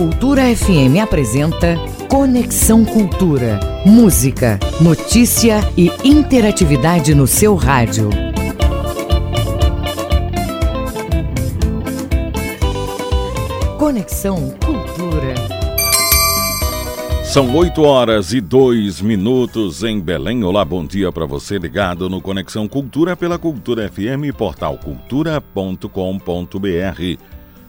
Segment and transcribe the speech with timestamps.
[0.00, 1.76] Cultura FM apresenta
[2.08, 3.60] Conexão Cultura.
[3.84, 8.08] Música, notícia e interatividade no seu rádio.
[13.76, 15.34] Conexão Cultura.
[17.30, 20.42] São 8 horas e 2 minutos em Belém.
[20.42, 25.78] Olá, bom dia para você ligado no Conexão Cultura pela Cultura FM portal cultura.com.br.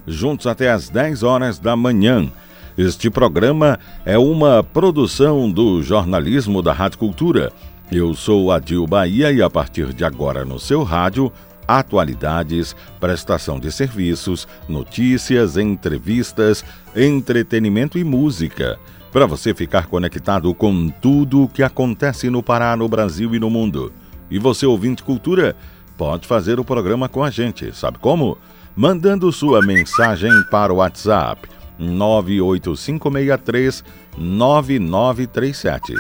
[0.07, 2.29] Juntos até às 10 horas da manhã.
[2.77, 7.51] Este programa é uma produção do jornalismo da Rádio Cultura.
[7.91, 11.31] Eu sou Adil Bahia e a partir de agora no seu rádio
[11.67, 16.65] atualidades, prestação de serviços, notícias, entrevistas,
[16.95, 18.77] entretenimento e música.
[19.11, 23.49] Para você ficar conectado com tudo o que acontece no Pará, no Brasil e no
[23.49, 23.91] mundo.
[24.29, 25.55] E você, ouvinte cultura,
[25.97, 27.75] pode fazer o programa com a gente.
[27.75, 28.37] Sabe como?
[28.75, 33.83] Mandando sua mensagem para o WhatsApp 98563
[34.17, 35.93] 9937.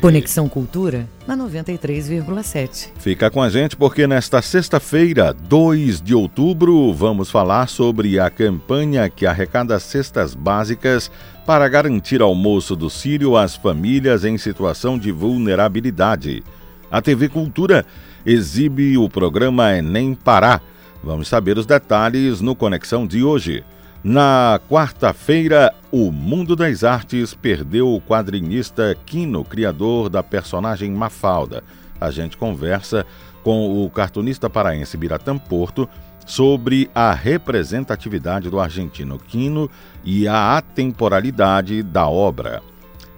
[0.00, 2.90] Conexão Cultura na 93,7.
[2.98, 9.08] Fica com a gente porque nesta sexta-feira, 2 de outubro, vamos falar sobre a campanha
[9.08, 11.10] que arrecada cestas básicas
[11.46, 16.42] para garantir almoço do Sírio às famílias em situação de vulnerabilidade.
[16.90, 17.86] A TV Cultura
[18.26, 20.60] exibe o programa Enem Pará
[21.02, 23.64] Vamos saber os detalhes no Conexão de hoje.
[24.02, 31.64] Na quarta-feira, o mundo das artes perdeu o quadrinista Quino, criador da personagem Mafalda.
[32.00, 33.04] A gente conversa
[33.42, 35.88] com o cartunista paraense Biratã Porto
[36.24, 39.68] sobre a representatividade do argentino Quino
[40.04, 42.62] e a atemporalidade da obra.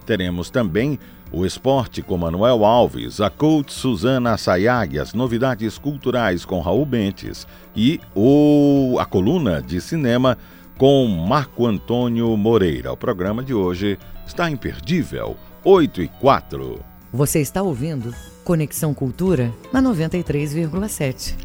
[0.06, 0.98] Teremos também
[1.30, 7.46] o esporte com Manuel Alves, a coach Suzana Sayag, as novidades culturais com Raul Bentes
[7.76, 10.38] e o, a coluna de cinema
[10.80, 12.90] com Marco Antônio Moreira.
[12.90, 15.36] O programa de hoje está imperdível.
[15.62, 16.80] 8 e 4.
[17.12, 21.36] Você está ouvindo Conexão Cultura na 93,7.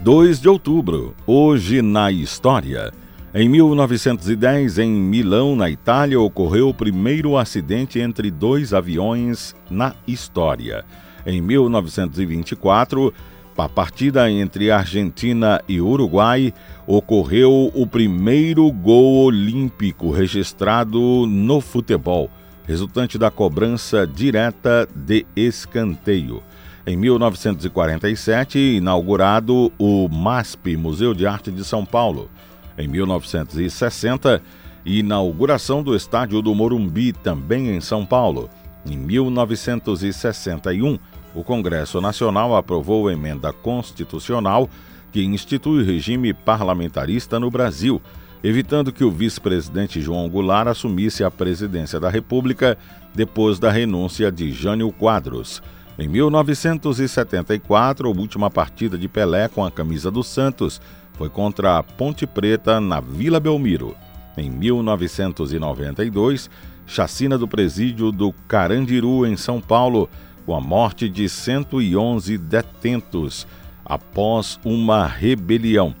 [0.00, 2.94] 2 de outubro, hoje na história.
[3.34, 10.82] Em 1910, em Milão, na Itália, ocorreu o primeiro acidente entre dois aviões na história.
[11.26, 13.12] Em 1924,
[13.56, 16.54] a partida entre Argentina e Uruguai,
[16.86, 22.30] ocorreu o primeiro gol olímpico registrado no futebol,
[22.64, 26.42] resultante da cobrança direta de escanteio.
[26.84, 32.28] Em 1947, inaugurado o MASP, Museu de Arte de São Paulo.
[32.76, 34.42] Em 1960,
[34.84, 38.50] inauguração do estádio do Morumbi, também em São Paulo.
[38.84, 40.98] Em 1961,
[41.34, 44.70] o Congresso Nacional aprovou a emenda constitucional
[45.10, 48.00] que institui o regime parlamentarista no Brasil,
[48.42, 52.78] evitando que o vice-presidente João Goulart assumisse a presidência da República
[53.14, 55.62] depois da renúncia de Jânio Quadros.
[55.98, 60.80] Em 1974, a última partida de Pelé com a camisa do Santos
[61.12, 63.94] foi contra a Ponte Preta, na Vila Belmiro.
[64.36, 66.50] Em 1992,
[66.86, 70.08] chacina do presídio do Carandiru, em São Paulo,
[70.44, 73.46] com a morte de 111 detentos
[73.84, 75.94] após uma rebelião.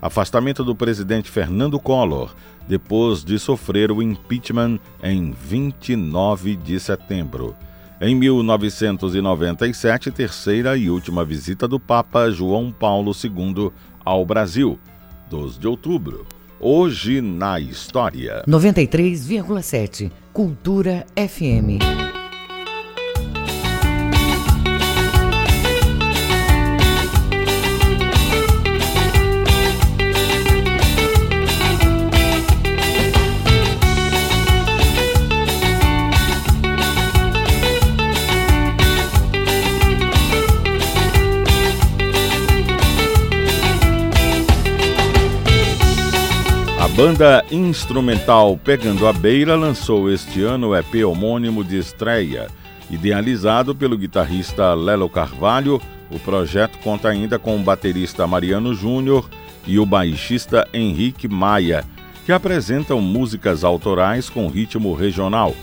[0.00, 2.34] Afastamento do presidente Fernando Collor,
[2.66, 7.54] depois de sofrer o impeachment em 29 de setembro.
[8.00, 13.70] Em 1997, terceira e última visita do Papa João Paulo II
[14.02, 14.78] ao Brasil.
[15.28, 16.26] 12 de outubro.
[16.58, 18.42] Hoje na história.
[18.46, 22.19] 93,7 Cultura FM.
[47.00, 52.48] Banda instrumental Pegando a Beira lançou este ano o EP homônimo de estreia.
[52.90, 55.80] Idealizado pelo guitarrista Lelo Carvalho,
[56.10, 59.30] o projeto conta ainda com o baterista Mariano Júnior
[59.66, 61.86] e o baixista Henrique Maia,
[62.26, 65.56] que apresentam músicas autorais com ritmo regional,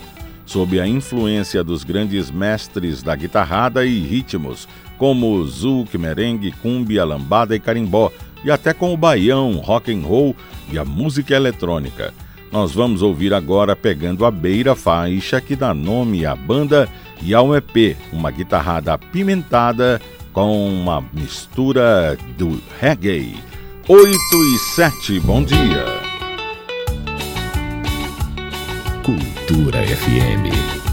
[0.44, 4.66] sob a influência dos grandes mestres da guitarrada e ritmos,
[4.98, 8.10] como zouk, merengue, cumbia, lambada e carimbó,
[8.44, 10.34] e até com o baião, rock and roll
[10.70, 12.12] e a música eletrônica.
[12.50, 16.88] Nós vamos ouvir agora Pegando a Beira, faixa que dá nome à banda
[17.22, 20.00] e ao EP, uma guitarrada apimentada
[20.32, 23.36] com uma mistura do reggae.
[23.88, 24.14] 8
[24.54, 25.84] e 7, bom dia.
[29.02, 30.87] Cultura FM.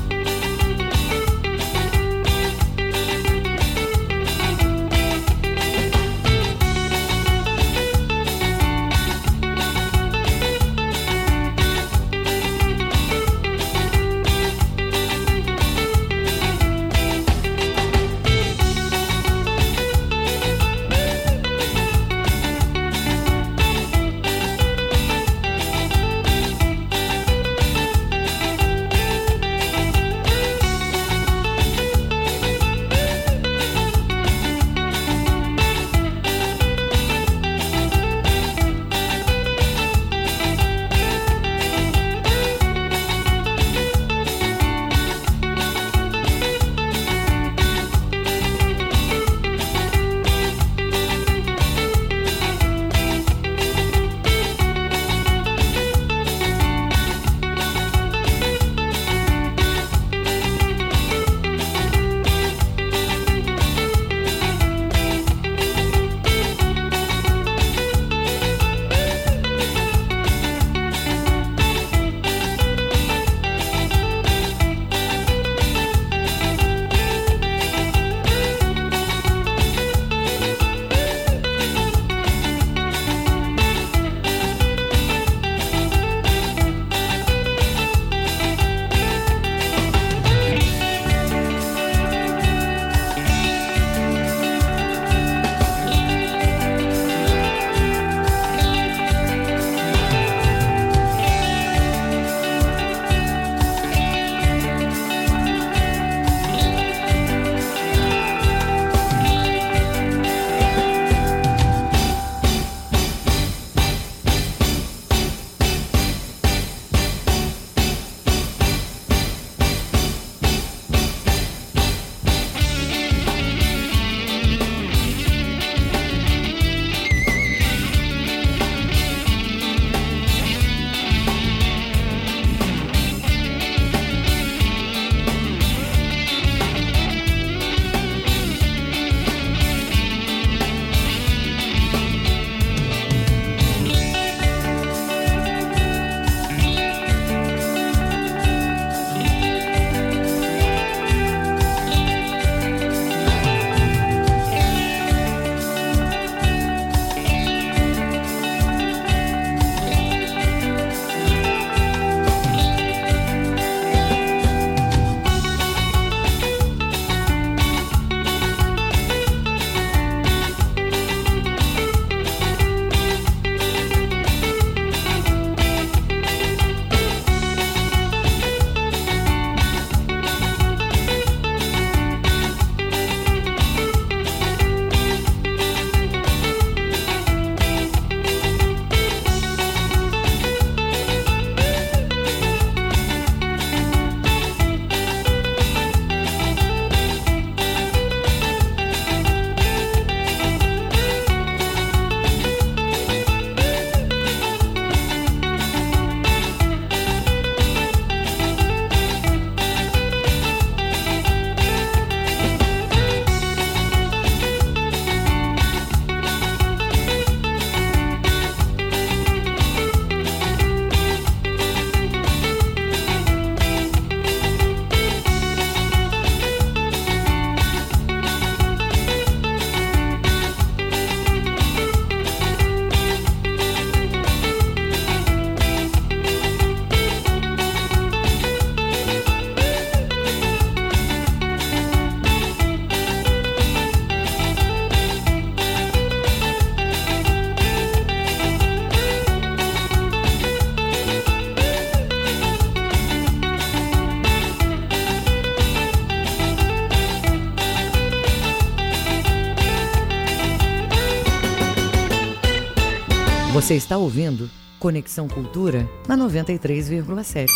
[263.65, 267.47] Você está ouvindo Conexão Cultura na 93,7.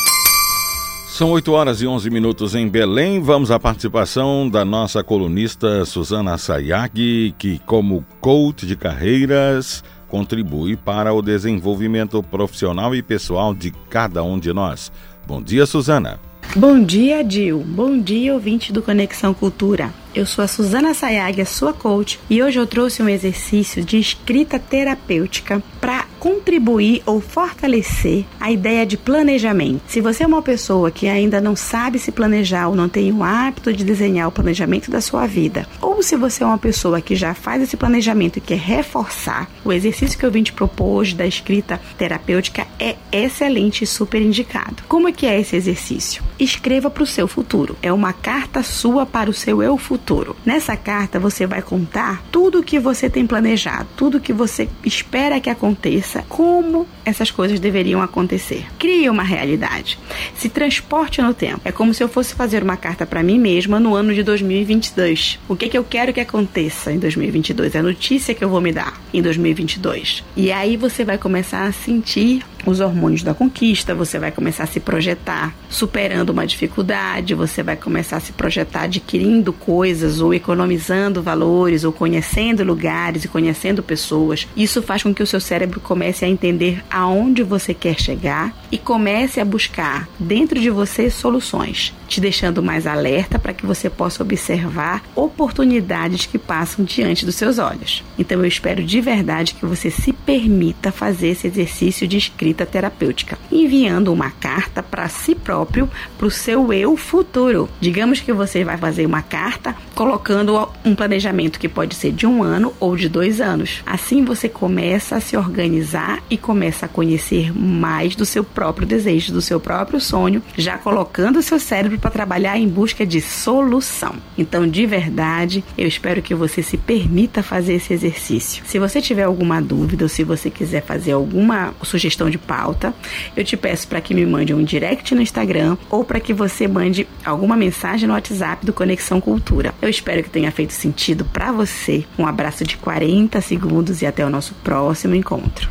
[1.08, 3.22] São 8 horas e 11 minutos em Belém.
[3.22, 11.14] Vamos à participação da nossa colunista Suzana Sayag, que, como coach de carreiras, contribui para
[11.14, 14.92] o desenvolvimento profissional e pessoal de cada um de nós.
[15.28, 16.20] Bom dia, Suzana.
[16.56, 17.60] Bom dia, Dil.
[17.60, 19.94] Bom dia, ouvinte do Conexão Cultura.
[20.14, 24.00] Eu sou a Suzana Sayag, a sua coach, e hoje eu trouxe um exercício de
[24.00, 29.82] escrita terapêutica para contribuir ou fortalecer a ideia de planejamento.
[29.88, 33.24] Se você é uma pessoa que ainda não sabe se planejar ou não tem o
[33.24, 37.16] hábito de desenhar o planejamento da sua vida, ou se você é uma pessoa que
[37.16, 41.16] já faz esse planejamento e quer reforçar, o exercício que eu vim te propor hoje
[41.16, 44.84] da escrita terapêutica é excelente e super indicado.
[44.88, 46.24] Como é que é esse exercício?
[46.40, 47.78] Escreva para o seu futuro.
[47.82, 50.36] É uma carta sua para o seu eu futuro.
[50.46, 54.68] Nessa carta você vai contar tudo o que você tem planejado, tudo o que você
[54.84, 58.66] espera que aconteça, como essas coisas deveriam acontecer.
[58.78, 60.00] Crie uma realidade.
[60.36, 61.62] Se transporte no tempo.
[61.64, 65.40] É como se eu fosse fazer uma carta para mim mesma no ano de 2022.
[65.48, 67.76] O que, que eu quero que aconteça em 2022?
[67.76, 70.24] É a notícia que eu vou me dar em 2022.
[70.36, 74.68] E aí você vai começar a sentir os hormônios da conquista, você vai começar a
[74.68, 81.22] se projetar superando uma dificuldade, você vai começar a se projetar adquirindo coisas ou economizando
[81.22, 84.48] valores ou conhecendo lugares e conhecendo pessoas.
[84.56, 88.78] Isso faz com que o seu cérebro comece a entender aonde você quer chegar e
[88.78, 94.24] comece a buscar dentro de você soluções, te deixando mais alerta para que você possa
[94.24, 98.04] observar oportunidades que passam diante dos seus olhos.
[98.18, 102.66] Então eu espero de verdade que você se permita fazer esse exercício de escrita escrita
[102.66, 107.70] terapêutica, enviando uma carta para si próprio, para o seu eu futuro.
[107.80, 112.42] Digamos que você vai fazer uma carta colocando um planejamento que pode ser de um
[112.42, 113.82] ano ou de dois anos.
[113.86, 119.34] Assim você começa a se organizar e começa a conhecer mais do seu próprio desejo,
[119.34, 124.16] do seu próprio sonho, já colocando o seu cérebro para trabalhar em busca de solução.
[124.38, 128.64] Então, de verdade, eu espero que você se permita fazer esse exercício.
[128.66, 132.94] Se você tiver alguma dúvida ou se você quiser fazer alguma sugestão de pauta,
[133.36, 136.68] eu te peço para que me mande um direct no Instagram ou para que você
[136.68, 139.74] mande alguma mensagem no WhatsApp do Conexão Cultura.
[139.82, 142.06] Eu espero que tenha feito sentido para você.
[142.18, 145.70] Um abraço de 40 segundos e até o nosso próximo encontro.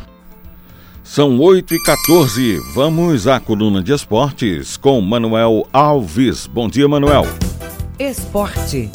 [1.03, 2.59] São 8 e 14.
[2.73, 6.45] Vamos à coluna de esportes com Manuel Alves.
[6.45, 7.25] Bom dia, Manuel.
[7.97, 8.91] Esporte.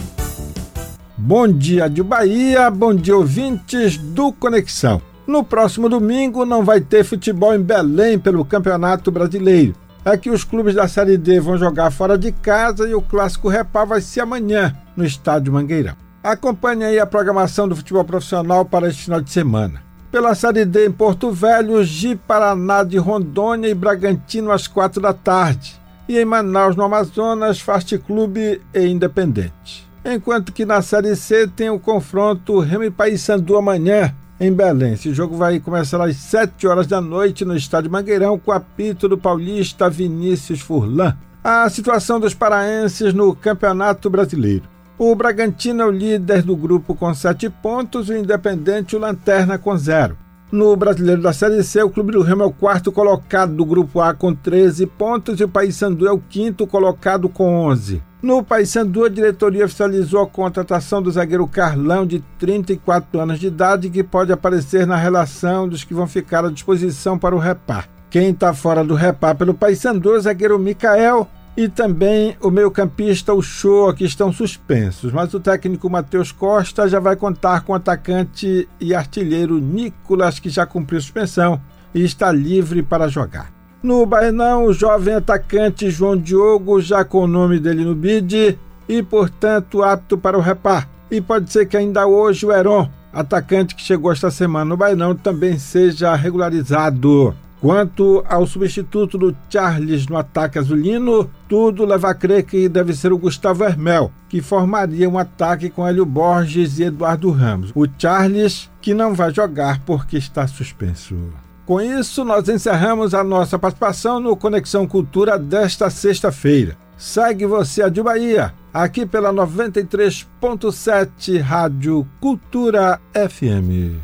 [1.17, 5.01] Bom dia de Bahia, bom dia ouvintes do Conexão.
[5.27, 9.75] No próximo domingo não vai ter futebol em Belém pelo Campeonato Brasileiro.
[10.05, 13.49] É que os clubes da Série D vão jogar fora de casa e o clássico
[13.49, 15.97] Repá vai ser amanhã no estádio Mangueirão.
[16.23, 19.83] Acompanhe aí a programação do futebol profissional para este final de semana.
[20.13, 25.15] Pela Série D em Porto Velho, Gi Paraná de Rondônia e Bragantino às quatro da
[25.15, 25.81] tarde.
[26.07, 29.89] E em Manaus, no Amazonas, Fast Clube e Independente.
[30.05, 34.95] Enquanto que na Série C tem o confronto Remy Paysandu amanhã, em Belém.
[34.95, 39.19] Esse jogo vai começar às 7 horas da noite no estádio Mangueirão com apito do
[39.19, 41.17] paulista Vinícius Furlan.
[41.43, 44.65] A situação dos paraenses no Campeonato Brasileiro.
[44.97, 49.77] O Bragantino é o líder do grupo com 7 pontos o Independente o lanterna com
[49.77, 50.17] 0.
[50.53, 54.01] No Brasileiro da Série C, o Clube do Remo é o quarto colocado do grupo
[54.01, 58.01] A com 13 pontos e o Paysandu é o quinto colocado com 11.
[58.25, 63.91] No Paysandu, a diretoria oficializou a contratação do zagueiro Carlão, de 34 anos de idade,
[63.91, 67.87] que pode aparecer na relação dos que vão ficar à disposição para o repar.
[68.09, 73.35] Quem está fora do repar pelo Paysandu é o zagueiro Mikael e também o meio-campista
[73.35, 75.13] Uchoa, que estão suspensos.
[75.13, 80.49] Mas o técnico Matheus Costa já vai contar com o atacante e artilheiro Nicolas, que
[80.49, 81.61] já cumpriu suspensão
[81.95, 83.54] e está livre para jogar.
[83.85, 89.03] No Bainão, o jovem atacante João Diogo, já com o nome dele no bid, e
[89.03, 90.89] portanto apto para o repar.
[91.11, 95.15] E pode ser que ainda hoje o Heron, atacante que chegou esta semana no Bainão,
[95.15, 97.35] também seja regularizado.
[97.61, 103.13] Quanto ao substituto do Charles no ataque azulino, tudo leva a crer que deve ser
[103.13, 107.71] o Gustavo Hermel, que formaria um ataque com Hélio Borges e Eduardo Ramos.
[107.75, 111.44] O Charles, que não vai jogar porque está suspenso.
[111.67, 116.77] Com isso, nós encerramos a nossa participação no Conexão Cultura desta sexta-feira.
[116.99, 123.97] Segue você a de Bahia, aqui pela 93.7 Rádio Cultura FM.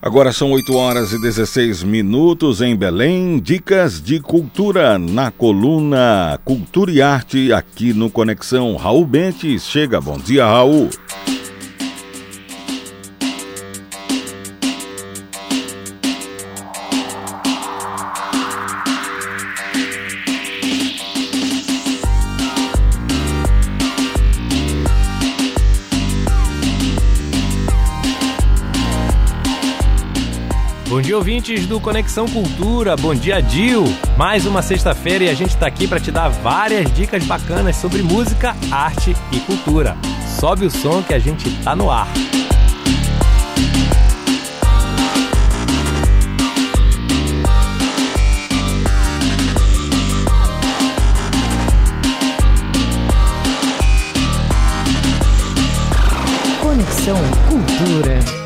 [0.00, 3.38] Agora são 8 horas e 16 minutos em Belém.
[3.38, 8.76] Dicas de cultura na coluna Cultura e Arte aqui no Conexão.
[8.76, 10.00] Raul Bentes chega.
[10.00, 10.88] Bom dia, Raul.
[31.08, 32.94] Dia, ouvintes do Conexão Cultura.
[32.94, 33.84] Bom dia, Dil.
[34.18, 38.02] Mais uma sexta-feira e a gente está aqui para te dar várias dicas bacanas sobre
[38.02, 39.96] música, arte e cultura.
[40.38, 42.08] Sobe o som que a gente tá no ar.
[56.60, 57.16] Conexão
[57.48, 58.37] Cultura.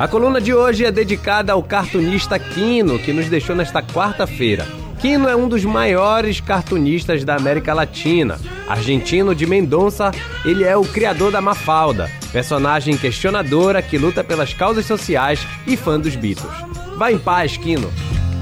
[0.00, 4.66] A coluna de hoje é dedicada ao cartunista Quino, que nos deixou nesta quarta-feira.
[4.98, 8.40] Quino é um dos maiores cartunistas da América Latina.
[8.66, 10.10] Argentino de Mendonça,
[10.42, 16.00] ele é o criador da Mafalda, personagem questionadora que luta pelas causas sociais e fã
[16.00, 16.50] dos Beatles.
[16.96, 17.92] Vá em paz, Quino.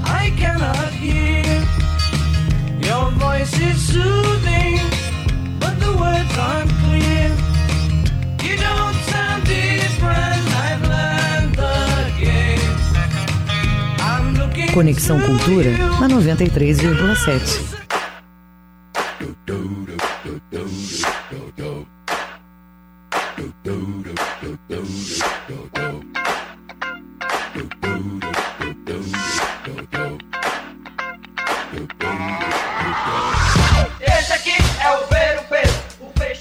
[0.05, 0.31] I
[14.73, 17.79] Conexão Cultura na 93,7.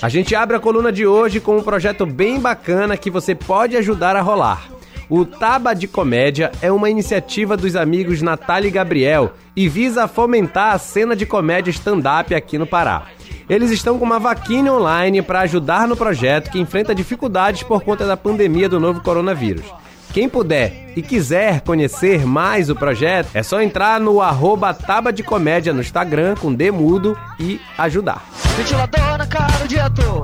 [0.01, 3.77] A gente abre a coluna de hoje com um projeto bem bacana que você pode
[3.77, 4.78] ajudar a rolar.
[5.11, 10.75] O Taba de Comédia é uma iniciativa dos amigos Natália e Gabriel e visa fomentar
[10.75, 13.07] a cena de comédia stand-up aqui no Pará.
[13.49, 18.07] Eles estão com uma vaquinha online para ajudar no projeto que enfrenta dificuldades por conta
[18.07, 19.65] da pandemia do novo coronavírus.
[20.13, 25.23] Quem puder e quiser conhecer mais o projeto, é só entrar no arroba Taba de
[25.23, 28.25] Comédia no Instagram com Demudo e ajudar.
[28.57, 30.23] Ventilador na cara o dia todo.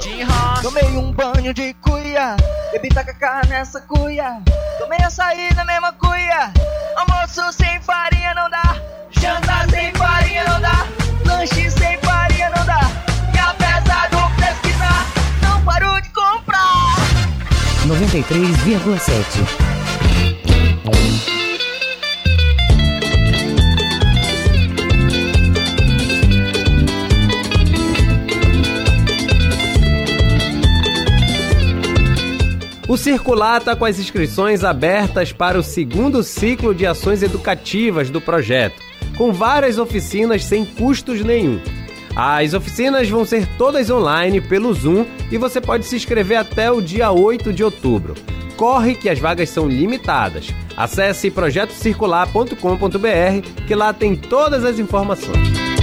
[0.63, 2.35] Tomei um banho de cuia.
[2.73, 4.41] Bebi tacacá nessa cuia.
[4.79, 6.51] Tomei açaí na mesma cuia.
[6.97, 8.77] Almoço sem farinha não dá.
[9.11, 10.87] Janta sem farinha não dá.
[11.27, 12.81] Lanche sem farinha não dá.
[13.35, 15.07] E apesar do pesquisar,
[15.43, 16.97] não parou de comprar.
[17.87, 19.74] 93,7
[32.95, 38.21] o Circular está com as inscrições abertas para o segundo ciclo de ações educativas do
[38.21, 38.81] projeto,
[39.17, 41.61] com várias oficinas sem custos nenhum.
[42.17, 46.81] As oficinas vão ser todas online pelo Zoom e você pode se inscrever até o
[46.81, 48.15] dia 8 de outubro.
[48.57, 50.55] Corre que as vagas são limitadas.
[50.77, 55.74] Acesse projetocircular.com.br que lá tem todas as informações.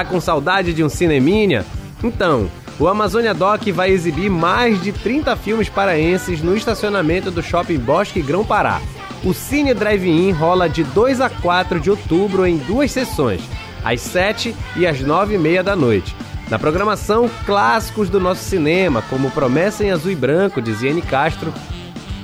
[0.00, 1.62] Tá com saudade de um cineminha?
[2.02, 7.78] Então, o Amazônia Doc vai exibir mais de 30 filmes paraenses no estacionamento do Shopping
[7.78, 8.80] Bosque Grão Pará.
[9.22, 13.42] O Cine Drive-In rola de 2 a 4 de outubro em duas sessões,
[13.84, 16.16] às 7 e às 9 e meia da noite.
[16.48, 21.52] Na programação, clássicos do nosso cinema, como Promessa em Azul e Branco, de Ziene Castro,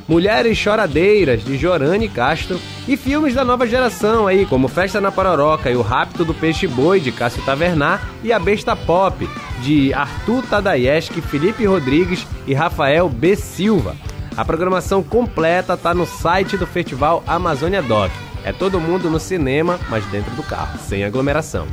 [0.08, 5.70] Mulheres Choradeiras, de Jorane Castro, e filmes da nova geração aí, como Festa na Paroroca
[5.70, 9.28] e O Rapto do Peixe Boi, de Cássio Tavernar, e A Besta Pop,
[9.62, 13.34] de Arthur Tadayeski, Felipe Rodrigues e Rafael B.
[13.34, 13.96] Silva.
[14.36, 18.12] A programação completa tá no site do Festival Amazônia Doc.
[18.44, 21.66] É todo mundo no cinema, mas dentro do carro, sem aglomeração.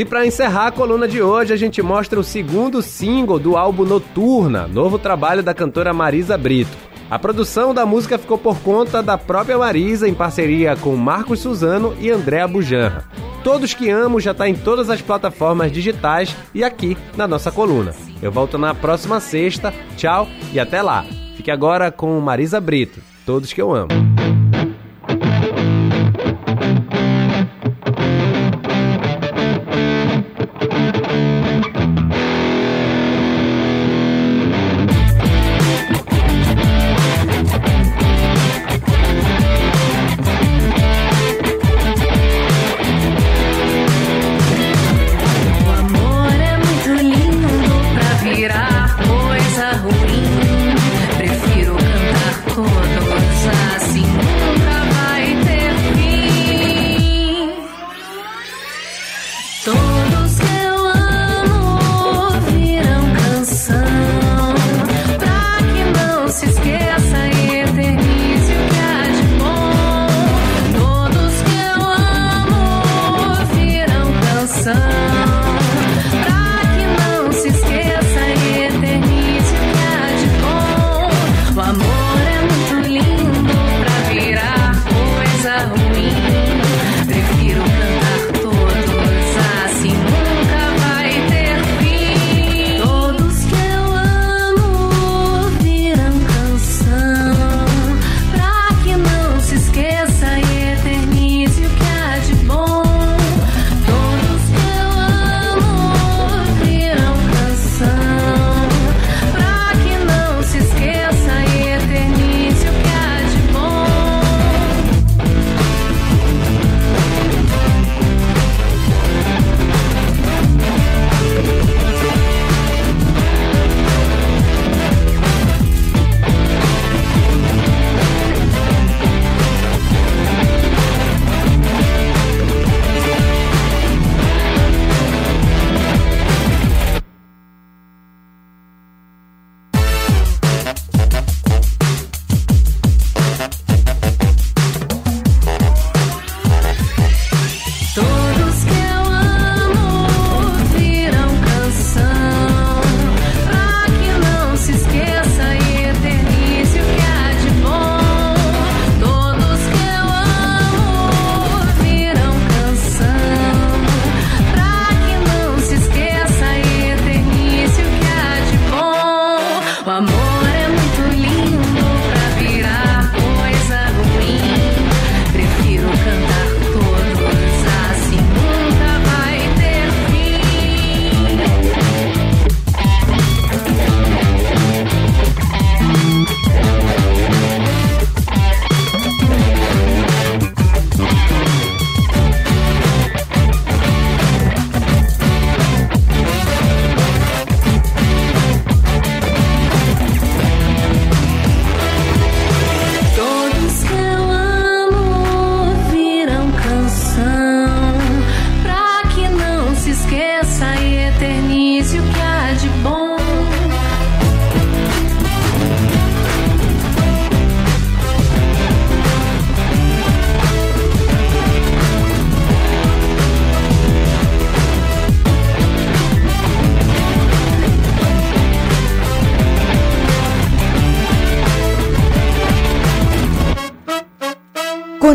[0.00, 3.84] E para encerrar a coluna de hoje, a gente mostra o segundo single do álbum
[3.84, 6.74] Noturna, novo trabalho da cantora Marisa Brito.
[7.10, 11.94] A produção da música ficou por conta da própria Marisa em parceria com Marcos Suzano
[12.00, 13.04] e Andréa Bujanra.
[13.44, 17.94] Todos que amo já está em todas as plataformas digitais e aqui na nossa coluna.
[18.22, 19.70] Eu volto na próxima sexta.
[19.98, 21.04] Tchau e até lá.
[21.36, 23.02] Fique agora com Marisa Brito.
[23.26, 23.99] Todos que eu amo.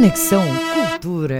[0.05, 1.39] Conexão Cultura.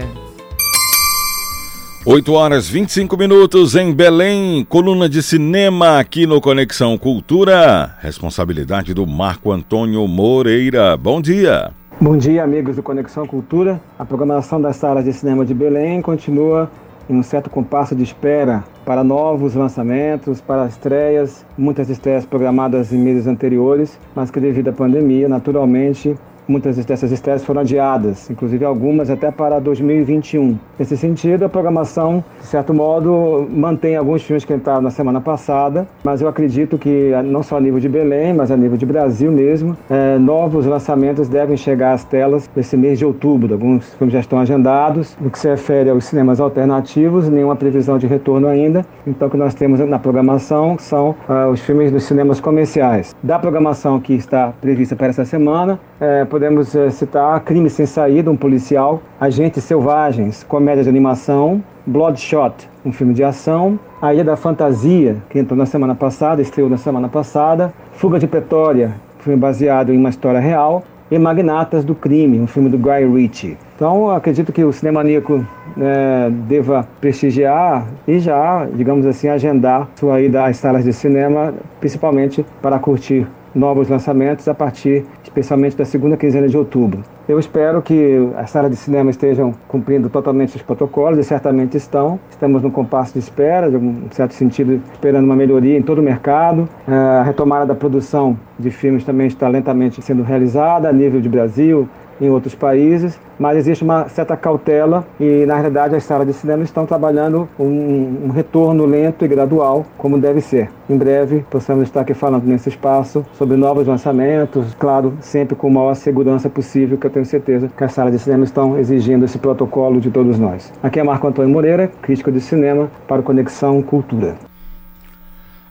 [2.04, 7.94] 8 horas 25 minutos em Belém, coluna de cinema aqui no Conexão Cultura.
[8.00, 10.96] Responsabilidade do Marco Antônio Moreira.
[10.96, 11.70] Bom dia.
[12.00, 13.80] Bom dia, amigos do Conexão Cultura.
[13.96, 16.68] A programação das salas de cinema de Belém continua
[17.08, 22.98] em um certo compasso de espera para novos lançamentos, para estreias, muitas estreias programadas em
[22.98, 26.16] meses anteriores, mas que devido à pandemia, naturalmente,
[26.48, 30.56] Muitas dessas estreias foram adiadas, inclusive algumas até para 2021.
[30.78, 35.88] Nesse sentido, a programação, de certo modo, mantém alguns filmes que entraram na semana passada,
[36.04, 39.32] mas eu acredito que, não só a nível de Belém, mas a nível de Brasil
[39.32, 43.52] mesmo, é, novos lançamentos devem chegar às telas nesse mês de outubro.
[43.52, 45.16] Alguns filmes já estão agendados.
[45.20, 48.86] No que se refere aos cinemas alternativos, nenhuma previsão de retorno ainda.
[49.04, 53.14] Então, o que nós temos na programação são uh, os filmes dos cinemas comerciais.
[53.22, 58.30] Da programação que está prevista para essa semana, é, podemos é, citar Crime Sem Saída,
[58.30, 63.80] um policial, Agentes Selvagens, comédia de animação, Bloodshot, um filme de ação.
[64.02, 67.72] A Ilha da Fantasia, que entrou na semana passada, estreou na semana passada.
[67.92, 70.84] Fuga de Pretória, filme baseado em uma história real.
[71.10, 73.56] E Magnatas do Crime, um filme do Guy Ritchie.
[73.74, 75.42] Então, acredito que o Cinemaníaco
[75.74, 82.44] né, deva prestigiar e já, digamos assim, agendar sua ida às salas de cinema, principalmente
[82.60, 87.02] para curtir novos lançamentos a partir, especialmente da segunda quinzena de outubro.
[87.28, 92.18] Eu espero que as salas de cinema estejam cumprindo totalmente os protocolos e certamente estão.
[92.30, 96.02] Estamos no compasso de espera, de um certo sentido, esperando uma melhoria em todo o
[96.02, 96.66] mercado.
[96.88, 101.86] A retomada da produção de filmes também está lentamente sendo realizada a nível de Brasil,
[102.20, 106.62] em outros países, mas existe uma certa cautela e, na realidade, as salas de cinema
[106.62, 110.70] estão trabalhando um, um, retorno lento e gradual, como deve ser.
[110.88, 115.70] Em breve, possamos estar aqui falando nesse espaço sobre novos lançamentos, claro, sempre com a
[115.70, 119.38] maior segurança possível, que eu tenho certeza que as salas de cinema estão exigindo esse
[119.38, 120.72] protocolo de todos nós.
[120.82, 124.36] Aqui é Marco Antônio Moreira, crítico de cinema para Conexão Cultura.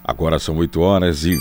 [0.07, 1.35] Agora são 8 horas e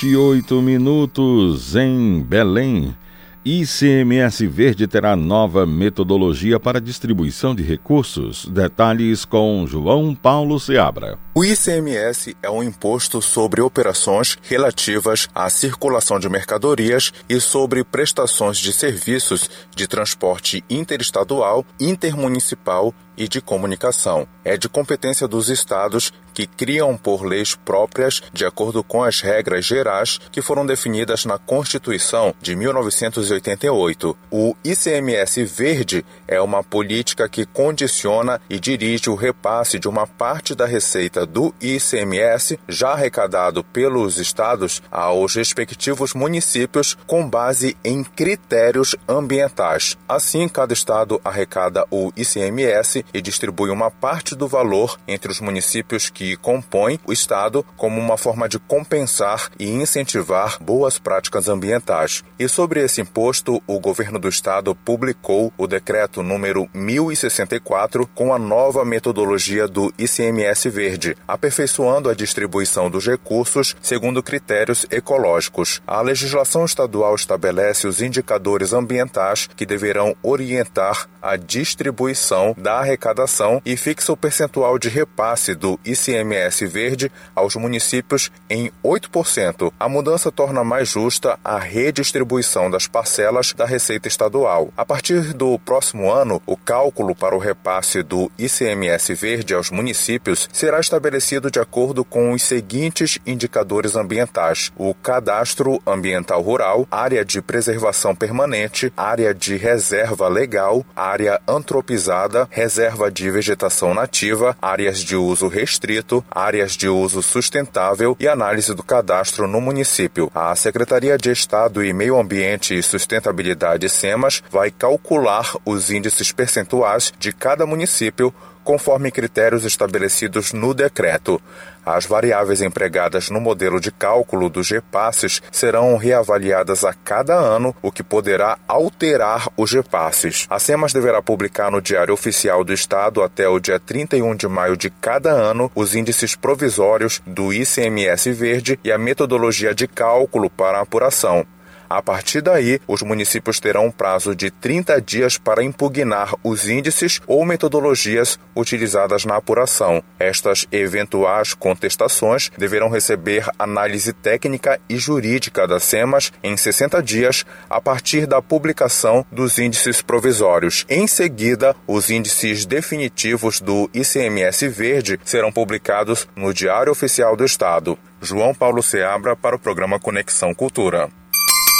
[0.00, 2.94] 28 minutos em Belém.
[3.44, 8.46] ICMS Verde terá nova metodologia para distribuição de recursos.
[8.46, 11.18] Detalhes com João Paulo Seabra.
[11.34, 18.58] O ICMS é um imposto sobre operações relativas à circulação de mercadorias e sobre prestações
[18.58, 24.26] de serviços de transporte interestadual, intermunicipal e de comunicação.
[24.44, 29.64] É de competência dos estados que criam por leis próprias de acordo com as regras
[29.64, 34.16] gerais que foram definidas na Constituição de 1988.
[34.30, 40.54] O ICMS Verde é uma política que condiciona e dirige o repasse de uma parte
[40.54, 48.94] da receita do ICMS já arrecadado pelos estados aos respectivos municípios com base em critérios
[49.08, 49.98] ambientais.
[50.08, 56.08] Assim, cada estado arrecada o ICMS e distribui uma parte do valor entre os municípios
[56.08, 62.22] que compõem o Estado como uma forma de compensar e incentivar boas práticas ambientais.
[62.38, 68.38] E sobre esse imposto, o governo do Estado publicou o decreto número 1064 com a
[68.38, 75.80] nova metodologia do ICMS Verde, aperfeiçoando a distribuição dos recursos segundo critérios ecológicos.
[75.86, 83.76] A legislação estadual estabelece os indicadores ambientais que deverão orientar a distribuição da arrecadação e
[83.76, 86.17] fixa o percentual de repasse do ICMS
[86.66, 89.72] verde aos municípios em 8%.
[89.78, 94.72] A mudança torna mais justa a redistribuição das parcelas da receita estadual.
[94.76, 100.48] A partir do próximo ano, o cálculo para o repasse do ICMS verde aos municípios
[100.52, 107.42] será estabelecido de acordo com os seguintes indicadores ambientais: o cadastro ambiental rural, área de
[107.42, 115.48] preservação permanente, área de reserva legal, área antropizada, reserva de vegetação nativa, áreas de uso
[115.48, 120.30] restrito, áreas de uso sustentável e análise do cadastro no município.
[120.34, 127.12] A Secretaria de Estado e Meio Ambiente e Sustentabilidade SEMAS vai calcular os índices percentuais
[127.18, 128.34] de cada município
[128.68, 131.40] conforme critérios estabelecidos no decreto.
[131.86, 137.90] As variáveis empregadas no modelo de cálculo dos repasses serão reavaliadas a cada ano, o
[137.90, 140.46] que poderá alterar os repasses.
[140.50, 144.76] A SEMAS deverá publicar no Diário Oficial do Estado até o dia 31 de maio
[144.76, 150.76] de cada ano os índices provisórios do ICMS verde e a metodologia de cálculo para
[150.76, 151.46] a apuração.
[151.88, 157.20] A partir daí, os municípios terão um prazo de 30 dias para impugnar os índices
[157.26, 160.02] ou metodologias utilizadas na apuração.
[160.18, 167.80] Estas eventuais contestações deverão receber análise técnica e jurídica da SEMAS em 60 dias a
[167.80, 170.84] partir da publicação dos índices provisórios.
[170.90, 177.98] Em seguida, os índices definitivos do ICMS Verde serão publicados no Diário Oficial do Estado.
[178.20, 181.08] João Paulo Seabra para o programa Conexão Cultura.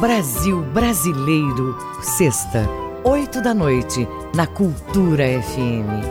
[0.00, 2.68] Brasil Brasileiro, sexta,
[3.02, 6.04] oito da noite, na Cultura FM.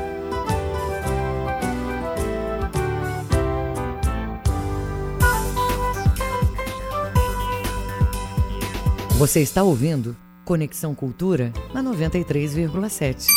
[9.19, 13.27] Você está ouvindo Conexão Cultura na 93,7.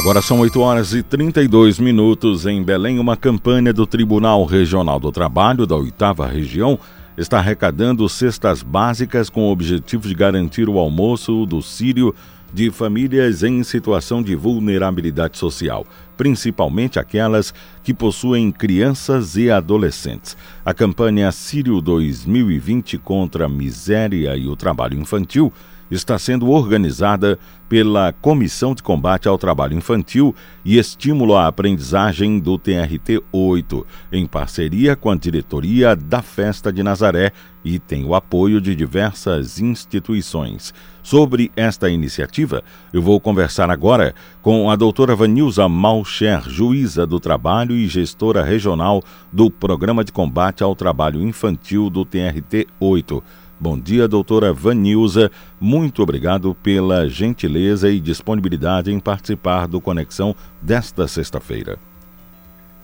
[0.00, 2.98] Agora são 8 horas e 32 minutos em Belém.
[2.98, 6.80] Uma campanha do Tribunal Regional do Trabalho da oitava região
[7.18, 12.14] está arrecadando cestas básicas com o objetivo de garantir o almoço do Sírio
[12.54, 15.84] de famílias em situação de vulnerabilidade social,
[16.16, 17.52] principalmente aquelas
[17.82, 20.36] que possuem crianças e adolescentes.
[20.64, 25.52] A campanha Sírio 2020 contra a miséria e o trabalho infantil
[25.90, 32.58] está sendo organizada pela Comissão de Combate ao Trabalho Infantil e Estímulo à Aprendizagem do
[32.58, 37.32] TRT-8, em parceria com a diretoria da Festa de Nazaré
[37.64, 40.72] e tem o apoio de diversas instituições.
[41.02, 47.74] Sobre esta iniciativa, eu vou conversar agora com a doutora Vanilza Malcher, juíza do trabalho
[47.74, 53.22] e gestora regional do Programa de Combate ao Trabalho Infantil do TRT-8.
[53.60, 55.32] Bom dia, doutora Vanilza.
[55.60, 61.76] Muito obrigado pela gentileza e disponibilidade em participar do Conexão desta sexta-feira.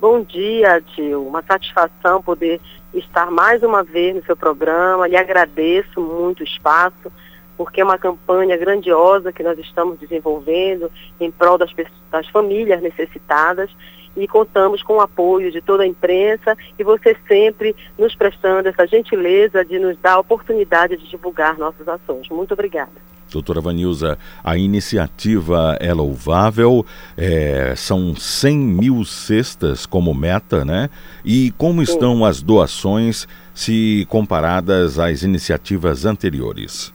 [0.00, 1.24] Bom dia, Gil.
[1.24, 2.60] Uma satisfação poder
[2.92, 5.06] estar mais uma vez no seu programa.
[5.06, 7.12] Lhe agradeço muito o espaço,
[7.56, 11.70] porque é uma campanha grandiosa que nós estamos desenvolvendo em prol das,
[12.10, 13.70] das famílias necessitadas
[14.16, 18.86] e contamos com o apoio de toda a imprensa e você sempre nos prestando essa
[18.86, 22.28] gentileza de nos dar a oportunidade de divulgar nossas ações.
[22.28, 22.92] Muito obrigada.
[23.34, 30.88] Doutora Vanilza, a iniciativa é louvável, é, são 100 mil cestas como meta, né?
[31.24, 36.93] E como estão as doações se comparadas às iniciativas anteriores?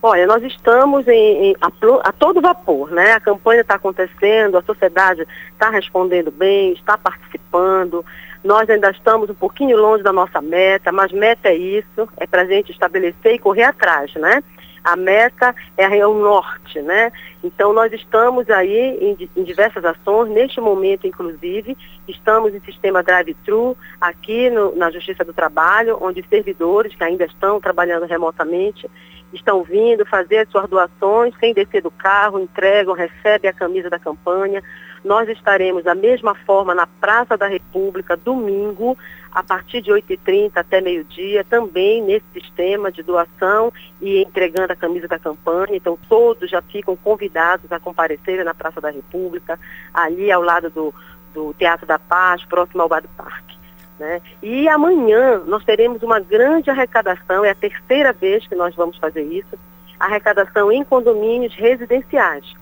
[0.00, 1.70] Olha, nós estamos em, em a,
[2.08, 3.12] a, todo vapor, né?
[3.12, 8.04] A campanha está acontecendo, a sociedade está respondendo bem, está participando.
[8.44, 12.42] Nós ainda estamos um pouquinho longe da nossa meta, mas meta é isso, é para
[12.42, 14.42] a gente estabelecer e correr atrás, né?
[14.88, 17.12] A meta é o norte, né?
[17.44, 21.76] Então nós estamos aí em, em diversas ações, neste momento inclusive,
[22.08, 27.60] estamos em sistema drive-thru aqui no, na Justiça do Trabalho, onde servidores que ainda estão
[27.60, 28.90] trabalhando remotamente
[29.30, 33.98] estão vindo fazer as suas doações, sem descer do carro, entregam, recebem a camisa da
[33.98, 34.62] campanha.
[35.04, 38.96] Nós estaremos da mesma forma na Praça da República, domingo,
[39.32, 45.06] a partir de 8h30 até meio-dia, também nesse sistema de doação e entregando a camisa
[45.06, 45.76] da campanha.
[45.76, 49.58] Então, todos já ficam convidados a comparecerem na Praça da República,
[49.92, 50.94] ali ao lado do,
[51.32, 53.56] do Teatro da Paz, próximo ao Bar do Parque.
[53.98, 54.20] Né?
[54.42, 59.22] E amanhã nós teremos uma grande arrecadação, é a terceira vez que nós vamos fazer
[59.22, 59.58] isso,
[59.98, 62.54] arrecadação em condomínios residenciais.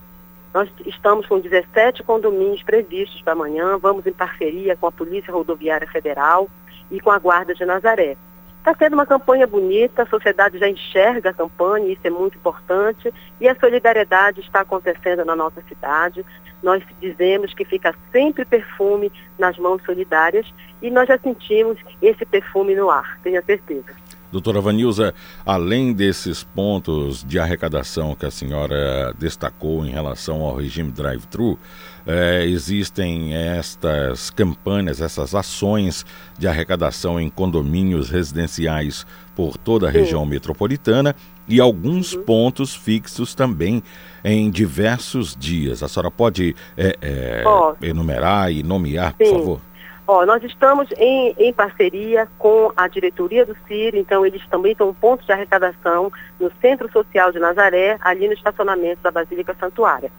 [0.53, 5.87] Nós estamos com 17 condomínios previstos para amanhã, vamos em parceria com a Polícia Rodoviária
[5.87, 6.49] Federal
[6.89, 8.17] e com a Guarda de Nazaré.
[8.57, 13.13] Está sendo uma campanha bonita, a sociedade já enxerga a campanha, isso é muito importante,
[13.39, 16.25] e a solidariedade está acontecendo na nossa cidade
[16.61, 20.45] nós dizemos que fica sempre perfume nas mãos solidárias
[20.81, 23.95] e nós já sentimos esse perfume no ar, tenha certeza.
[24.31, 25.13] Doutora Vanilza,
[25.45, 31.57] além desses pontos de arrecadação que a senhora destacou em relação ao regime drive-thru,
[32.05, 36.05] é, existem estas campanhas, essas ações
[36.37, 39.99] de arrecadação em condomínios residenciais por toda a Sim.
[39.99, 41.15] região metropolitana
[41.47, 42.23] e alguns uhum.
[42.23, 43.81] pontos fixos também
[44.23, 45.81] em diversos dias.
[45.81, 47.43] A senhora pode é, é,
[47.81, 49.17] enumerar e nomear, Sim.
[49.17, 49.61] por favor?
[50.09, 54.87] Ó, nós estamos em, em parceria com a diretoria do CIR, então eles também são
[54.87, 60.09] um ponto de arrecadação no Centro Social de Nazaré, ali no estacionamento da Basílica Santuária.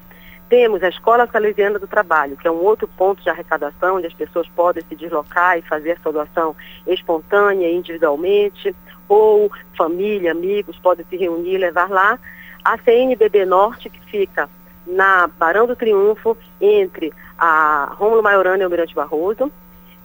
[0.46, 4.12] Temos a Escola Salesiana do Trabalho, que é um outro ponto de arrecadação, onde as
[4.12, 6.54] pessoas podem se deslocar e fazer a doação
[6.86, 8.76] espontânea, individualmente,
[9.08, 12.18] ou família, amigos, podem se reunir e levar lá.
[12.62, 14.50] A CNBB Norte, que fica
[14.86, 19.50] na Barão do Triunfo, entre a Rômulo Maiorana e Almirante Barroso.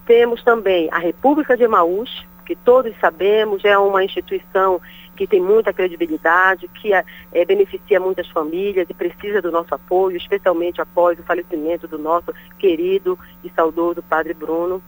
[0.06, 4.82] Temos também a República de Emaús, que todos sabemos é uma instituição
[5.16, 10.18] que tem muita credibilidade, que é, é, beneficia muitas famílias e precisa do nosso apoio,
[10.18, 14.82] especialmente após o falecimento do nosso querido e saudoso Padre Bruno.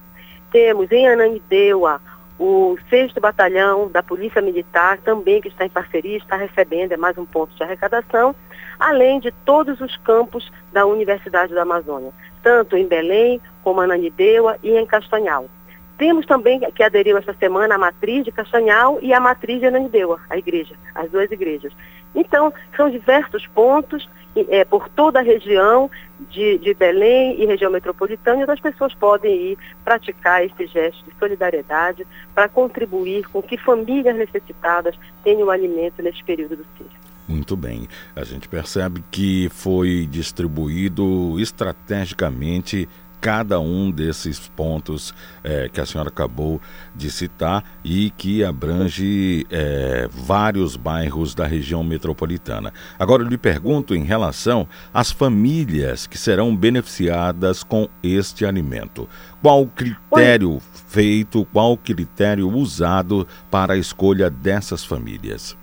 [0.52, 2.02] Temos em Ananindeua
[2.38, 7.18] o 6 Batalhão da Polícia Militar, também que está em parceria, está recebendo, é mais
[7.18, 8.36] um ponto de arrecadação,
[8.78, 12.12] além de todos os campos da Universidade da Amazônia,
[12.46, 15.50] tanto em Belém, como em Ananindeua e em Castanhal.
[15.98, 20.20] Temos também que aderiu esta semana a matriz de Castanhal e a matriz de Ananindeua,
[20.30, 21.74] a igreja, as duas igrejas.
[22.14, 24.08] Então, são diversos pontos
[24.50, 25.90] é, por toda a região
[26.30, 31.18] de, de Belém e região metropolitana, onde as pessoas podem ir praticar esse gesto de
[31.18, 37.05] solidariedade para contribuir com que famílias necessitadas tenham alimento neste período do ciclo.
[37.28, 37.88] Muito bem.
[38.16, 42.88] A gente percebe que foi distribuído estrategicamente
[43.26, 45.12] cada um desses pontos
[45.44, 46.62] é, que a senhora acabou
[46.94, 52.72] de citar e que abrange é, vários bairros da região metropolitana.
[53.00, 59.10] Agora eu lhe pergunto em relação às famílias que serão beneficiadas com este alimento.
[59.42, 60.62] Qual o critério Oi.
[60.88, 65.58] feito, qual o critério usado para a escolha dessas famílias?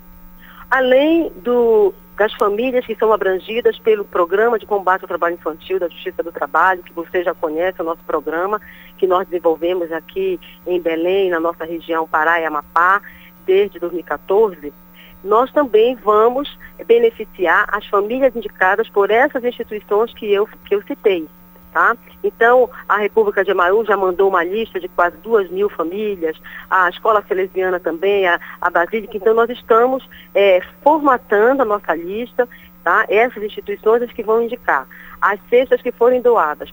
[0.73, 5.87] Além do das famílias que são abrangidas pelo Programa de Combate ao Trabalho Infantil da
[5.87, 8.59] Justiça do Trabalho, que você já conhece, o nosso programa,
[8.97, 13.03] que nós desenvolvemos aqui em Belém, na nossa região Pará e Amapá,
[13.45, 14.73] desde 2014,
[15.23, 16.49] nós também vamos
[16.87, 21.29] beneficiar as famílias indicadas por essas instituições que eu, que eu citei.
[21.73, 21.97] Tá?
[22.23, 26.37] Então, a República de Amaú já mandou uma lista de quase duas mil famílias,
[26.69, 29.17] a Escola Salesiana também, a, a Basílica.
[29.17, 32.47] Então, nós estamos é, formatando a nossa lista,
[32.85, 33.07] tá?
[33.09, 34.87] essas instituições que vão indicar.
[35.19, 36.71] As cestas que forem doadas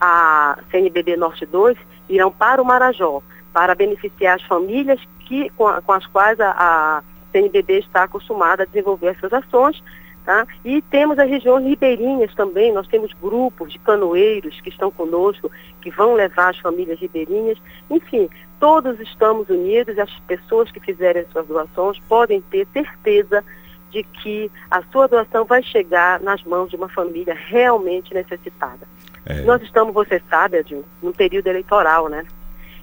[0.00, 1.76] a CNBB Norte 2
[2.08, 3.22] irão para o Marajó,
[3.52, 7.02] para beneficiar as famílias que, com, com as quais a, a
[7.32, 9.82] CNBB está acostumada a desenvolver essas ações,
[10.26, 10.44] Tá?
[10.64, 15.48] E temos as regiões ribeirinhas também, nós temos grupos de canoeiros que estão conosco,
[15.80, 17.56] que vão levar as famílias ribeirinhas.
[17.88, 23.44] Enfim, todos estamos unidos e as pessoas que fizerem as suas doações podem ter certeza
[23.92, 28.84] de que a sua doação vai chegar nas mãos de uma família realmente necessitada.
[29.26, 29.42] É.
[29.42, 32.26] Nós estamos, você sabe, Adil, num período eleitoral, né?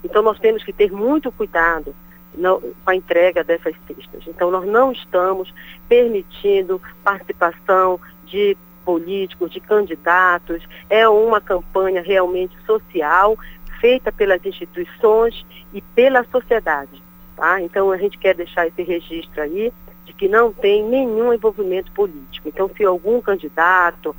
[0.02, 1.94] Então nós temos que ter muito cuidado
[2.36, 4.24] com a entrega dessas cestas.
[4.28, 5.54] Então, nós não estamos
[5.88, 10.62] permitindo participação de políticos, de candidatos.
[10.90, 13.38] É uma campanha realmente social,
[13.80, 17.02] feita pelas instituições e pela sociedade.
[17.36, 17.62] Tá?
[17.62, 19.74] Então, a gente quer deixar esse registro aí
[20.06, 22.50] de que não tem nenhum envolvimento político.
[22.50, 24.16] Então, se algum candidato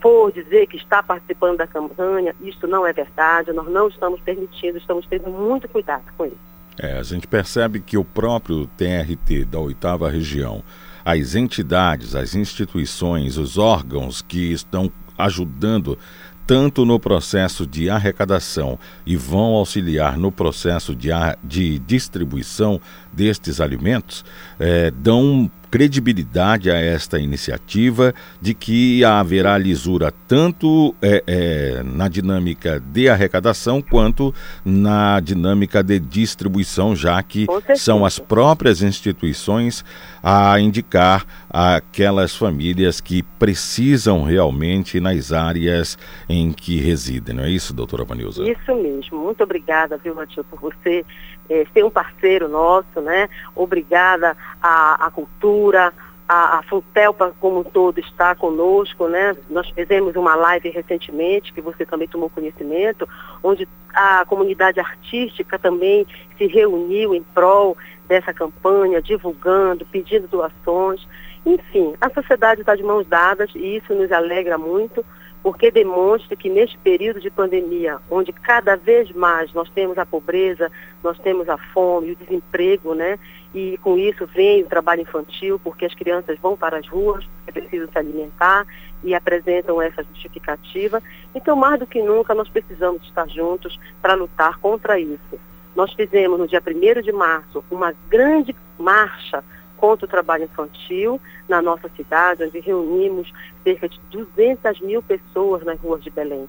[0.00, 4.78] for dizer que está participando da campanha, isso não é verdade, nós não estamos permitindo,
[4.78, 6.49] estamos tendo muito cuidado com isso.
[6.82, 10.64] É, a gente percebe que o próprio TRT da oitava região,
[11.04, 15.98] as entidades, as instituições, os órgãos que estão ajudando
[16.46, 21.10] tanto no processo de arrecadação e vão auxiliar no processo de,
[21.44, 22.80] de distribuição
[23.12, 24.24] destes alimentos,
[24.58, 32.80] é, dão credibilidade a esta iniciativa de que haverá lisura tanto é, é, na dinâmica
[32.80, 37.46] de arrecadação quanto na dinâmica de distribuição, já que
[37.76, 39.84] são as próprias instituições
[40.22, 45.96] a indicar aquelas famílias que precisam realmente nas áreas
[46.28, 47.36] em que residem.
[47.36, 48.42] Não é isso, doutora Vanilza?
[48.50, 49.18] Isso mesmo.
[49.18, 51.04] Muito obrigada, viu, Matheus, por você
[51.50, 53.28] é, ser um parceiro nosso, né?
[53.54, 55.92] Obrigada à, à cultura,
[56.28, 59.36] a, a como um todo está conosco, né?
[59.50, 63.08] Nós fizemos uma live recentemente, que você também tomou conhecimento,
[63.42, 66.06] onde a comunidade artística também
[66.38, 67.76] se reuniu em prol
[68.06, 71.04] dessa campanha, divulgando, pedindo doações.
[71.44, 75.04] Enfim, a sociedade está de mãos dadas e isso nos alegra muito
[75.42, 80.70] porque demonstra que neste período de pandemia, onde cada vez mais nós temos a pobreza,
[81.02, 83.18] nós temos a fome, o desemprego, né?
[83.54, 87.52] E com isso vem o trabalho infantil, porque as crianças vão para as ruas, é
[87.52, 88.66] preciso se alimentar
[89.02, 91.02] e apresentam essa justificativa.
[91.34, 95.40] Então, mais do que nunca, nós precisamos estar juntos para lutar contra isso.
[95.74, 99.42] Nós fizemos no dia 1 de março uma grande marcha
[99.80, 101.18] contra o trabalho infantil
[101.48, 103.32] na nossa cidade, onde reunimos
[103.64, 106.46] cerca de 200 mil pessoas nas ruas de Belém.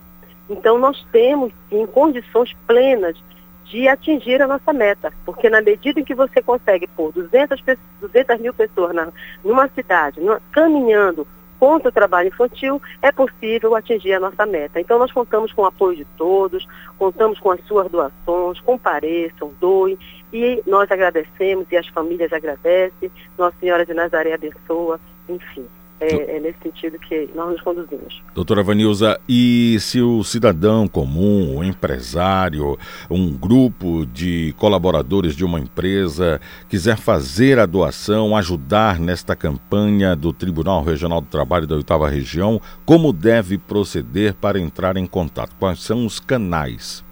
[0.50, 3.16] Então, nós temos, sim, condições plenas
[3.66, 7.64] de atingir a nossa meta, porque na medida em que você consegue pôr 200,
[8.02, 9.08] 200 mil pessoas na,
[9.46, 11.26] numa cidade, numa, caminhando
[11.62, 14.82] contra o trabalho infantil, é possível atingir a nossa meta.
[14.82, 19.96] Então, nós contamos com o apoio de todos, contamos com as suas doações, compareçam, doem,
[20.34, 25.00] e nós agradecemos e as famílias agradecem, Nossa Senhora de Nazaré abençoa,
[25.30, 25.68] enfim.
[26.02, 28.24] É, é, nesse sentido que nós nos conduzimos.
[28.34, 32.76] Doutora Vanilza, e se o cidadão comum, o empresário,
[33.08, 40.34] um grupo de colaboradores de uma empresa quiser fazer a doação, ajudar nesta campanha do
[40.34, 45.56] Tribunal Regional do Trabalho da Oitava Região, como deve proceder para entrar em contato?
[45.60, 47.06] Quais são os canais?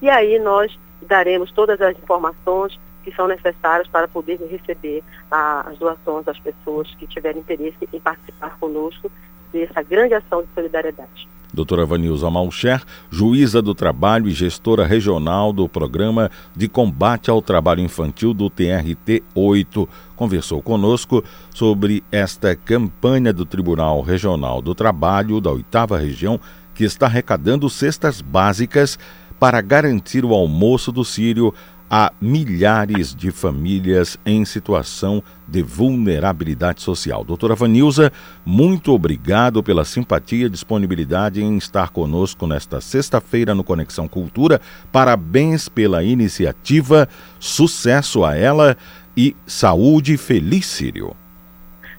[0.00, 6.24] e aí nós daremos todas as informações que são necessárias para poder receber as doações
[6.24, 9.10] das pessoas que tiverem interesse em participar conosco
[9.52, 11.28] dessa grande ação de solidariedade.
[11.52, 17.82] Doutora Vanilza Malcher, juíza do trabalho e gestora regional do Programa de Combate ao Trabalho
[17.82, 19.86] Infantil do TRT 8,
[20.16, 26.40] conversou conosco sobre esta campanha do Tribunal Regional do Trabalho da Oitava Região,
[26.74, 28.98] que está arrecadando cestas básicas
[29.38, 31.52] para garantir o almoço do Sírio
[31.94, 37.22] a milhares de famílias em situação de vulnerabilidade social.
[37.22, 38.10] Doutora Vanilza,
[38.46, 44.58] muito obrigado pela simpatia e disponibilidade em estar conosco nesta sexta-feira no Conexão Cultura.
[44.90, 47.06] Parabéns pela iniciativa,
[47.38, 48.74] sucesso a ela
[49.14, 51.14] e saúde feliz Sírio.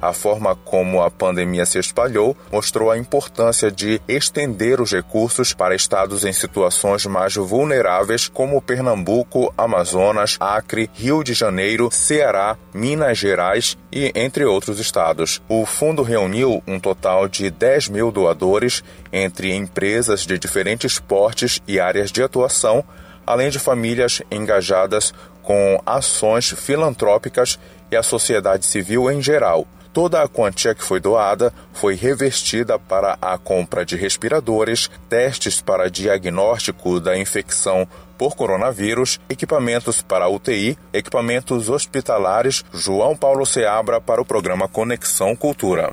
[0.01, 5.75] A forma como a pandemia se espalhou mostrou a importância de estender os recursos para
[5.75, 13.77] estados em situações mais vulneráveis, como Pernambuco, Amazonas, Acre, Rio de Janeiro, Ceará, Minas Gerais
[13.91, 15.43] e entre outros estados.
[15.49, 21.81] O fundo reuniu um total de 10 mil doadores entre empresas de diferentes portes e
[21.81, 22.85] áreas de atuação,
[23.27, 27.59] além de famílias engajadas com ações filantrópicas
[27.91, 29.67] e a sociedade civil em geral.
[29.93, 35.91] Toda a quantia que foi doada foi revestida para a compra de respiradores, testes para
[35.91, 42.65] diagnóstico da infecção por coronavírus, equipamentos para UTI, equipamentos hospitalares.
[42.73, 45.93] João Paulo Seabra para o programa Conexão Cultura.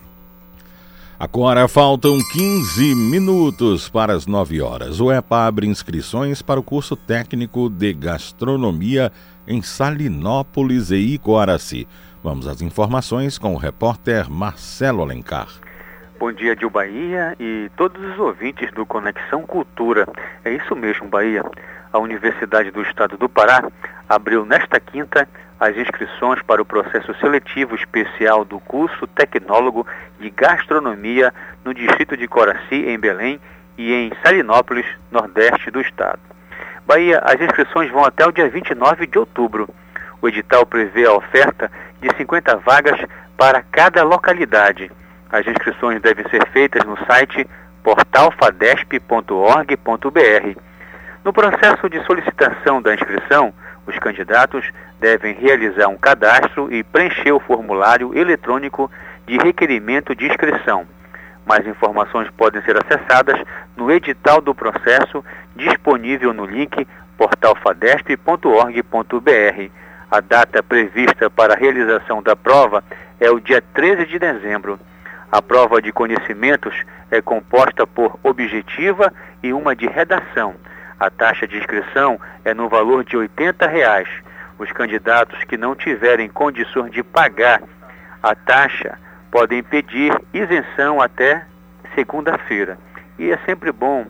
[1.19, 4.99] Agora faltam 15 minutos para as 9 horas.
[4.99, 9.11] O EPA abre inscrições para o curso técnico de gastronomia
[9.47, 11.87] em Salinópolis e Icoaraci.
[12.23, 15.47] Vamos às informações com o repórter Marcelo Alencar.
[16.19, 20.07] Bom dia, Dil Bahia e todos os ouvintes do Conexão Cultura.
[20.43, 21.43] É isso mesmo, Bahia.
[21.93, 23.69] A Universidade do Estado do Pará
[24.09, 25.27] abriu nesta quinta
[25.59, 29.85] as inscrições para o processo seletivo especial do curso Tecnólogo
[30.19, 31.33] de Gastronomia
[31.63, 33.39] no Distrito de Coraci, em Belém,
[33.77, 36.19] e em Salinópolis, nordeste do estado.
[36.87, 39.67] Bahia, as inscrições vão até o dia 29 de outubro.
[40.21, 41.69] O edital prevê a oferta
[41.99, 42.97] de 50 vagas
[43.35, 44.89] para cada localidade.
[45.29, 47.45] As inscrições devem ser feitas no site
[47.83, 50.61] portalfadesp.org.br.
[51.25, 53.53] No processo de solicitação da inscrição,
[53.85, 58.89] os candidatos devem realizar um cadastro e preencher o formulário eletrônico
[59.25, 60.87] de requerimento de inscrição.
[61.45, 63.37] Mais informações podem ser acessadas
[63.75, 65.21] no edital do processo
[65.57, 66.87] disponível no link
[67.17, 69.71] portalfadesp.org.br.
[70.09, 72.81] A data prevista para a realização da prova
[73.19, 74.79] é o dia 13 de dezembro.
[75.29, 76.73] A prova de conhecimentos
[77.11, 79.11] é composta por objetiva
[79.43, 80.55] e uma de redação.
[80.97, 84.07] A taxa de inscrição é no valor de 80 reais.
[84.57, 87.61] Os candidatos que não tiverem condições de pagar
[88.23, 88.97] a taxa
[89.29, 91.45] podem pedir isenção até
[91.93, 92.77] segunda-feira.
[93.19, 94.05] E é sempre bom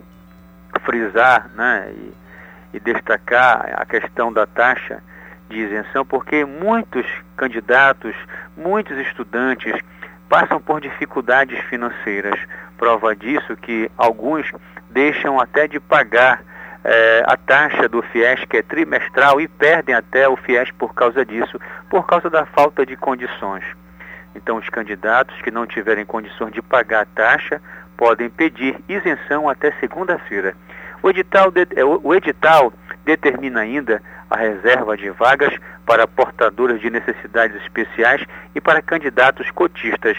[0.79, 5.01] frisar né, e, e destacar a questão da taxa
[5.49, 7.05] de isenção, porque muitos
[7.35, 8.15] candidatos,
[8.55, 9.73] muitos estudantes
[10.27, 12.39] passam por dificuldades financeiras.
[12.77, 14.51] Prova disso que alguns
[14.89, 16.43] deixam até de pagar
[16.83, 21.25] eh, a taxa do FIES, que é trimestral, e perdem até o FIES por causa
[21.25, 21.59] disso,
[21.89, 23.63] por causa da falta de condições.
[24.35, 27.61] Então, os candidatos que não tiverem condições de pagar a taxa
[27.97, 30.55] podem pedir isenção até segunda-feira.
[31.01, 32.71] O edital, de, é, o edital
[33.03, 35.53] determina ainda a reserva de vagas
[35.85, 38.23] para portadores de necessidades especiais
[38.53, 40.17] e para candidatos cotistas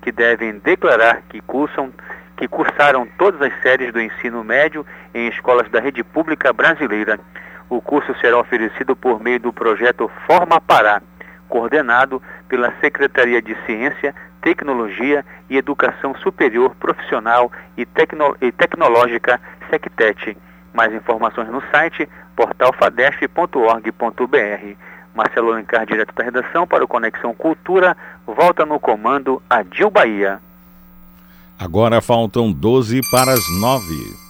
[0.00, 1.92] que devem declarar que cursam
[2.36, 7.18] que cursaram todas as séries do ensino médio em escolas da rede pública brasileira.
[7.68, 11.02] O curso será oferecido por meio do projeto Forma Pará,
[11.48, 19.40] coordenado pela Secretaria de Ciência, Tecnologia e Educação Superior Profissional e, Tecno e Tecnológica,
[19.70, 20.36] SECTET.
[20.72, 24.76] Mais informações no site portalfadesp.org.br.
[25.14, 27.96] Marcelo Alencar, direto da redação para o Conexão Cultura,
[28.26, 30.40] volta no comando a Dil Bahia.
[31.58, 34.27] Agora faltam 12 para as 9.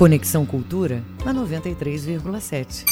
[0.00, 2.86] Conexão Cultura na 93,7.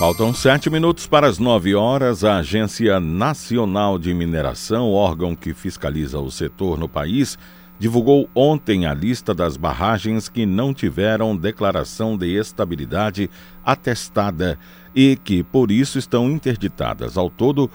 [0.00, 2.24] Faltam sete minutos para as nove horas.
[2.24, 7.38] A Agência Nacional de Mineração, órgão que fiscaliza o setor no país,
[7.78, 13.30] divulgou ontem a lista das barragens que não tiveram declaração de estabilidade
[13.64, 14.58] atestada
[14.92, 17.16] e que, por isso, estão interditadas.
[17.16, 17.70] Ao todo,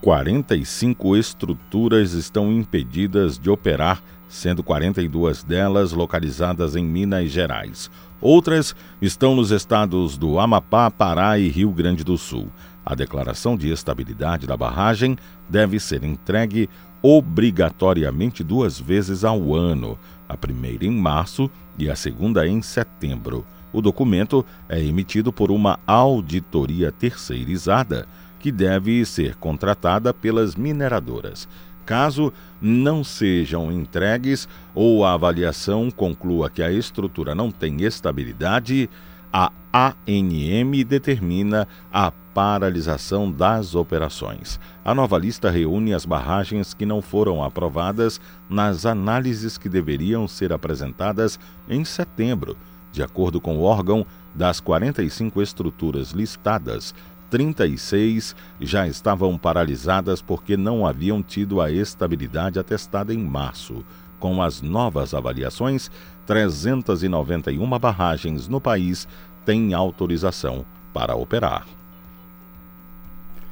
[0.00, 7.90] 45 estruturas estão impedidas de operar sendo 42 delas localizadas em Minas Gerais.
[8.20, 12.48] Outras estão nos estados do Amapá, Pará e Rio Grande do Sul.
[12.86, 16.70] A declaração de estabilidade da barragem deve ser entregue
[17.02, 19.98] obrigatoriamente duas vezes ao ano,
[20.28, 23.44] a primeira em março e a segunda em setembro.
[23.72, 28.06] O documento é emitido por uma auditoria terceirizada
[28.40, 31.46] que deve ser contratada pelas mineradoras.
[31.86, 38.88] Caso não sejam entregues ou a avaliação conclua que a estrutura não tem estabilidade,
[39.32, 44.58] a ANM determina a paralisação das operações.
[44.84, 50.52] A nova lista reúne as barragens que não foram aprovadas nas análises que deveriam ser
[50.52, 51.38] apresentadas
[51.68, 52.56] em setembro.
[52.92, 56.94] De acordo com o órgão, das 45 estruturas listadas,
[57.30, 63.84] 36 já estavam paralisadas porque não haviam tido a estabilidade atestada em março.
[64.18, 65.90] Com as novas avaliações,
[66.26, 69.08] 391 barragens no país
[69.44, 71.66] têm autorização para operar.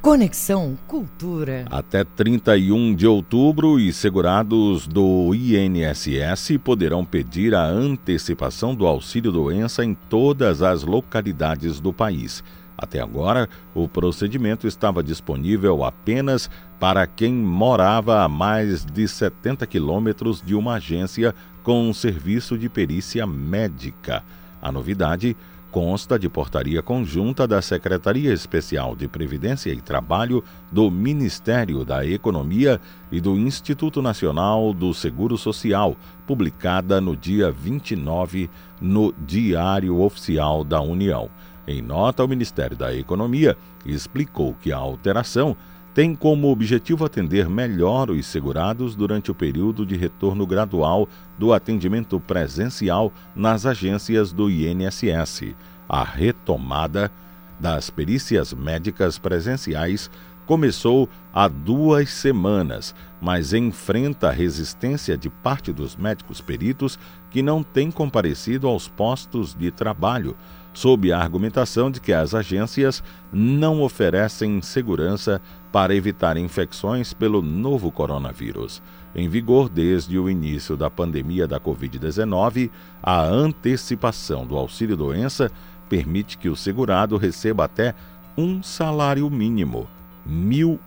[0.01, 1.65] Conexão Cultura.
[1.69, 9.93] Até 31 de outubro, e segurados do INSS poderão pedir a antecipação do auxílio-doença em
[9.93, 12.41] todas as localidades do país.
[12.81, 16.49] Até agora, o procedimento estava disponível apenas
[16.79, 22.69] para quem morava a mais de 70 quilômetros de uma agência com um serviço de
[22.69, 24.23] perícia médica.
[24.61, 25.35] A novidade
[25.71, 32.79] consta de portaria conjunta da Secretaria Especial de Previdência e Trabalho do Ministério da Economia
[33.11, 38.49] e do Instituto Nacional do Seguro Social, publicada no dia 29
[38.81, 41.29] no Diário Oficial da União.
[41.69, 43.55] Em nota, o Ministério da Economia
[43.85, 45.55] explicou que a alteração
[45.93, 51.07] tem como objetivo atender melhor os segurados durante o período de retorno gradual
[51.37, 55.53] do atendimento presencial nas agências do INSS.
[55.87, 57.11] A retomada
[57.59, 60.09] das perícias médicas presenciais
[60.47, 66.97] começou há duas semanas, mas enfrenta resistência de parte dos médicos peritos
[67.29, 70.35] que não têm comparecido aos postos de trabalho
[70.79, 73.03] sob a argumentação de que as agências
[73.33, 75.41] não oferecem segurança
[75.73, 78.81] para evitar infecções pelo novo coronavírus.
[79.13, 82.71] Em vigor desde o início da pandemia da Covid-19,
[83.03, 85.51] a antecipação do auxílio-doença
[85.89, 87.93] permite que o segurado receba até
[88.37, 89.85] um salário mínimo,
[90.25, 90.31] R$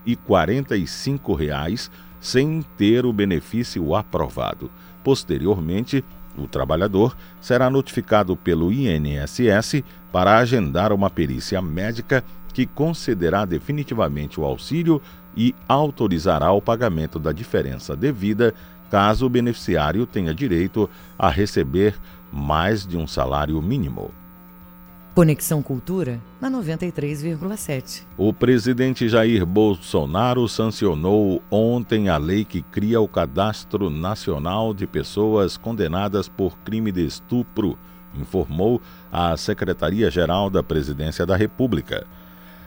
[0.07, 4.71] 1.045, sem ter o benefício aprovado.
[5.05, 6.03] Posteriormente,
[6.37, 14.45] o trabalhador será notificado pelo INSS para agendar uma perícia médica que concederá definitivamente o
[14.45, 15.01] auxílio
[15.37, 18.55] e autorizará o pagamento da diferença devida
[18.91, 21.95] caso o beneficiário tenha direito a receber
[22.31, 24.11] mais de um salário mínimo.
[25.15, 28.03] Conexão Cultura na 93,7.
[28.17, 35.59] O presidente Jair Bolsonaro sancionou ontem a lei que cria o Cadastro Nacional de Pessoas
[35.59, 37.77] Condenadas por Crime de Estupro,
[38.15, 38.81] informou
[39.13, 42.07] a Secretaria-Geral da Presidência da República.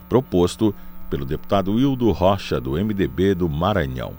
[0.09, 0.75] proposto
[1.09, 4.15] pelo deputado Wildo Rocha do MDB do Maranhão.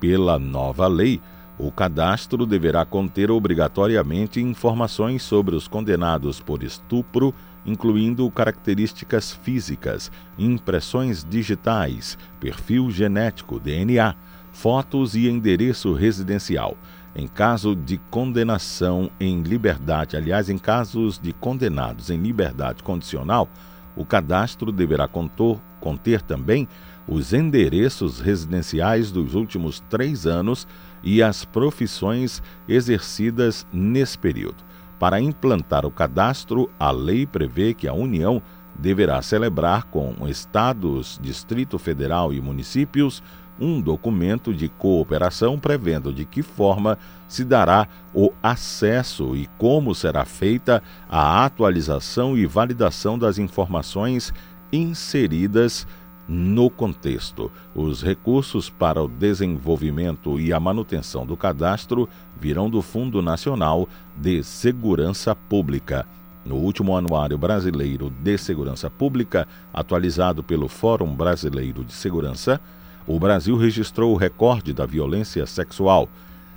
[0.00, 1.20] Pela nova lei,
[1.58, 7.34] o cadastro deverá conter obrigatoriamente informações sobre os condenados por estupro,
[7.66, 14.14] incluindo características físicas, impressões digitais, perfil genético, DNA,
[14.52, 16.76] fotos e endereço residencial
[17.18, 23.48] em caso de condenação em liberdade, aliás, em casos de condenados em liberdade condicional,
[23.96, 26.68] o cadastro deverá contor, conter também
[27.08, 30.64] os endereços residenciais dos últimos três anos
[31.02, 34.62] e as profissões exercidas nesse período.
[34.96, 38.40] Para implantar o cadastro, a lei prevê que a União
[38.78, 43.24] deverá celebrar com estados, Distrito Federal e municípios
[43.60, 50.24] um documento de cooperação prevendo de que forma se dará o acesso e como será
[50.24, 54.32] feita a atualização e validação das informações
[54.72, 55.86] inseridas
[56.28, 57.50] no contexto.
[57.74, 64.42] Os recursos para o desenvolvimento e a manutenção do cadastro virão do Fundo Nacional de
[64.42, 66.06] Segurança Pública.
[66.44, 72.60] No último Anuário Brasileiro de Segurança Pública, atualizado pelo Fórum Brasileiro de Segurança,
[73.08, 76.10] o Brasil registrou o recorde da violência sexual: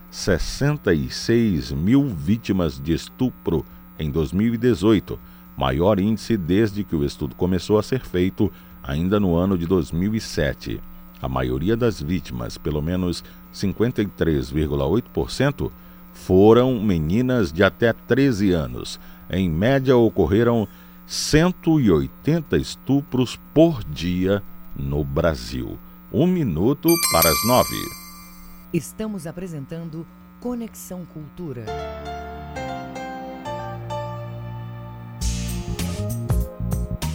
[0.09, 3.65] 66 mil vítimas de estupro
[3.97, 5.17] em 2018,
[5.55, 8.51] maior índice desde que o estudo começou a ser feito,
[8.83, 10.81] ainda no ano de 2007.
[11.21, 13.23] A maioria das vítimas, pelo menos
[13.53, 15.71] 53,8%,
[16.11, 18.99] foram meninas de até 13 anos
[19.29, 20.67] em média, ocorreram
[21.07, 24.43] 180 estupros por dia
[24.75, 25.79] no Brasil.
[26.14, 27.89] Um minuto para as nove.
[28.74, 30.05] Estamos apresentando
[30.41, 31.64] Conexão Cultura.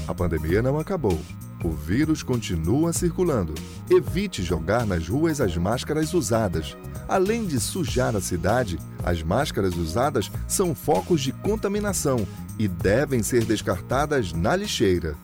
[0.08, 1.20] A pandemia não acabou.
[1.62, 3.52] O vírus continua circulando.
[3.90, 6.74] Evite jogar nas ruas as máscaras usadas.
[7.06, 12.26] Além de sujar a cidade, as máscaras usadas são focos de contaminação
[12.58, 15.14] e devem ser descartadas na lixeira.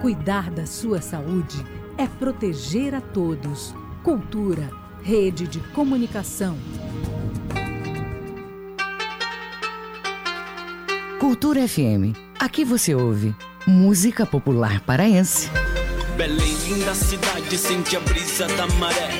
[0.00, 3.74] Cuidar da sua saúde é proteger a todos.
[4.02, 4.70] Cultura,
[5.02, 6.56] rede de comunicação.
[11.18, 12.16] Cultura FM.
[12.38, 13.34] Aqui você ouve
[13.66, 15.48] música popular paraense.
[16.16, 19.10] Belém, linda cidade, sente a brisa da maré.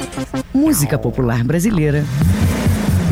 [0.52, 2.04] Música popular brasileira.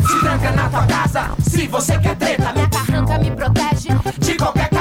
[0.07, 2.53] Se tranca na tua casa, se você quer treta.
[2.53, 3.89] Minha carranca me protege
[4.19, 4.72] de qualquer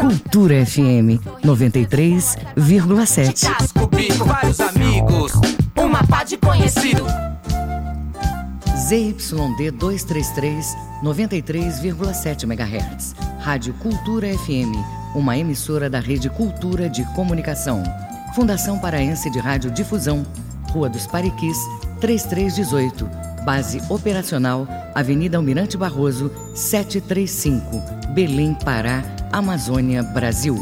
[0.00, 3.46] Cultura FM 93,7.
[3.46, 5.32] Casco, bico, vários amigos,
[5.76, 7.04] uma pá de conhecido.
[8.88, 10.74] ZYD 233,
[11.04, 13.14] 93,7 MHz.
[13.40, 14.72] Rádio Cultura FM,
[15.14, 17.82] uma emissora da Rede Cultura de Comunicação.
[18.34, 20.24] Fundação Paraense de Rádio Difusão,
[20.70, 21.58] Rua dos Pariquis,
[22.00, 23.06] 3318.
[23.44, 27.82] Base operacional, Avenida Almirante Barroso, 735,
[28.14, 29.02] Belém, Pará,
[29.32, 30.58] Amazônia, Brasil.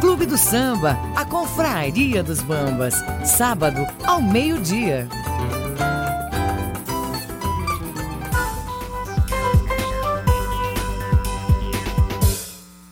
[0.00, 2.94] Clube do Samba, a Confraria dos Bambas,
[3.24, 5.08] sábado ao meio-dia.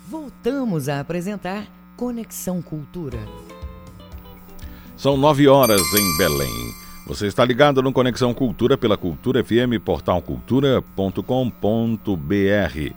[0.09, 1.67] Voltamos a apresentar
[1.97, 3.21] Conexão Cultura.
[4.97, 6.80] São nove horas em Belém.
[7.11, 12.95] Você está ligado no Conexão Cultura pela Cultura FM, portal cultura.com.br.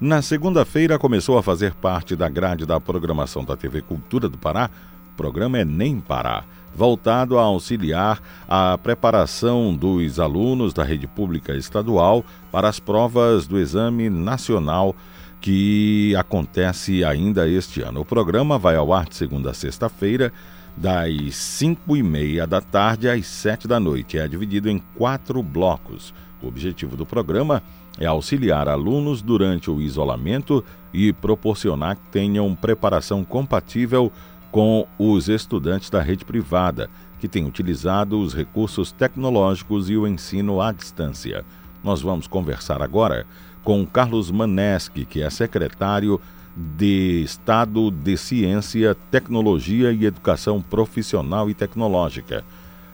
[0.00, 4.70] Na segunda-feira começou a fazer parte da grade da programação da TV Cultura do Pará,
[5.16, 6.44] programa Enem Pará,
[6.76, 13.58] voltado a auxiliar a preparação dos alunos da rede pública estadual para as provas do
[13.58, 14.94] Exame Nacional
[15.40, 18.02] que acontece ainda este ano.
[18.02, 20.32] O programa vai ao ar de segunda a sexta-feira,
[20.76, 24.18] das 5 e meia da tarde às 7 da noite.
[24.18, 26.12] É dividido em quatro blocos.
[26.42, 27.62] O objetivo do programa
[27.98, 30.62] é auxiliar alunos durante o isolamento
[30.92, 34.12] e proporcionar que tenham preparação compatível
[34.50, 40.60] com os estudantes da rede privada, que têm utilizado os recursos tecnológicos e o ensino
[40.60, 41.44] à distância.
[41.82, 43.26] Nós vamos conversar agora
[43.64, 46.20] com Carlos Maneschi, que é secretário
[46.56, 52.42] de Estado de Ciência, Tecnologia e Educação Profissional e Tecnológica.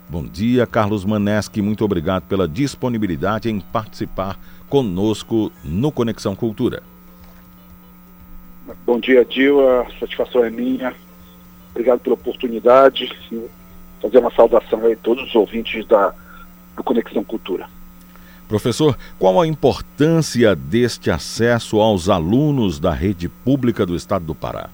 [0.08, 1.62] Bom dia, Carlos Maneschi.
[1.62, 4.38] Muito obrigado pela disponibilidade em participar
[4.68, 6.82] conosco no Conexão Cultura.
[8.84, 9.66] Bom dia, Dil.
[9.68, 10.94] A satisfação é minha.
[11.70, 13.10] Obrigado pela oportunidade.
[14.00, 16.12] Fazer uma saudação a todos os ouvintes da,
[16.76, 17.68] do Conexão Cultura.
[18.52, 24.68] Professor, qual a importância deste acesso aos alunos da rede pública do Estado do Pará?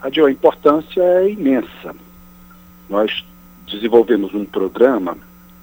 [0.00, 1.92] A importância é imensa.
[2.88, 3.24] Nós
[3.66, 5.18] desenvolvemos um programa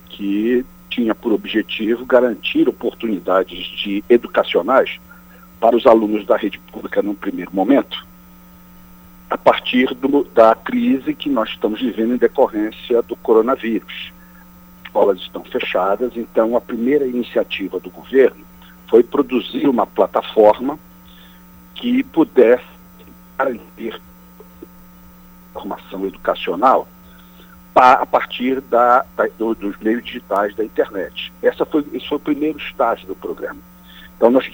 [0.10, 5.00] que tinha por objetivo garantir oportunidades de educacionais
[5.58, 8.06] para os alunos da rede pública num primeiro momento,
[9.30, 14.17] a partir do, da crise que nós estamos vivendo em decorrência do coronavírus.
[14.88, 18.44] Escolas estão fechadas, então a primeira iniciativa do governo
[18.90, 20.80] foi produzir uma plataforma
[21.76, 22.66] que pudesse
[23.38, 24.02] garantir
[25.54, 26.88] formação educacional
[27.76, 31.32] a partir da, da, do, dos meios digitais da internet.
[31.44, 33.60] Essa foi, esse foi o primeiro estágio do programa.
[34.16, 34.50] Então, nós,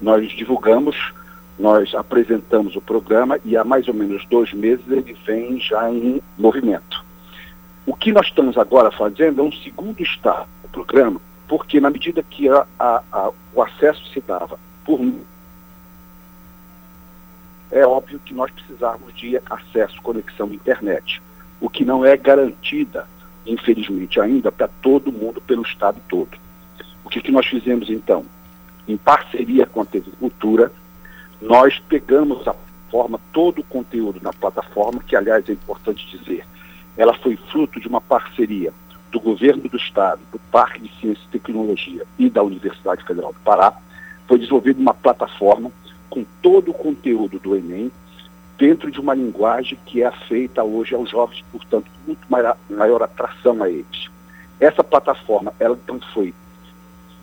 [0.00, 0.96] nós divulgamos
[1.58, 6.20] nós apresentamos o programa e há mais ou menos dois meses ele vem já em
[6.36, 7.04] movimento.
[7.84, 12.22] O que nós estamos agora fazendo é um segundo estágio do programa, porque na medida
[12.22, 15.00] que a, a, a, o acesso se dava por
[17.72, 21.22] é óbvio que nós precisamos de acesso, conexão à internet,
[21.58, 23.08] o que não é garantida,
[23.46, 26.36] infelizmente ainda, para todo mundo, pelo Estado todo.
[27.02, 28.26] O que, que nós fizemos então?
[28.86, 30.70] Em parceria com a TV Cultura,
[31.40, 32.54] nós pegamos a
[32.90, 36.44] forma, todo o conteúdo na plataforma, que aliás é importante dizer,
[36.96, 38.72] ela foi fruto de uma parceria
[39.10, 43.40] do governo do estado, do Parque de Ciência e Tecnologia e da Universidade Federal do
[43.40, 43.72] Pará,
[44.26, 45.70] foi desenvolvida uma plataforma
[46.08, 47.90] com todo o conteúdo do Enem
[48.58, 53.62] dentro de uma linguagem que é feita hoje aos jovens, portanto, muito maior, maior atração
[53.62, 54.08] a eles.
[54.60, 56.32] Essa plataforma, ela então foi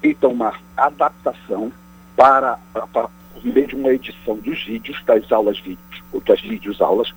[0.01, 1.71] feita uma adaptação
[2.15, 6.81] para, para por meio de uma edição dos vídeos, das aulas vídeos, ou das vídeos
[6.81, 7.13] aulas,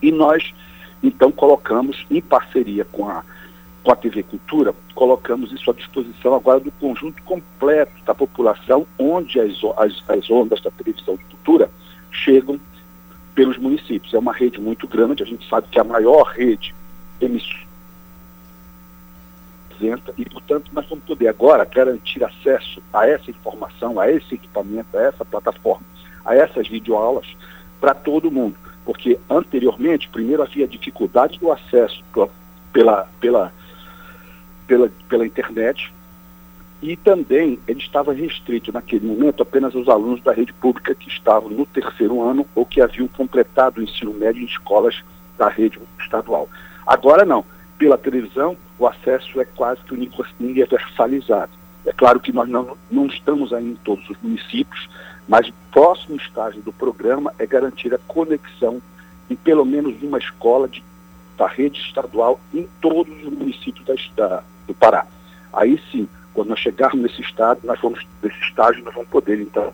[0.00, 0.54] e nós
[1.02, 3.22] então colocamos em parceria com a
[3.82, 9.38] com a TV Cultura, colocamos isso à disposição agora do conjunto completo da população, onde
[9.38, 11.70] as, as, as ondas da televisão de cultura
[12.10, 12.58] chegam
[13.34, 14.14] pelos municípios.
[14.14, 16.74] É uma rede muito grande, a gente sabe que é a maior rede
[17.20, 17.64] emissora
[20.16, 25.02] e, portanto, nós vamos poder agora garantir acesso a essa informação, a esse equipamento, a
[25.02, 25.84] essa plataforma,
[26.24, 27.26] a essas videoaulas
[27.80, 28.56] para todo mundo.
[28.84, 32.02] Porque anteriormente, primeiro havia dificuldade do acesso
[32.72, 33.52] pela, pela
[34.66, 35.92] pela, pela internet
[36.82, 41.50] e também ele estava restrito naquele momento apenas aos alunos da rede pública que estavam
[41.50, 45.02] no terceiro ano ou que haviam completado o ensino médio em escolas
[45.38, 46.48] da rede estadual.
[46.86, 47.44] Agora não,
[47.78, 49.94] pela televisão o acesso é quase que
[50.40, 51.52] universalizado.
[51.86, 54.88] É claro que nós não, não estamos ainda em todos os municípios,
[55.28, 58.80] mas o próximo estágio do programa é garantir a conexão
[59.30, 60.82] em pelo menos uma escola de,
[61.36, 65.06] da rede estadual em todos os municípios da, da, do Pará.
[65.52, 69.72] Aí sim, quando nós chegarmos nesse estado, nós vamos, nesse estágio, nós vamos poder, então.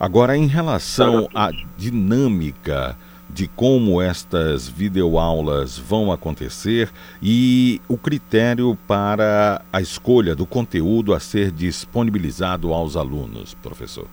[0.00, 2.96] Agora, em relação à dinâmica
[3.34, 6.88] de como estas videoaulas vão acontecer
[7.20, 14.06] e o critério para a escolha do conteúdo a ser disponibilizado aos alunos, professor.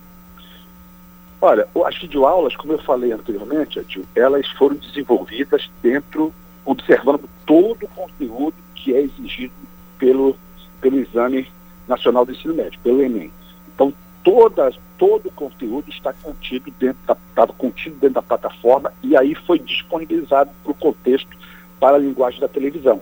[1.40, 3.80] Olha, as videoaulas, como eu falei anteriormente,
[4.16, 6.32] elas foram desenvolvidas dentro,
[6.64, 9.54] observando todo o conteúdo que é exigido
[9.98, 10.36] pelo,
[10.80, 11.48] pelo Exame
[11.86, 13.30] Nacional do Ensino Médio, pelo Enem.
[13.72, 19.16] Então, todas, todo o conteúdo está contido dentro da, estava contido dentro da plataforma e
[19.16, 21.36] aí foi disponibilizado para o contexto
[21.80, 23.00] para a linguagem da televisão.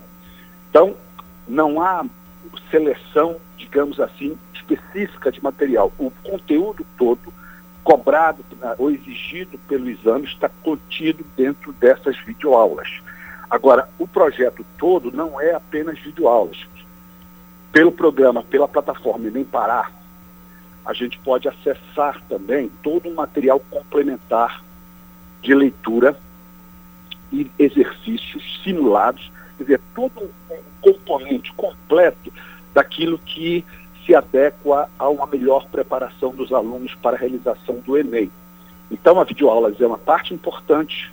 [0.70, 0.96] Então,
[1.46, 2.04] não há
[2.70, 5.92] seleção, digamos assim, específica de material.
[5.98, 7.32] O conteúdo todo,
[7.84, 8.44] cobrado
[8.78, 12.88] ou exigido pelo exame, está contido dentro dessas videoaulas.
[13.50, 16.56] Agora, o projeto todo não é apenas videoaulas.
[17.72, 19.90] Pelo programa, pela plataforma Enem Pará,
[20.90, 24.60] a gente pode acessar também todo um material complementar
[25.40, 26.18] de leitura
[27.32, 32.32] e exercícios simulados, quer dizer, todo um componente completo
[32.74, 33.64] daquilo que
[34.04, 38.28] se adequa a uma melhor preparação dos alunos para a realização do Enem.
[38.90, 41.12] Então, a videoaulas é uma parte importante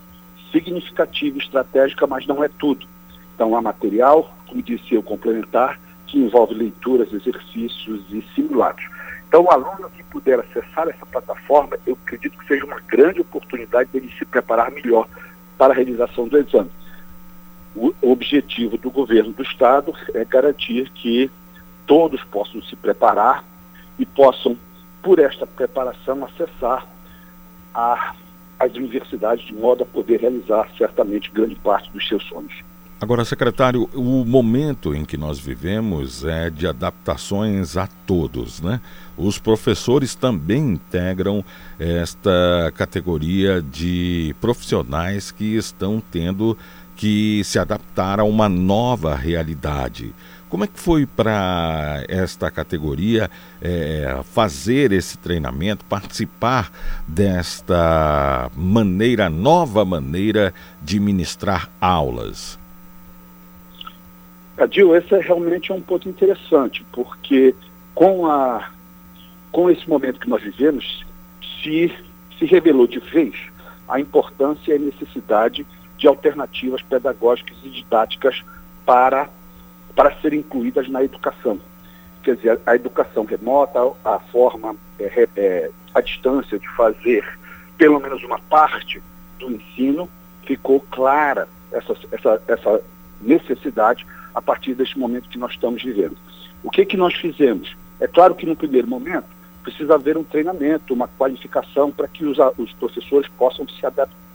[0.51, 2.88] significativa, estratégica, mas não é tudo.
[3.36, 8.84] Então há material, como disse eu, complementar, que envolve leituras, exercícios e simulados.
[9.28, 13.89] Então o aluno que puder acessar essa plataforma, eu acredito que seja uma grande oportunidade
[13.91, 15.07] dele se preparar melhor
[15.57, 16.71] para a realização do exame.
[17.75, 21.30] O objetivo do governo do Estado é garantir que
[21.86, 23.43] todos possam se preparar
[23.99, 24.57] e possam,
[25.03, 26.86] por esta preparação, acessar
[27.73, 28.15] a
[28.59, 32.63] as universidades de modo a poder realizar certamente grande parte dos seus sonhos.
[33.00, 38.82] Agora, secretário, o momento em que nós vivemos é de adaptações a todos, né?
[39.16, 41.45] Os professores também integram
[41.78, 46.58] esta categoria de profissionais que estão tendo
[46.95, 50.12] que se adaptar a uma nova realidade.
[50.50, 53.30] Como é que foi para esta categoria
[53.62, 56.72] é, fazer esse treinamento, participar
[57.08, 62.58] desta maneira, nova maneira de ministrar aulas?
[64.58, 67.53] Adil, esse é realmente um ponto interessante, porque
[67.93, 68.72] com, a,
[69.51, 71.05] com esse momento que nós vivemos,
[71.62, 71.93] se,
[72.38, 73.36] se revelou de vez
[73.88, 75.66] a importância e a necessidade
[75.97, 78.43] de alternativas pedagógicas e didáticas
[78.86, 79.30] para
[79.95, 81.60] para serem incluídas na educação.
[82.22, 87.26] Quer dizer, a educação remota, a forma, é, é, à distância, de fazer
[87.80, 89.01] pelo menos uma parte
[89.39, 90.08] do ensino,
[90.43, 92.82] ficou clara essa, essa, essa
[93.20, 96.17] necessidade a partir deste momento que nós estamos vivendo.
[96.63, 97.75] O que, que nós fizemos?
[97.99, 99.25] É claro que no primeiro momento
[99.63, 103.86] precisa haver um treinamento, uma qualificação para que os, os professores possam se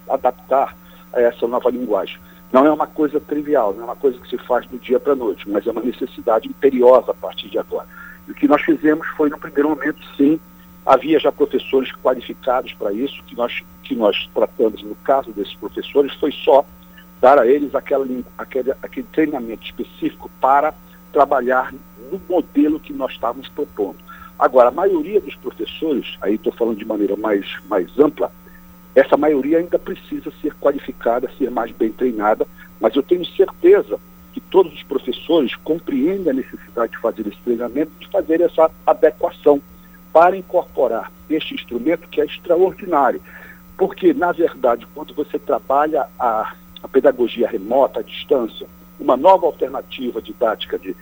[0.08, 0.76] adaptar
[1.12, 2.18] a essa nova linguagem.
[2.52, 5.14] Não é uma coisa trivial, não é uma coisa que se faz do dia para
[5.14, 7.88] a noite, mas é uma necessidade imperiosa a partir de agora.
[8.28, 10.38] E o que nós fizemos foi, no primeiro momento, sim,
[10.84, 16.12] havia já professores qualificados para isso, que nós, que nós tratamos no caso desses professores
[16.14, 16.64] foi só
[17.22, 18.04] dar a eles aquela,
[18.36, 20.74] aquele, aquele treinamento específico para
[21.12, 21.72] trabalhar
[22.10, 23.98] no modelo que nós estávamos propondo.
[24.36, 28.32] Agora, a maioria dos professores, aí estou falando de maneira mais, mais ampla,
[28.92, 32.44] essa maioria ainda precisa ser qualificada, ser mais bem treinada,
[32.80, 34.00] mas eu tenho certeza
[34.32, 39.62] que todos os professores compreendem a necessidade de fazer esse treinamento, de fazer essa adequação
[40.12, 43.22] para incorporar este instrumento que é extraordinário.
[43.78, 48.66] Porque, na verdade, quando você trabalha a, a pedagogia remota, à distância,
[48.98, 50.96] uma nova alternativa didática de,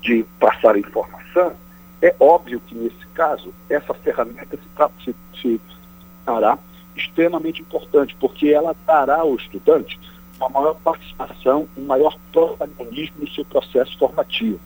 [0.00, 1.52] de passar a informação,
[2.02, 4.58] é óbvio que, nesse caso, essa ferramenta
[5.42, 5.60] se,
[6.24, 6.58] dará
[6.96, 9.98] extremamente importante, porque ela dará ao estudante
[10.38, 14.58] uma maior participação, um maior protagonismo no seu processo formativo.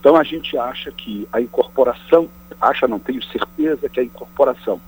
[0.00, 2.28] Então a gente acha que a incorporação,
[2.60, 4.80] acha não tenho certeza que a incorporação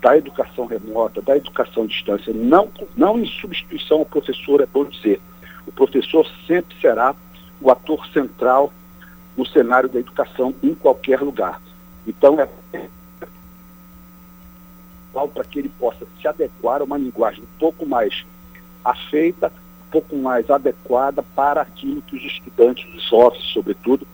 [0.00, 4.84] da educação remota, da educação à distância, não, não em substituição ao professor, é bom
[4.84, 5.20] dizer.
[5.66, 7.14] O professor sempre será
[7.60, 8.72] o ator central
[9.36, 11.60] no cenário da educação em qualquer lugar.
[12.06, 12.48] Então é
[15.34, 18.24] para que ele possa se adequar a uma linguagem um pouco mais
[18.84, 19.52] afeita,
[19.86, 24.06] um pouco mais adequada para aquilo que os estudantes, os jovens, sobretudo,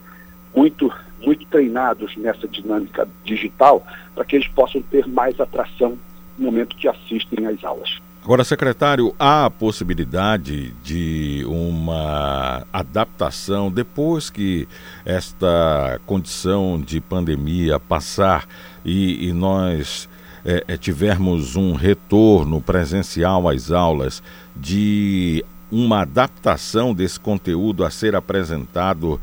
[0.55, 5.99] muito, muito treinados nessa dinâmica digital, para que eles possam ter mais atração
[6.39, 7.99] no momento que assistem às aulas.
[8.23, 14.67] Agora, secretário, há a possibilidade de uma adaptação depois que
[15.05, 18.45] esta condição de pandemia passar
[18.85, 20.09] e, e nós
[20.45, 24.21] é, tivermos um retorno presencial às aulas,
[24.57, 29.21] de uma adaptação desse conteúdo a ser apresentado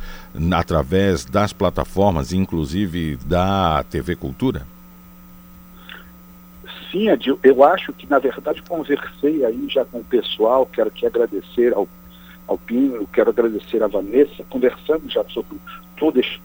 [0.51, 4.65] através das plataformas, inclusive da TV Cultura?
[6.91, 11.05] Sim, Adil, eu acho que, na verdade, conversei aí já com o pessoal, quero aqui
[11.05, 11.87] agradecer ao,
[12.47, 15.57] ao Pinho, quero agradecer a Vanessa, conversamos já sobre
[15.97, 16.39] todo esse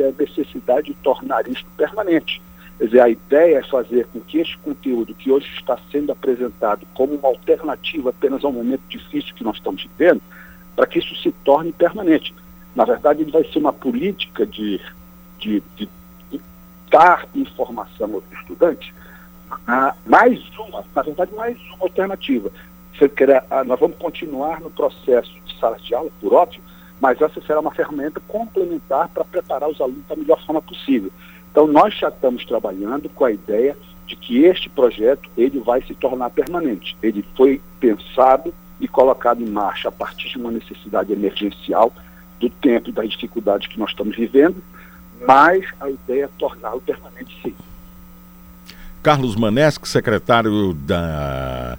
[0.00, 2.42] é a necessidade de tornar isso permanente.
[2.80, 6.86] Quer dizer, a ideia é fazer com que este conteúdo que hoje está sendo apresentado
[6.94, 10.22] como uma alternativa apenas ao momento difícil que nós estamos vivendo,
[10.74, 12.34] para que isso se torne permanente.
[12.74, 14.80] Na verdade, ele vai ser uma política de,
[15.38, 15.90] de, de,
[16.30, 16.40] de
[16.90, 18.94] dar informação ao estudante,
[19.66, 22.50] ah, mais uma, na verdade, mais uma alternativa.
[23.14, 26.62] Quer, nós vamos continuar no processo de sala de aula, por óbvio,
[26.98, 31.12] mas essa será uma ferramenta complementar para preparar os alunos da melhor forma possível.
[31.50, 35.94] Então nós já estamos trabalhando com a ideia de que este projeto ele vai se
[35.94, 36.96] tornar permanente.
[37.02, 41.92] Ele foi pensado e colocado em marcha a partir de uma necessidade emergencial
[42.40, 44.56] do tempo e das dificuldades que nós estamos vivendo,
[45.26, 47.54] mas a ideia é torná-lo permanente sim.
[49.02, 51.78] Carlos Manesque, secretário da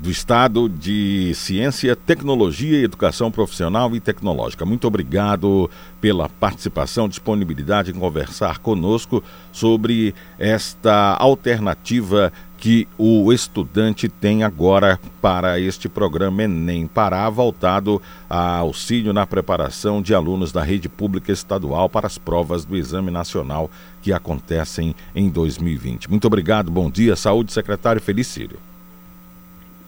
[0.00, 4.64] do Estado de Ciência, Tecnologia e Educação Profissional e Tecnológica.
[4.64, 5.70] Muito obrigado
[6.00, 9.22] pela participação, disponibilidade em conversar conosco
[9.52, 18.56] sobre esta alternativa que o estudante tem agora para este programa Enem Pará, voltado a
[18.56, 23.70] auxílio na preparação de alunos da rede pública estadual para as provas do Exame Nacional
[24.00, 26.08] que acontecem em 2020.
[26.08, 28.69] Muito obrigado, bom dia, saúde, secretário Felicílio.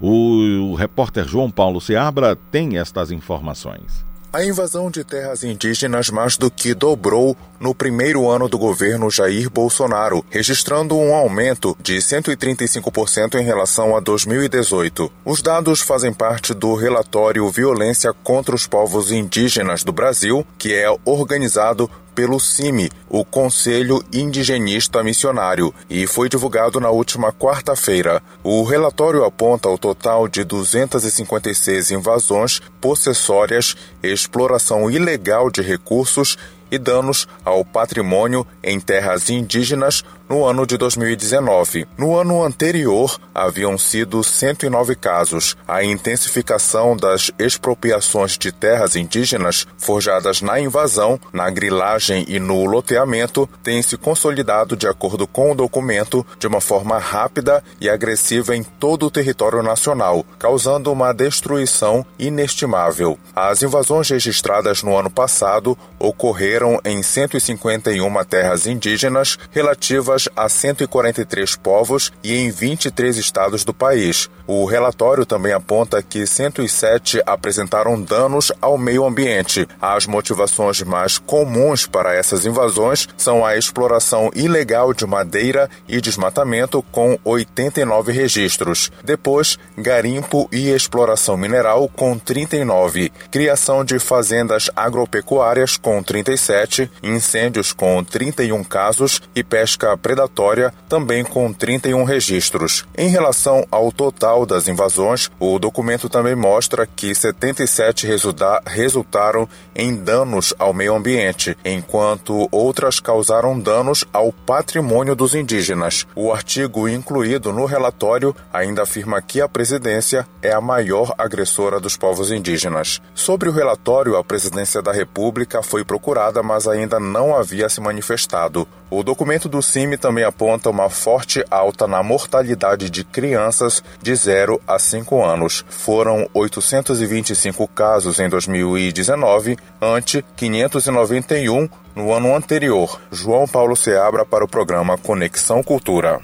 [0.00, 4.07] O repórter João Paulo Seabra tem estas informações.
[4.30, 9.48] A invasão de terras indígenas mais do que dobrou no primeiro ano do governo Jair
[9.48, 15.10] Bolsonaro, registrando um aumento de 135% em relação a 2018.
[15.24, 20.94] Os dados fazem parte do relatório Violência contra os Povos Indígenas do Brasil, que é
[21.06, 28.20] organizado pelo CIMI, o Conselho Indigenista Missionário, e foi divulgado na última quarta-feira.
[28.42, 36.36] O relatório aponta o total de 256 invasões possessórias, exploração ilegal de recursos
[36.72, 41.86] e danos ao patrimônio em terras indígenas no ano de 2019.
[41.96, 45.56] No ano anterior, haviam sido 109 casos.
[45.66, 53.48] A intensificação das expropriações de terras indígenas forjadas na invasão, na grilagem e no loteamento
[53.62, 58.62] tem se consolidado de acordo com o documento de uma forma rápida e agressiva em
[58.62, 63.18] todo o território nacional, causando uma destruição inestimável.
[63.34, 72.10] As invasões registradas no ano passado ocorreram em 151 terras indígenas relativas a 143 povos
[72.24, 74.30] e em 23 estados do país.
[74.46, 79.68] O relatório também aponta que 107 apresentaram danos ao meio ambiente.
[79.78, 86.82] As motivações mais comuns para essas invasões são a exploração ilegal de madeira e desmatamento,
[86.90, 88.90] com 89 registros.
[89.04, 93.12] Depois, garimpo e exploração mineral, com 39.
[93.30, 96.90] Criação de fazendas agropecuárias, com 37.
[97.02, 99.20] Incêndios, com 31 casos.
[99.34, 102.86] E pesca predatória, também com 31 registros.
[102.96, 109.94] Em relação ao total das invasões, o documento também mostra que 77 resulta resultaram em
[109.94, 116.06] danos ao meio ambiente, enquanto outras causaram danos ao patrimônio dos indígenas.
[116.14, 121.98] O artigo incluído no relatório ainda afirma que a presidência é a maior agressora dos
[121.98, 122.98] povos indígenas.
[123.14, 128.66] Sobre o relatório, a presidência da República foi procurada, mas ainda não havia se manifestado.
[128.90, 134.58] O documento do CIMI também aponta uma forte alta na mortalidade de crianças de 0
[134.66, 135.62] a 5 anos.
[135.68, 142.98] Foram 825 casos em 2019, ante 591 no ano anterior.
[143.12, 146.20] João Paulo Seabra para o programa Conexão Cultura.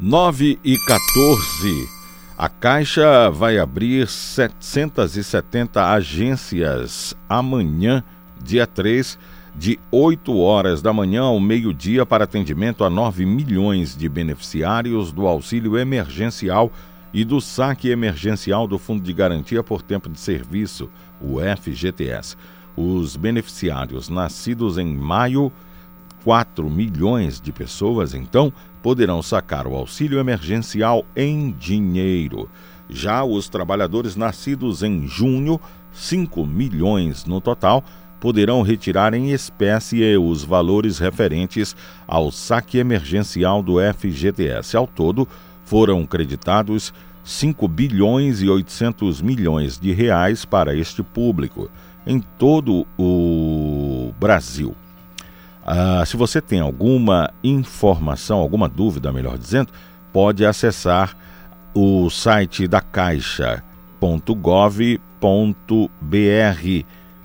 [0.00, 1.88] 9 e 14.
[2.36, 8.02] A Caixa vai abrir 770 agências amanhã,
[8.42, 9.16] dia 3
[9.54, 15.26] de 8 horas da manhã ao meio-dia para atendimento a 9 milhões de beneficiários do
[15.26, 16.70] auxílio emergencial
[17.12, 20.88] e do saque emergencial do Fundo de Garantia por Tempo de Serviço,
[21.20, 22.36] o FGTS.
[22.76, 25.52] Os beneficiários nascidos em maio,
[26.22, 28.52] 4 milhões de pessoas, então,
[28.82, 32.48] poderão sacar o auxílio emergencial em dinheiro.
[32.88, 35.60] Já os trabalhadores nascidos em junho,
[35.92, 37.84] 5 milhões no total,
[38.20, 41.74] poderão retirar em espécie os valores referentes
[42.06, 44.76] ao saque emergencial do FGTS.
[44.76, 45.26] Ao todo,
[45.64, 46.92] foram creditados
[47.24, 51.70] 5 bilhões e 800 milhões de reais para este público
[52.06, 54.74] em todo o Brasil.
[55.64, 59.70] Ah, se você tem alguma informação, alguma dúvida, melhor dizendo,
[60.12, 61.16] pode acessar
[61.74, 63.62] o site da Caixa.gov.br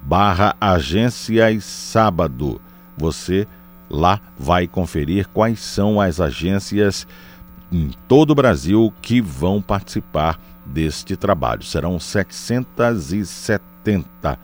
[0.05, 2.61] barra agências sábado.
[2.95, 3.47] Você
[3.89, 7.07] lá vai conferir quais são as agências
[7.71, 11.63] em todo o Brasil que vão participar deste trabalho.
[11.63, 14.39] Serão 770.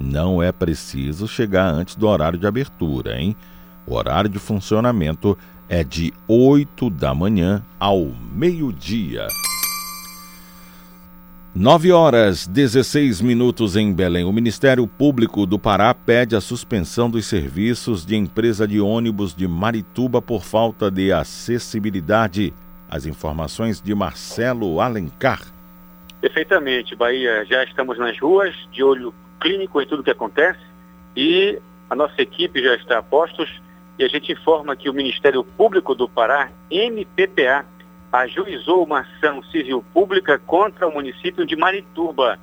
[0.00, 3.36] Não é preciso chegar antes do horário de abertura, hein?
[3.86, 5.36] O horário de funcionamento
[5.68, 9.28] é de 8 da manhã ao meio-dia.
[11.52, 14.22] 9 horas 16 minutos em Belém.
[14.22, 19.48] O Ministério Público do Pará pede a suspensão dos serviços de empresa de ônibus de
[19.48, 22.54] Marituba por falta de acessibilidade.
[22.88, 25.40] As informações de Marcelo Alencar.
[26.20, 27.44] Perfeitamente, Bahia.
[27.44, 30.60] Já estamos nas ruas, de olho clínico em tudo que acontece
[31.16, 31.58] e
[31.88, 33.60] a nossa equipe já está a postos
[33.98, 37.66] e a gente informa que o Ministério Público do Pará, MPPA,
[38.12, 42.38] ajuizou uma ação civil pública contra o município de Marituba,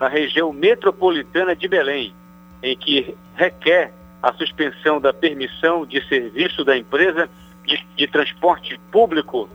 [0.00, 2.14] na região metropolitana de Belém,
[2.62, 7.28] em que requer a suspensão da permissão de serviço da empresa
[7.64, 9.48] de, de transporte público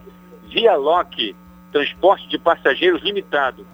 [0.49, 1.35] Via Loc,
[1.71, 3.65] transporte de passageiros limitado.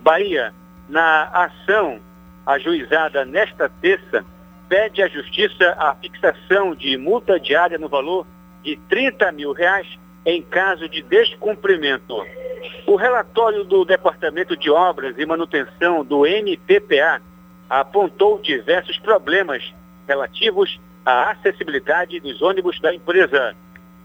[0.00, 0.52] Bahia,
[0.88, 2.00] na ação
[2.46, 4.24] ajuizada nesta terça,
[4.68, 8.26] pede à Justiça a fixação de multa diária no valor
[8.62, 9.86] de 30 mil reais
[10.28, 12.14] em caso de descumprimento.
[12.86, 17.22] O relatório do Departamento de Obras e Manutenção do MPPA
[17.68, 19.72] apontou diversos problemas
[20.06, 23.56] relativos à acessibilidade dos ônibus da empresa.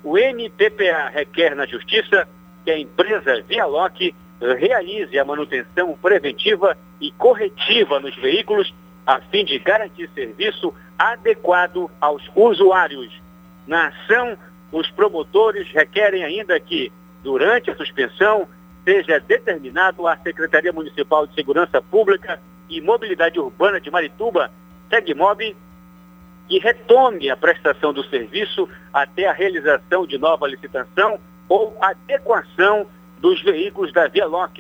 [0.02, 2.26] O MPPA requer na Justiça
[2.64, 8.74] que a empresa Vialoc realize a manutenção preventiva e corretiva nos veículos
[9.06, 13.12] a fim de garantir serviço adequado aos usuários.
[13.68, 14.38] Na ação,
[14.74, 16.92] os promotores requerem ainda que,
[17.22, 18.48] durante a suspensão,
[18.84, 24.52] seja determinado à Secretaria Municipal de Segurança Pública e Mobilidade Urbana de Marituba,
[24.90, 25.56] SEGMOB,
[26.50, 32.88] que retome a prestação do serviço até a realização de nova licitação ou adequação
[33.20, 34.58] dos veículos da Via Loc,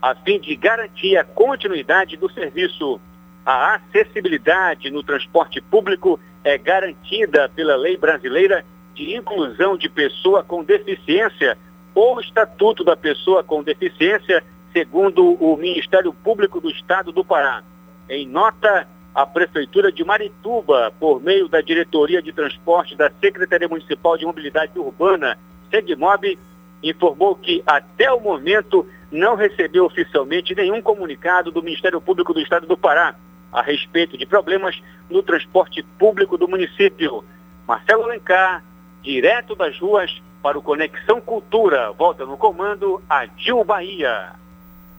[0.00, 3.00] a fim de garantir a continuidade do serviço.
[3.44, 8.64] A acessibilidade no transporte público é garantida pela lei brasileira
[8.98, 11.56] de inclusão de pessoa com deficiência
[11.94, 14.42] ou Estatuto da Pessoa com Deficiência,
[14.72, 17.62] segundo o Ministério Público do Estado do Pará.
[18.08, 24.18] Em nota, a Prefeitura de Marituba, por meio da Diretoria de Transporte da Secretaria Municipal
[24.18, 25.38] de Mobilidade Urbana,
[25.70, 26.36] SEGMOB,
[26.82, 32.66] informou que até o momento não recebeu oficialmente nenhum comunicado do Ministério Público do Estado
[32.66, 33.14] do Pará
[33.52, 37.24] a respeito de problemas no transporte público do município.
[37.66, 38.62] Marcelo Alencar,
[39.08, 40.10] direto das ruas
[40.42, 41.92] para o Conexão Cultura.
[41.92, 44.32] Volta no comando a Gil Bahia.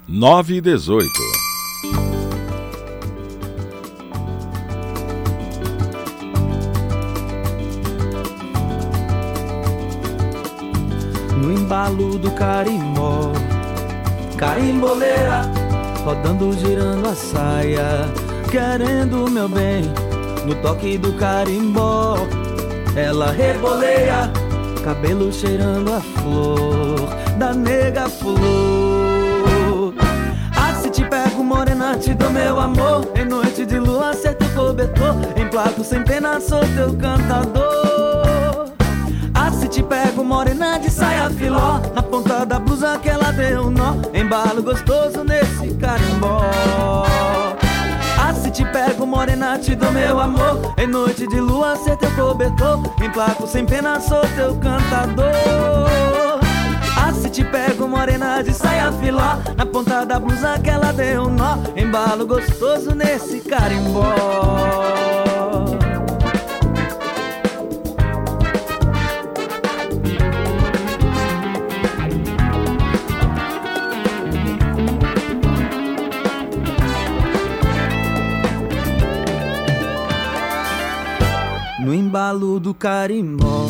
[0.08, 1.08] 9 e 18.
[11.38, 13.32] No embalo do carimbó,
[14.40, 15.44] carimboleira,
[16.04, 17.86] rodando, girando a saia,
[18.50, 19.84] querendo meu bem.
[20.48, 22.16] No toque do carimbó,
[23.00, 24.30] ela reboleia
[24.84, 27.00] cabelo cheirando a flor
[27.38, 29.94] da nega flor.
[30.56, 33.10] Ah, se te pego, morena, te dou meu amor.
[33.16, 35.16] Em noite de lua, teu cobertor.
[35.38, 38.72] Em placo sem pena, sou teu cantador.
[39.34, 41.80] Ah, se te pego, morena, de saia filó.
[41.96, 43.96] Na ponta da blusa que ela deu um nó.
[44.14, 47.09] Embalo gostoso nesse carimbó
[48.50, 50.74] se te pego, morena, te dou meu amor.
[50.78, 52.82] Em noite de lua, ser teu cobertor.
[53.02, 55.30] Em placo sem pena, sou teu cantador.
[56.98, 59.38] Ah, se te pego, morena, de saia filó.
[59.56, 61.60] Na ponta da blusa que ela deu um nó.
[61.76, 65.09] Embalo gostoso nesse carimbó.
[81.90, 83.68] No embalo do carimbó.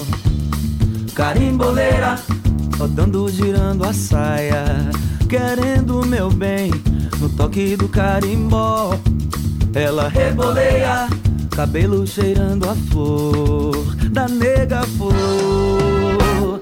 [1.15, 2.19] Carimboleira,
[2.77, 4.65] rodando, girando a saia,
[5.29, 6.69] querendo meu bem,
[7.17, 8.93] no toque do carimbó.
[9.73, 11.07] Ela reboleia,
[11.51, 16.61] cabelo cheirando a flor da nega flor.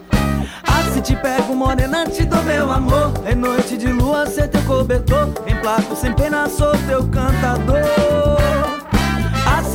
[0.63, 3.11] Ah, se te pego, morena, te dou meu amor.
[3.25, 5.29] É noite de lua, ser teu cobertor.
[5.47, 8.06] Em placo sem pena, sou teu cantador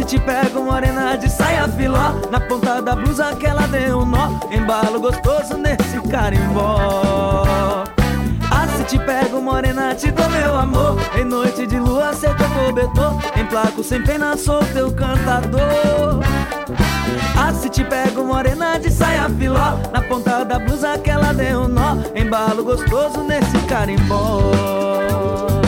[0.03, 2.21] se te pego morena de saia filó.
[2.31, 4.41] Na ponta da blusa que ela deu um nó.
[4.51, 7.85] Embalo gostoso nesse carimbó.
[8.51, 10.99] Ah, se te pego morena te dou meu amor.
[11.17, 13.15] Em noite de lua cê teu cobertor.
[13.37, 16.21] Em placo sem pena sou teu cantador.
[17.37, 19.79] Ah, se te pego morena de saia filó.
[19.93, 21.97] Na ponta da blusa que ela deu um nó.
[22.15, 25.62] Embalo gostoso nesse carimbó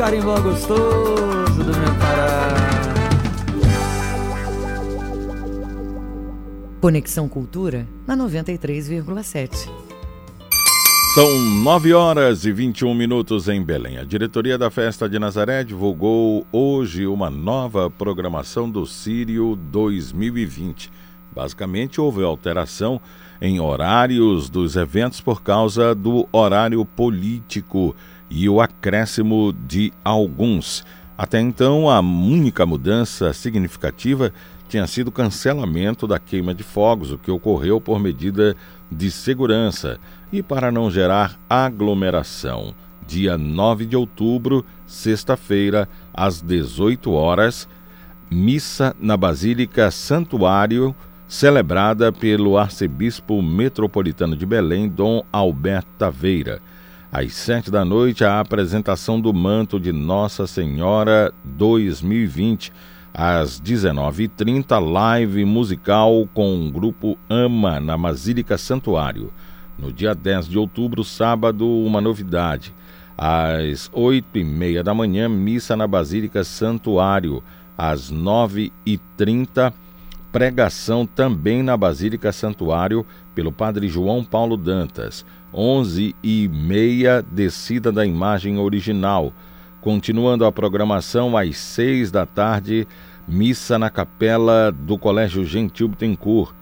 [0.00, 2.56] carimbó gostoso do meu Pará.
[6.80, 9.68] Conexão Cultura na 93,7.
[11.14, 13.98] São 9 horas e 21 minutos em Belém.
[13.98, 20.90] A diretoria da Festa de Nazaré divulgou hoje uma nova programação do Sírio 2020.
[21.30, 22.98] Basicamente, houve alteração
[23.38, 27.94] em horários dos eventos por causa do horário político
[28.30, 30.84] e o acréscimo de alguns.
[31.18, 34.32] Até então, a única mudança significativa
[34.68, 38.56] tinha sido o cancelamento da queima de fogos, o que ocorreu por medida
[38.90, 39.98] de segurança
[40.32, 42.72] e para não gerar aglomeração.
[43.06, 47.68] Dia 9 de outubro, sexta-feira, às 18 horas,
[48.30, 50.94] missa na Basílica Santuário,
[51.26, 56.62] celebrada pelo arcebispo metropolitano de Belém, Dom Alberto Taveira.
[57.12, 62.72] Às sete da noite, a apresentação do manto de Nossa Senhora 2020.
[63.12, 69.32] Às 19h30, live musical com o grupo Ama na Basílica Santuário.
[69.76, 72.72] No dia 10 de outubro, sábado, uma novidade.
[73.18, 77.42] Às 8h30 da manhã, missa na Basílica Santuário.
[77.76, 79.72] Às 9h30,
[80.30, 83.04] pregação também na Basílica Santuário
[83.34, 85.26] pelo Padre João Paulo Dantas.
[85.52, 89.32] 11 e meia, descida da imagem original.
[89.80, 92.86] Continuando a programação, às 6 da tarde,
[93.26, 96.54] missa na capela do Colégio Gentil Bittencourt.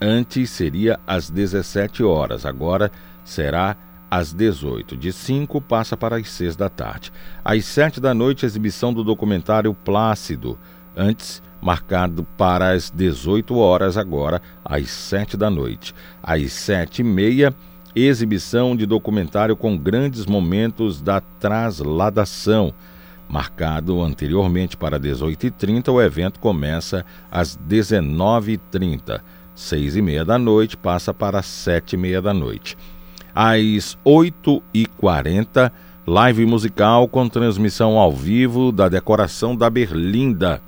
[0.00, 2.92] Antes seria às 17 horas, agora
[3.24, 3.76] será
[4.10, 4.96] às 18.
[4.96, 7.12] De 5 passa para as 6 da tarde.
[7.44, 10.58] Às 7 da noite, exibição do documentário Plácido.
[10.96, 15.94] Antes, marcado para as 18 horas, agora às 7 da noite.
[16.22, 17.54] Às 7 e meia,
[17.96, 22.74] exibição de documentário com grandes momentos da trasladação.
[23.28, 29.20] Marcado anteriormente para 18h30, o evento começa às 19h30.
[29.54, 32.76] Seis e meia da noite passa para sete e meia da noite.
[33.34, 35.72] Às 8h40,
[36.06, 40.60] live musical com transmissão ao vivo da decoração da Berlinda.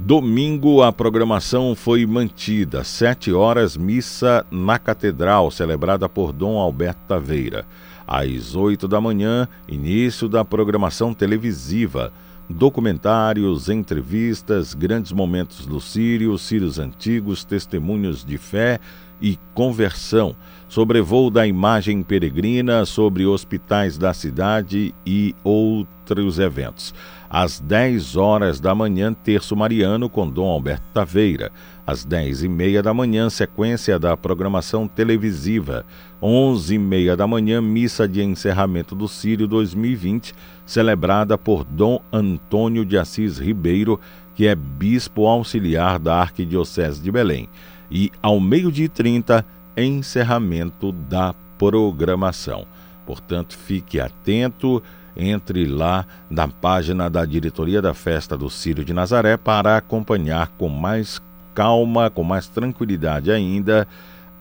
[0.00, 2.84] Domingo a programação foi mantida.
[2.84, 7.66] Sete horas, missa na Catedral, celebrada por Dom Alberto Taveira.
[8.06, 12.12] Às oito da manhã, início da programação televisiva.
[12.48, 18.78] Documentários, entrevistas, grandes momentos do Sírio, Sírios antigos, testemunhos de fé
[19.20, 20.36] e conversão.
[20.68, 26.94] Sobrevoo da imagem peregrina sobre hospitais da cidade e outros eventos
[27.30, 31.52] às 10 horas da manhã, terço mariano com Dom Alberto Taveira.
[31.86, 35.84] Às 10 e meia da manhã, sequência da programação televisiva.
[36.22, 40.34] 11 e meia da manhã, missa de encerramento do Sírio 2020,
[40.64, 44.00] celebrada por Dom Antônio de Assis Ribeiro,
[44.34, 47.48] que é bispo auxiliar da Arquidiocese de Belém.
[47.90, 49.44] E ao meio-dia e 30,
[49.76, 52.66] encerramento da programação.
[53.06, 54.82] Portanto, fique atento
[55.18, 60.68] entre lá na página da diretoria da festa do Círio de Nazaré para acompanhar com
[60.68, 61.20] mais
[61.54, 63.88] calma, com mais tranquilidade ainda,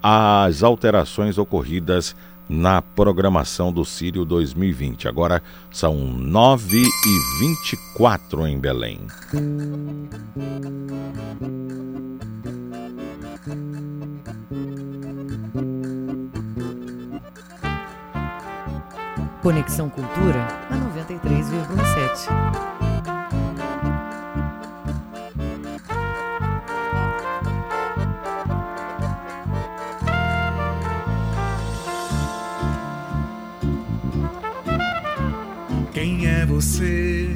[0.04, 2.16] as alterações ocorridas
[2.48, 5.08] na programação do Círio 2020.
[5.08, 5.42] Agora
[5.72, 9.00] são 9 e 24 em Belém.
[19.48, 22.28] Conexão Cultura na 93,7.
[35.94, 37.30] Quem é você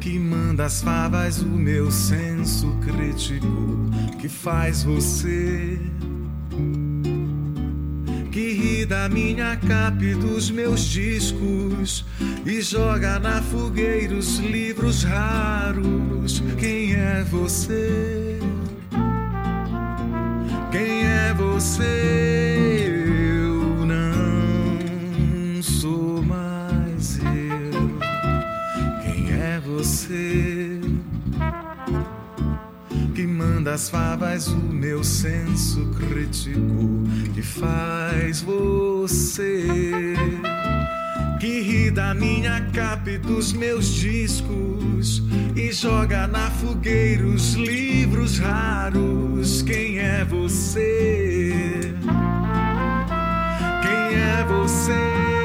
[0.00, 3.46] que manda as favas o meu senso crítico
[4.18, 5.78] que faz você
[8.34, 12.04] que ri da minha capa e dos meus discos
[12.44, 16.42] e joga na fogueira os livros raros.
[16.58, 18.40] Quem é você?
[20.72, 22.88] Quem é você?
[23.38, 27.98] Eu não sou mais eu.
[29.04, 30.83] Quem é você?
[33.64, 39.64] Que manda as favas o meu senso crítico que faz você
[41.40, 45.22] que ri da minha capa e dos meus discos
[45.56, 49.62] e joga na fogueira os livros raros.
[49.62, 51.94] Quem é você?
[53.82, 55.43] Quem é você?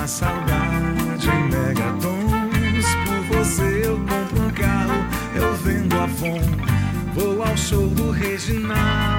[0.00, 2.86] Da saudade em megatons.
[3.04, 5.04] Por você eu compro um carro,
[5.34, 6.40] eu vendo a Avon.
[7.14, 9.09] Vou ao show do Reginaldo,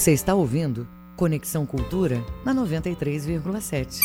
[0.00, 3.98] Você está ouvindo Conexão Cultura na 93,7.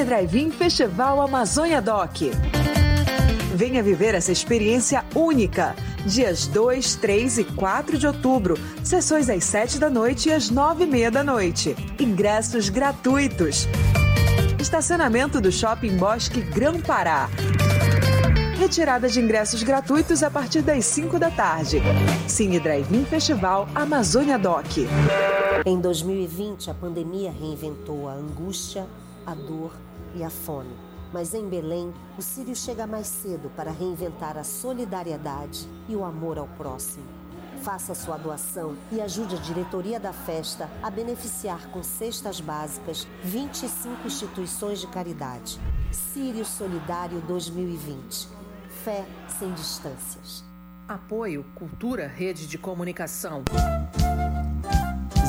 [0.00, 2.22] Cine Drive-In Festival Amazônia Doc.
[3.54, 5.76] Venha viver essa experiência única.
[6.06, 8.54] Dias 2, 3 e 4 de outubro.
[8.82, 11.76] Sessões às 7 da noite e às 9 e meia da noite.
[11.98, 13.68] Ingressos gratuitos.
[14.58, 17.28] Estacionamento do Shopping Bosque Grão Pará.
[18.58, 21.82] Retirada de ingressos gratuitos a partir das 5 da tarde.
[22.26, 24.78] Cine Drive-In Festival Amazônia Doc.
[25.66, 28.86] Em 2020, a pandemia reinventou a angústia,
[29.26, 29.72] a dor
[30.14, 30.74] e a fome.
[31.12, 36.38] Mas em Belém, o Sírio chega mais cedo para reinventar a solidariedade e o amor
[36.38, 37.04] ao próximo.
[37.62, 44.06] Faça sua doação e ajude a diretoria da festa a beneficiar com cestas básicas 25
[44.06, 45.60] instituições de caridade.
[45.92, 48.28] Sírio Solidário 2020.
[48.82, 49.04] Fé
[49.38, 50.42] sem distâncias.
[50.88, 53.44] Apoio Cultura Rede de Comunicação.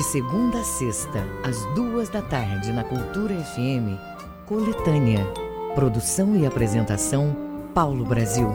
[0.00, 4.00] De segunda a sexta, às duas da tarde, na Cultura FM,
[4.46, 5.22] Coletânea.
[5.74, 7.36] Produção e apresentação,
[7.74, 8.48] Paulo Brasil.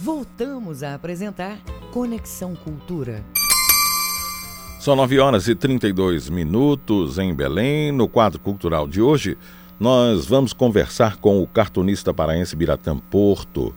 [0.00, 1.58] Voltamos a apresentar
[1.92, 3.22] Conexão Cultura.
[4.80, 7.92] São 9 horas e 32 minutos em Belém.
[7.92, 9.36] No quadro cultural de hoje,
[9.78, 13.74] nós vamos conversar com o cartunista paraense Biratã Porto.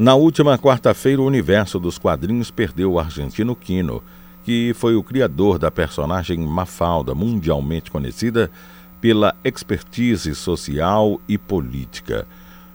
[0.00, 4.02] Na última quarta-feira, o universo dos quadrinhos perdeu o argentino Quino,
[4.42, 8.50] que foi o criador da personagem Mafalda, mundialmente conhecida
[8.98, 12.26] pela expertise social e política.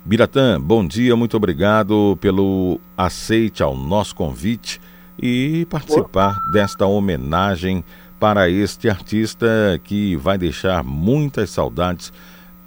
[0.05, 4.79] Biratã, bom dia, muito obrigado pelo aceite ao nosso convite
[5.19, 7.83] e participar desta homenagem
[8.19, 9.47] para este artista
[9.83, 12.13] que vai deixar muitas saudades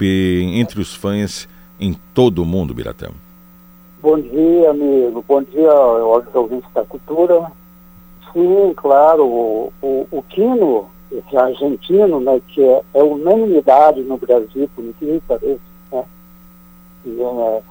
[0.01, 1.49] entre os fãs
[1.79, 3.11] em todo o mundo, Biratã.
[4.01, 5.25] Bom dia, amigo.
[5.27, 7.51] Bom dia aos ouvintes da cultura.
[8.33, 14.71] Sim, claro, o, o, o Quino, esse argentino, né, que é, é unanimidade no Brasil,
[14.73, 15.61] por incrível que pareça,
[15.91, 16.05] né?
[17.07, 17.63] E, é,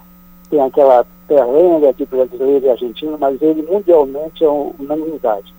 [0.49, 5.53] tem aquela terrenga de brasileiro e argentino, mas ele mundialmente é unanimidade.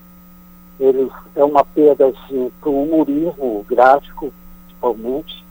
[0.79, 4.31] Ele é uma perda, assim, para o humorismo gráfico,
[4.67, 5.43] principalmente.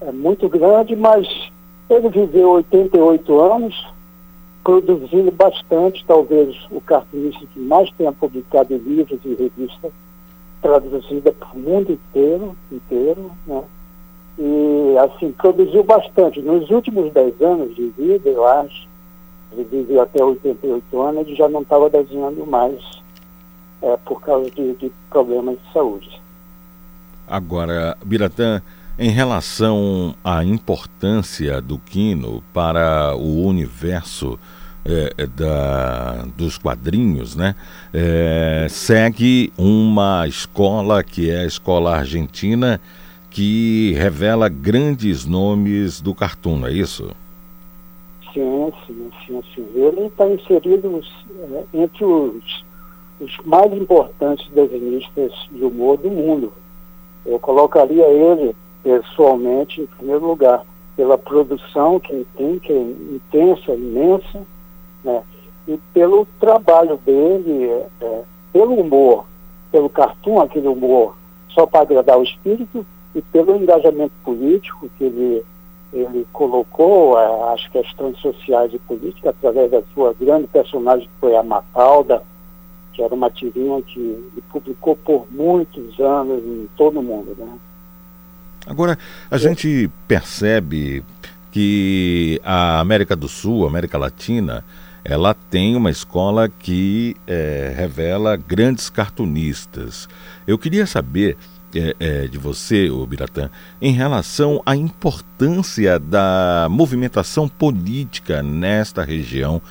[0.00, 1.26] É muito grande, mas
[1.88, 3.99] ele viveu 88 anos,
[4.62, 9.92] produzindo bastante, talvez o cartunista que mais tenha publicado livros e revistas
[10.60, 13.62] traduzida para o mundo inteiro, inteiro, né?
[14.38, 16.40] E, assim, produziu bastante.
[16.40, 18.88] Nos últimos 10 anos de vida, eu acho,
[19.52, 22.78] ele viveu até 88 anos, ele já não estava desenhando mais
[23.82, 26.20] é, por causa de, de problemas de saúde.
[27.28, 28.62] Agora, Biratã,
[29.00, 34.38] em relação à importância do Quino para o universo
[34.84, 37.54] é, da, dos quadrinhos, né?
[37.94, 42.78] É, segue uma escola que é a escola argentina
[43.30, 47.10] que revela grandes nomes do cartoon, é isso?
[48.34, 51.00] ciência, no ciência ele está inserido
[51.38, 52.64] é, entre os,
[53.18, 56.52] os mais importantes desenhistas de humor do mundo.
[57.24, 60.64] Eu colocaria ele pessoalmente em primeiro lugar,
[60.96, 64.42] pela produção que ele tem, que é intensa, imensa,
[65.04, 65.22] né?
[65.66, 69.24] e pelo trabalho dele, é, é pelo humor,
[69.70, 71.14] pelo cartoon, aquele humor
[71.48, 72.84] só para agradar o espírito,
[73.14, 75.44] e pelo engajamento político que ele,
[75.92, 81.36] ele colocou é, as questões sociais e políticas através da sua grande personagem que foi
[81.36, 82.22] a Mafalda,
[82.92, 87.34] que era uma tirinha que ele publicou por muitos anos em todo o mundo.
[87.36, 87.58] Né?
[88.66, 88.98] Agora,
[89.30, 89.38] a é.
[89.38, 91.02] gente percebe
[91.50, 94.64] que a América do Sul, a América Latina,
[95.04, 100.08] ela tem uma escola que é, revela grandes cartunistas.
[100.46, 101.36] Eu queria saber
[101.74, 103.48] é, é, de você, o Biratã,
[103.80, 109.62] em relação à importância da movimentação política nesta região.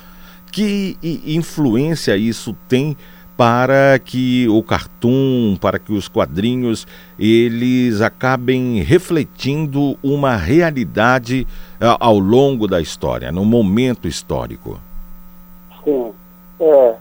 [0.52, 2.98] Que influência isso tem
[3.40, 6.86] para que o cartoon, para que os quadrinhos,
[7.18, 11.48] eles acabem refletindo uma realidade
[12.02, 14.78] ao longo da história, no momento histórico?
[15.86, 16.11] Sim.
[16.60, 16.95] É,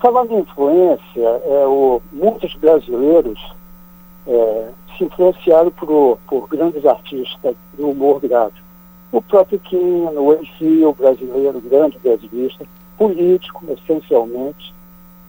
[0.00, 3.40] falando em influência, é, o, muitos brasileiros
[4.28, 8.64] é, se influenciaram por, por grandes artistas do humor gráfico.
[9.10, 12.54] O próprio Quino, o MC, o brasileiro, grande brasileiro,
[12.96, 14.72] político, essencialmente,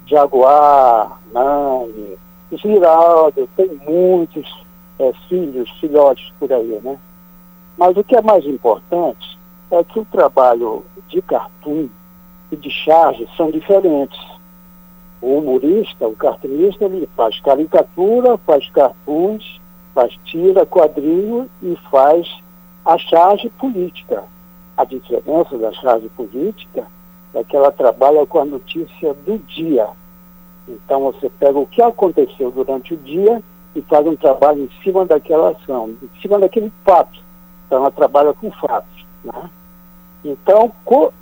[0.06, 2.18] Jaguar, Nani,
[2.52, 4.64] Giraldo, tem muitos
[5.00, 6.98] é, filhos, filhotes por aí, né?
[7.78, 9.38] Mas o que é mais importante
[9.72, 11.88] é que o trabalho de cartoon
[12.52, 14.20] e de charge são diferentes.
[15.22, 19.60] O humorista, o cartunista, ele faz caricatura, faz cartoons,
[19.94, 22.28] faz tira, quadrinho e faz
[22.86, 24.24] a charge política.
[24.76, 26.86] A diferença da charge política
[27.34, 29.88] é que ela trabalha com a notícia do dia.
[30.68, 33.42] Então você pega o que aconteceu durante o dia
[33.76, 37.20] e faz um trabalho em cima daquela ação, em cima daquele fato.
[37.66, 39.06] Então ela trabalha com fatos.
[39.24, 39.50] Né?
[40.24, 40.72] Então,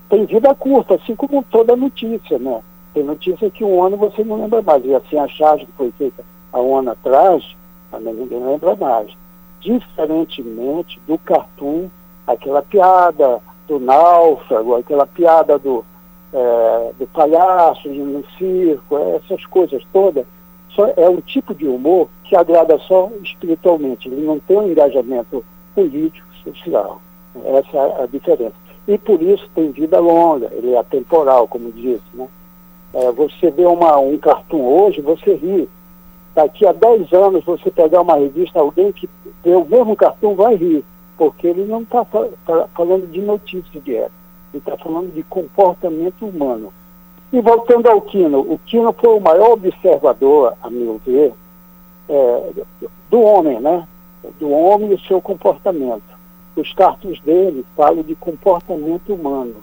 [0.10, 2.62] tem vida curta, assim como toda notícia, né?
[2.94, 4.86] Tem notícia que um ano você não lembra mais.
[4.86, 7.44] E assim, a charge que foi feita há um ano atrás,
[7.90, 9.12] também ninguém lembra mais.
[9.60, 11.88] Diferentemente do cartoon,
[12.28, 15.86] aquela piada do náufrago, aquela piada do,
[16.34, 20.26] é, do palhaço no circo, essas coisas todas,
[20.70, 24.08] só é um tipo de humor que agrada só espiritualmente.
[24.08, 25.44] Ele não tem um engajamento
[25.76, 27.02] político, social.
[27.46, 32.04] Essa é a diferença e por isso tem vida longa, ele é atemporal, como disse.
[32.14, 32.28] Né?
[32.94, 35.70] É, você vê uma, um cartoon hoje, você ri.
[36.34, 39.10] Daqui a 10 anos, você pegar uma revista, alguém que
[39.44, 40.84] vê o mesmo cartoon vai rir,
[41.18, 42.06] porque ele não está
[42.74, 44.16] falando de notícia de época,
[44.54, 46.74] ele está falando de comportamento humano.
[47.32, 51.34] E voltando ao Quino, o Quino foi o maior observador, a meu ver,
[52.10, 52.52] é,
[53.10, 53.88] do homem, né?
[54.40, 56.22] Do homem e o seu comportamento
[56.56, 59.56] os cartos dele falam de comportamento humano.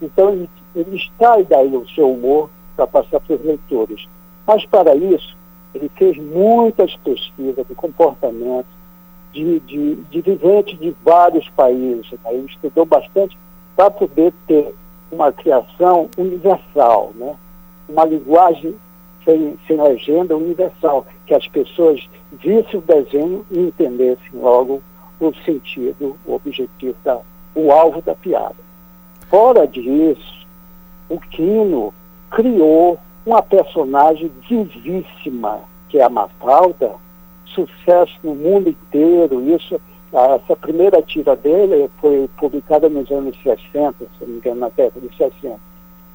[0.00, 4.06] Então ele, ele extrai daí o seu humor para passar para os leitores.
[4.46, 5.36] Mas para isso,
[5.74, 8.66] ele fez muitas pesquisas de comportamento
[9.32, 12.10] de, de, de viventes de vários países.
[12.12, 12.34] Né?
[12.34, 13.36] Ele estudou bastante
[13.76, 14.74] para poder ter
[15.10, 17.36] uma criação universal, né?
[17.88, 18.74] uma linguagem
[19.24, 24.82] sem, sem agenda universal, que as pessoas vissem o desenho e entendessem logo
[25.20, 27.20] o sentido, o objetivo, da,
[27.54, 28.56] o alvo da piada.
[29.28, 30.46] Fora disso,
[31.08, 31.94] o Quino
[32.30, 36.92] criou uma personagem vivíssima, que é a Mafalda,
[37.46, 39.40] sucesso no mundo inteiro.
[39.54, 39.80] Isso,
[40.16, 45.00] essa primeira tira dele foi publicada nos anos 60, se não me engano, na década
[45.00, 45.58] de 60.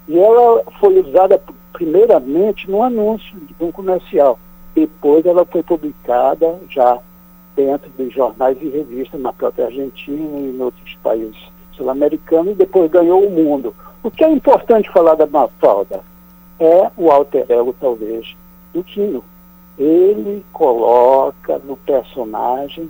[0.07, 1.41] E ela foi usada
[1.73, 4.39] primeiramente no anúncio de um comercial.
[4.73, 6.97] Depois ela foi publicada já
[7.55, 11.37] dentro dos jornais e revistas na própria Argentina e em outros países
[11.73, 13.75] sul-americanos e depois ganhou o mundo.
[14.01, 16.01] O que é importante falar da Mafalda
[16.57, 18.35] é o alter ego, talvez,
[18.73, 19.23] do Quino.
[19.77, 22.89] Ele coloca no personagem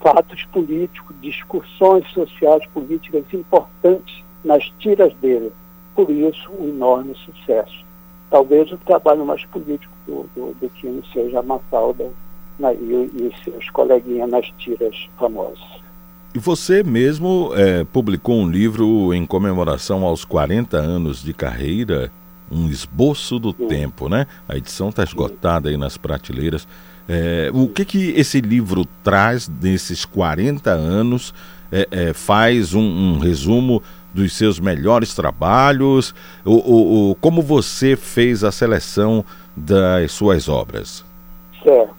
[0.00, 5.52] fatos políticos, discussões sociais políticas importantes nas tiras dele.
[5.94, 7.84] Por isso, um enorme sucesso.
[8.30, 12.10] Talvez o trabalho mais político do, do, do Quino seja a Mafalda
[12.58, 15.86] né, e, e seus coleguinhas nas tiras famosas.
[16.34, 22.12] E você mesmo é, publicou um livro em comemoração aos 40 anos de carreira,
[22.50, 23.68] um esboço do Sim.
[23.68, 24.26] tempo, né?
[24.48, 26.68] A edição está esgotada aí nas prateleiras.
[27.08, 31.32] É, o que que esse livro traz desses 40 anos
[31.70, 36.14] é, é, faz um, um, resumo dos seus melhores trabalhos.
[36.44, 39.24] O, o, o, como você fez a seleção
[39.56, 41.04] das suas obras?
[41.62, 41.94] Certo.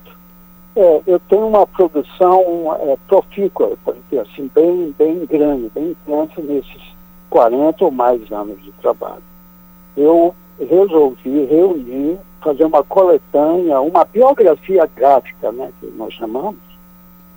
[0.76, 3.78] É, eu tenho uma produção é, profícua,
[4.22, 6.82] assim, bem, bem grande, bem intensa nesses
[7.30, 9.24] 40 ou mais anos de trabalho.
[9.96, 16.60] Eu resolvi reunir, fazer uma coletânea, uma biografia gráfica, né, que nós chamamos,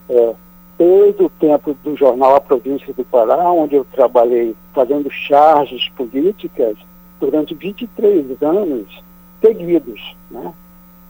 [0.09, 0.35] é,
[0.79, 6.77] desde o tempo do jornal A Província do Pará, onde eu trabalhei fazendo charges políticas
[7.21, 8.87] durante 23 anos
[9.41, 10.53] seguidos, né?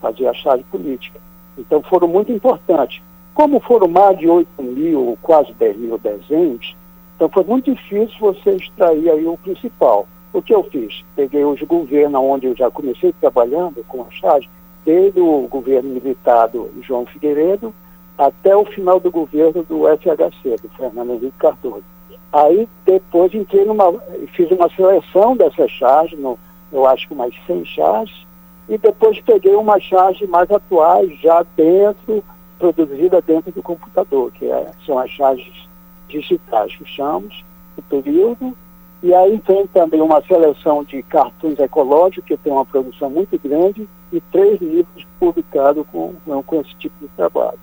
[0.01, 1.21] Fazia charge política.
[1.57, 3.01] Então foram muito importantes.
[3.33, 6.75] Como foram mais de 8 mil, quase 10 mil desenhos,
[7.15, 10.09] então foi muito difícil você extrair aí o principal.
[10.32, 11.05] O que eu fiz?
[11.16, 14.48] Peguei os governos onde eu já comecei trabalhando com a charge,
[14.85, 17.74] desde o governo militar do João Figueiredo
[18.16, 21.85] até o final do governo do FHC, do Fernando Henrique Cardoso.
[22.32, 23.93] Aí depois entrei numa,
[24.35, 26.39] fiz uma seleção dessas charges, no,
[26.70, 28.27] eu acho que umas 100 charges,
[28.69, 32.23] e depois peguei uma charge mais atuais, já dentro,
[32.59, 35.69] produzida dentro do computador, que é, são as charges
[36.09, 37.43] digitais que chamamos,
[37.77, 38.57] o período,
[39.02, 43.89] e aí tem também uma seleção de cartões ecológicos, que tem uma produção muito grande,
[44.12, 46.14] e três livros publicados com,
[46.47, 47.59] com esse tipo de trabalho.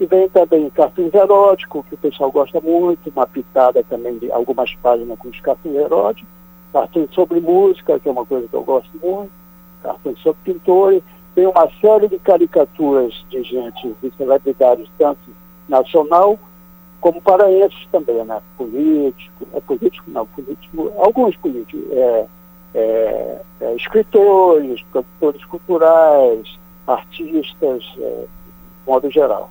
[0.00, 4.74] E vem também cartões eróticos, que o pessoal gosta muito, uma pitada também de algumas
[4.74, 6.28] páginas com os cartões eróticos,
[6.72, 9.30] cartões sobre música, que é uma coisa que eu gosto muito,
[9.82, 11.02] cartões sobre pintores,
[11.34, 15.20] tem uma série de caricaturas de gente, de celebridades, tanto
[15.68, 16.38] nacional
[17.00, 18.40] como paraenses também, né?
[18.56, 22.26] Político, é político, não, político, alguns políticos, é,
[22.74, 29.50] é, é, escritores, produtores culturais, artistas, é, de modo geral.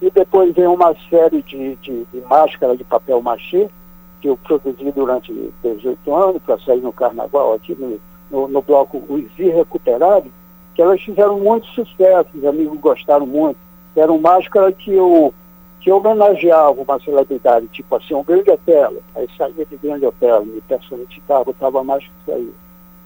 [0.00, 3.68] E depois vem uma série de, de, de máscaras de papel machê,
[4.20, 5.32] que eu produzi durante
[5.62, 7.98] 18 anos para sair no carnaval aqui no,
[8.30, 10.32] no, no bloco Os Irrecuperáveis,
[10.74, 13.56] que elas fizeram muito sucesso, os amigos gostaram muito.
[13.96, 15.34] Eram máscaras que eu
[15.80, 20.60] que homenageava uma celebridade, tipo assim, um grande hotel, aí saía de grande hotel, me
[20.62, 22.52] personificava, botava mais que aí.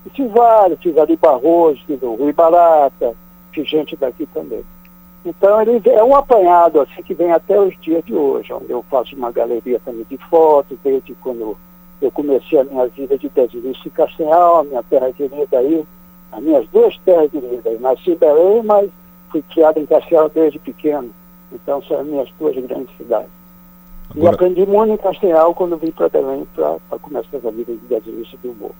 [0.06, 3.14] E fiz vários, fiz ali Barroso, fiz o Rui Barata,
[3.52, 4.64] fiz gente daqui também.
[5.24, 9.14] Então ele é um apanhado assim que vem até os dias de hoje, eu faço
[9.14, 11.56] uma galeria também de fotos, desde quando
[12.00, 15.84] eu comecei a minha vida de desenhista em Castanhal, a minha terra querida aí,
[16.32, 17.80] as minhas duas terras queridas.
[17.80, 18.90] Nasci em Belém, mas
[19.30, 21.10] fui criado em Castanhal desde pequeno.
[21.52, 23.30] Então são as minhas duas grandes cidades.
[24.10, 24.32] Agora...
[24.32, 28.36] E aprendi muito em Castanhal quando vim para Belém para começar essa vida de desenhista
[28.42, 28.72] de humor.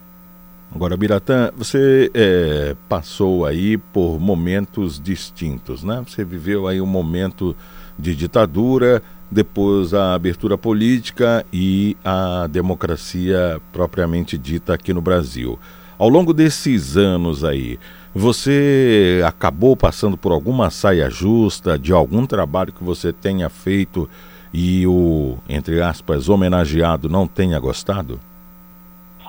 [0.74, 6.02] Agora, Biratã, você é, passou aí por momentos distintos, né?
[6.06, 7.54] Você viveu aí um momento
[7.98, 15.58] de ditadura, depois a abertura política e a democracia propriamente dita aqui no Brasil.
[15.98, 17.78] Ao longo desses anos aí,
[18.14, 24.08] você acabou passando por alguma saia justa de algum trabalho que você tenha feito
[24.52, 28.20] e o, entre aspas, homenageado não tenha gostado?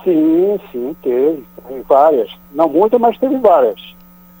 [0.02, 1.42] Sim, sim, teve.
[1.66, 2.30] Teve várias.
[2.52, 3.94] Não muitas, mas teve várias.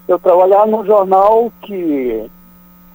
[0.06, 2.30] Eu trabalhava num jornal que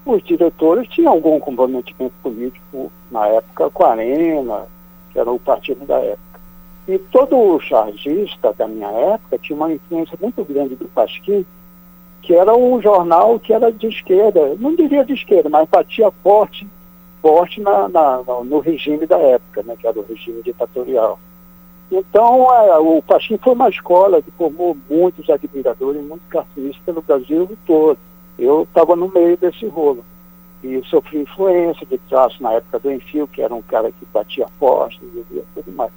[0.06, 4.68] os diretores tinham algum comprometimento político na época com a Arena,
[5.12, 6.29] que era o partido da época.
[6.90, 11.45] E todo chargista da minha época tinha uma influência muito grande do Pasquim,
[12.24, 16.68] que era um jornal que era de esquerda, não diria de esquerda, mas batia forte,
[17.22, 21.20] forte na, na, no regime da época, né, que era o regime ditatorial.
[21.91, 27.56] Então, é, o Pasquim foi uma escola que formou muitos admiradores, muitos cartunistas pelo Brasil
[27.68, 27.99] todo.
[28.40, 30.03] Eu estava no meio desse rolo.
[30.64, 34.48] E sofri influência de traço na época do Enfio, que era um cara que batia
[34.60, 35.91] postos e tudo mais.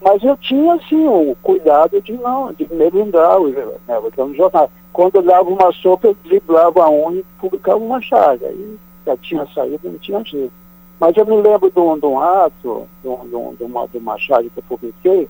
[0.00, 4.70] Mas eu tinha, assim, o cuidado de não, de melindrar o, né, o jornal.
[4.92, 8.46] Quando eu dava uma sopa, eu driblava a unha e publicava uma chaga.
[8.46, 10.52] Aí já tinha saído, não tinha jeito.
[10.98, 14.18] Mas eu me lembro de um, de um ato, de, um, de, uma, de uma
[14.18, 15.28] charge que eu publiquei,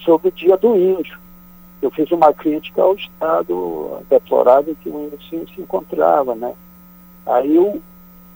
[0.00, 1.18] sobre o dia do índio.
[1.80, 6.52] Eu fiz uma crítica ao estado deplorável que o índio se, se encontrava, né?
[7.24, 7.80] Aí eu,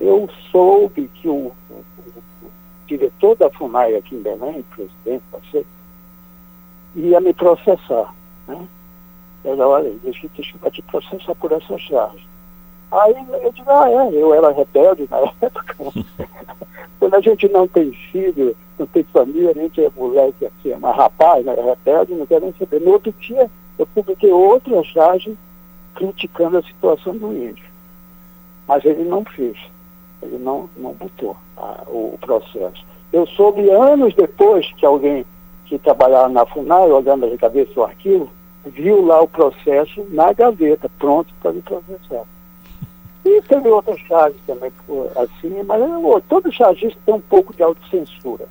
[0.01, 1.53] eu soube que o,
[2.94, 5.64] o diretor da FUNAI aqui em Belém, presidente, você,
[6.94, 8.14] ia me processar.
[8.47, 8.66] Né?
[9.44, 12.27] Ele, olha, deixa, deixa eu te processar por essa charge.
[12.90, 15.77] Aí eu digo, ah, é, eu era rebelde na época.
[17.01, 20.77] Quando a gente não tem filho, não tem família, a gente é moleque assim, é
[20.77, 22.81] uma rapaz, né, rebelde, não quer nem saber.
[22.81, 25.36] No outro dia, eu publiquei outra charge
[25.94, 27.64] criticando a situação do índio.
[28.69, 29.56] Mas ele não fez
[30.23, 32.85] ele não, não botou a, o processo.
[33.12, 35.24] Eu soube anos depois que alguém
[35.66, 38.31] que trabalhava na FUNAI, olhando de cabeça o arquivo,
[38.65, 42.24] viu lá o processo na gaveta, pronto para me processar.
[43.24, 44.73] E teve outras charges também,
[45.15, 45.81] assim, mas
[46.28, 48.49] todo chargista tem um pouco de autocensura.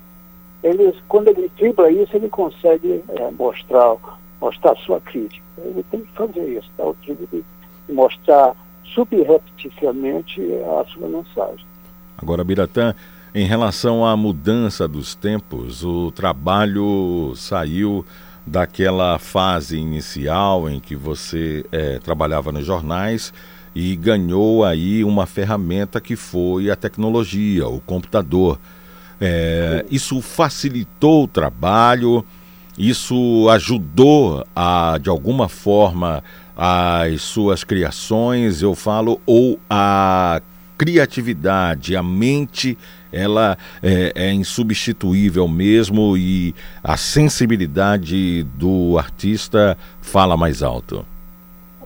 [0.64, 3.98] Ele, quando ele dribla isso, ele consegue é, mostrar,
[4.40, 5.44] mostrar sua crítica.
[5.58, 6.86] Ele tem que fazer isso, tá?
[6.86, 7.44] o de, de
[7.90, 8.56] mostrar
[8.94, 11.66] subrepeticiamente a sua mensagem.
[12.18, 12.94] Agora, Biratã,
[13.34, 18.06] em relação à mudança dos tempos, o trabalho saiu
[18.46, 23.34] daquela fase inicial em que você é, trabalhava nos jornais
[23.74, 28.60] e ganhou aí uma ferramenta que foi a tecnologia, o computador.
[29.20, 32.26] É, isso facilitou o trabalho,
[32.78, 36.24] isso ajudou a, de alguma forma,
[36.56, 40.42] as suas criações, eu falo, ou a
[40.78, 42.78] criatividade, a mente,
[43.12, 51.06] ela é, é, insubstituível mesmo e a sensibilidade do artista fala mais alto.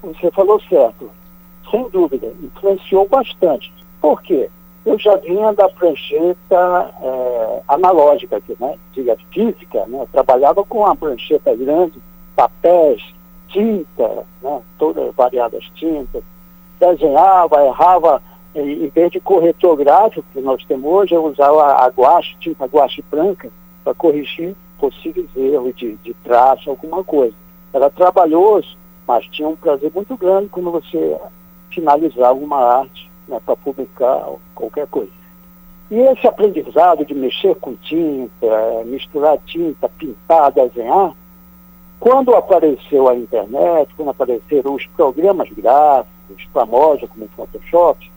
[0.02, 1.10] Você falou certo
[1.76, 3.72] sem dúvida, influenciou bastante.
[4.02, 4.50] Por quê?
[4.86, 8.76] Eu já vinha da prancheta é, analógica, aqui, né?
[9.32, 10.02] física, né?
[10.02, 12.00] Eu trabalhava com a prancheta grande,
[12.36, 13.02] papéis,
[13.48, 14.62] tinta, né?
[14.78, 16.24] todas variadas tintas,
[16.80, 18.22] desenhava, errava,
[18.56, 23.04] em vez de corretor gráfico que nós temos hoje, eu usava a guache, tinta guache
[23.12, 23.50] branca,
[23.84, 27.36] para corrigir possíveis erros de, de traço, alguma coisa.
[27.74, 28.78] Era trabalhoso,
[29.08, 31.18] mas tinha um prazer muito grande quando você
[31.70, 35.12] finalizar alguma arte né, para publicar qualquer coisa.
[35.92, 41.14] E esse aprendizado de mexer com tinta, misturar tinta, pintar, desenhar,
[42.06, 48.12] quando apareceu a internet, quando apareceram os programas gráficos, famosos como o Photoshop,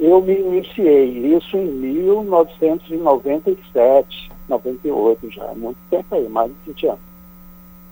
[0.00, 7.00] eu me iniciei isso em 1997, 98 já, muito tempo aí, mais de 20 anos.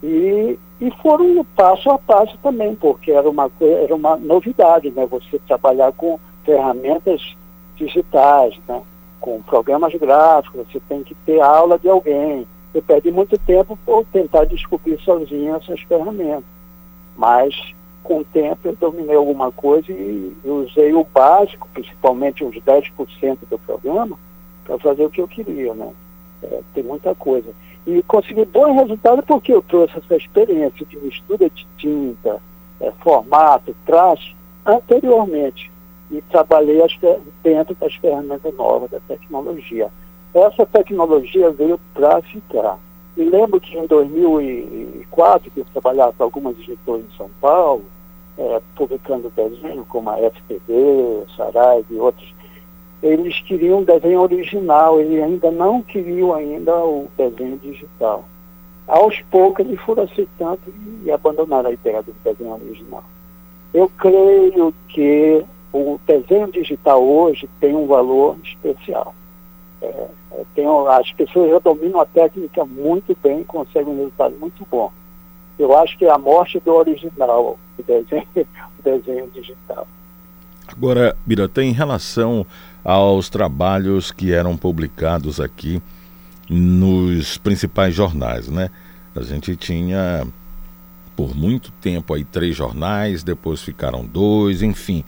[0.02, 5.04] E, e foram passo a passo também, porque era uma, era uma novidade, né?
[5.04, 7.36] Você trabalhar com ferramentas
[7.76, 8.80] digitais, né?
[9.20, 12.46] com programas gráficos, você tem que ter aula de alguém.
[12.76, 16.44] Eu perdi muito tempo por tentar descobrir sozinho essas ferramentas.
[17.16, 17.54] Mas
[18.02, 23.58] com o tempo eu dominei alguma coisa e usei o básico, principalmente uns 10% do
[23.58, 24.18] programa,
[24.62, 25.90] para fazer o que eu queria, né?
[26.42, 27.48] É, tem muita coisa.
[27.86, 32.42] E consegui bons resultados porque eu trouxe essa experiência de mistura de tinta,
[32.78, 34.36] é, formato, traço,
[34.66, 35.72] anteriormente.
[36.10, 36.94] E trabalhei as,
[37.42, 39.90] dentro das ferramentas novas da tecnologia.
[40.36, 42.78] Essa tecnologia veio para ficar.
[43.16, 47.86] E lembro que em 2004, que eu trabalhava para algumas editoras em São Paulo,
[48.36, 52.34] é, publicando desenho como a FTD, Saraiva e outros,
[53.02, 58.26] eles queriam um desenho original, eles ainda não queriam ainda o desenho digital.
[58.86, 60.60] Aos poucos eles foram aceitando
[61.02, 63.04] e abandonaram a ideia do desenho original.
[63.72, 65.42] Eu creio que
[65.72, 69.14] o desenho digital hoje tem um valor especial.
[69.82, 74.66] É, é tem, as pessoas já dominam a técnica muito bem, conseguem um resultado muito
[74.70, 74.92] bom.
[75.58, 79.86] Eu acho que é a morte do original, o desenho, o desenho digital.
[80.68, 82.44] Agora, Biratã, em relação
[82.84, 85.80] aos trabalhos que eram publicados aqui
[86.48, 88.70] nos principais jornais, né?
[89.14, 90.26] A gente tinha
[91.16, 95.02] por muito tempo aí três jornais, depois ficaram dois, enfim.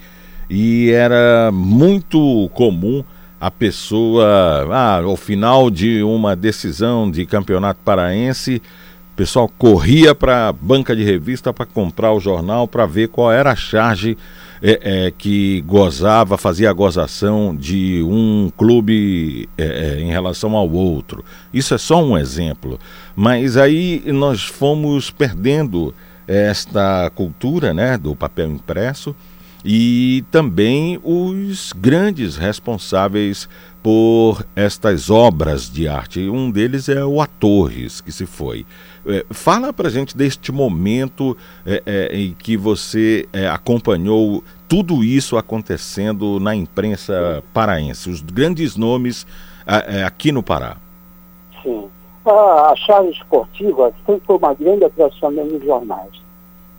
[0.49, 3.05] E era muito comum
[3.41, 8.61] a pessoa, ah, ao final de uma decisão de campeonato paraense,
[9.13, 13.33] o pessoal corria para a banca de revista para comprar o jornal para ver qual
[13.33, 14.17] era a charge
[14.61, 20.71] é, é, que gozava, fazia a gozação de um clube é, é, em relação ao
[20.71, 21.25] outro.
[21.55, 22.79] Isso é só um exemplo.
[23.15, 25.95] Mas aí nós fomos perdendo
[26.27, 29.15] esta cultura né, do papel impresso
[29.65, 33.49] e também os grandes responsáveis
[33.83, 36.29] por estas obras de arte.
[36.29, 38.67] Um deles é o Atorres, que se foi.
[39.07, 45.37] É, fala para gente deste momento é, é, em que você é, acompanhou tudo isso
[45.37, 49.27] acontecendo na imprensa paraense, os grandes nomes
[49.67, 50.77] é, aqui no Pará.
[51.63, 51.89] Sim.
[52.27, 56.28] A, a chave esportiva sempre foi uma grande atração nos jornais.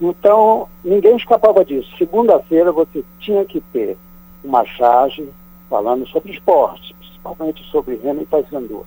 [0.02, 1.90] Então, ninguém escapava disso.
[1.98, 3.98] Segunda-feira você tinha que ter
[4.44, 5.28] uma charge
[5.70, 8.86] falando sobre esporte, principalmente sobre remo e paysandu.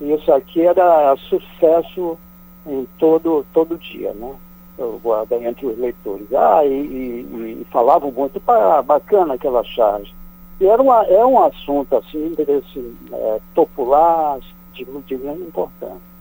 [0.00, 2.18] E isso aqui era sucesso
[2.66, 4.34] em todo, todo dia, né?
[4.78, 5.00] Eu,
[5.42, 6.32] entre os leitores.
[6.32, 8.40] Ah, e, e, e falavam muito,
[8.84, 10.12] bacana aquela charge.
[10.60, 14.40] E era uma, é um assunto assim, interesse é, popular,
[14.72, 16.11] de, de grande importância.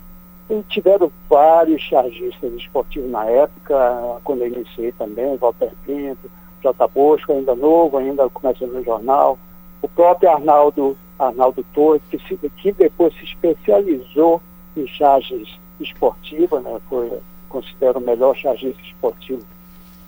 [0.52, 6.30] E tiveram vários chargistas esportivos na época, quando eu iniciei também, Walter Pinto,
[6.62, 6.88] J.
[6.90, 9.40] Bosco, ainda novo, ainda começando no jornal.
[9.82, 14.42] O próprio Arnaldo, Arnaldo Torres, que, se, que depois se especializou
[14.76, 15.48] em charges
[15.80, 16.82] esportivas, né?
[16.90, 17.10] foi
[17.48, 19.46] considero o melhor chargista esportivo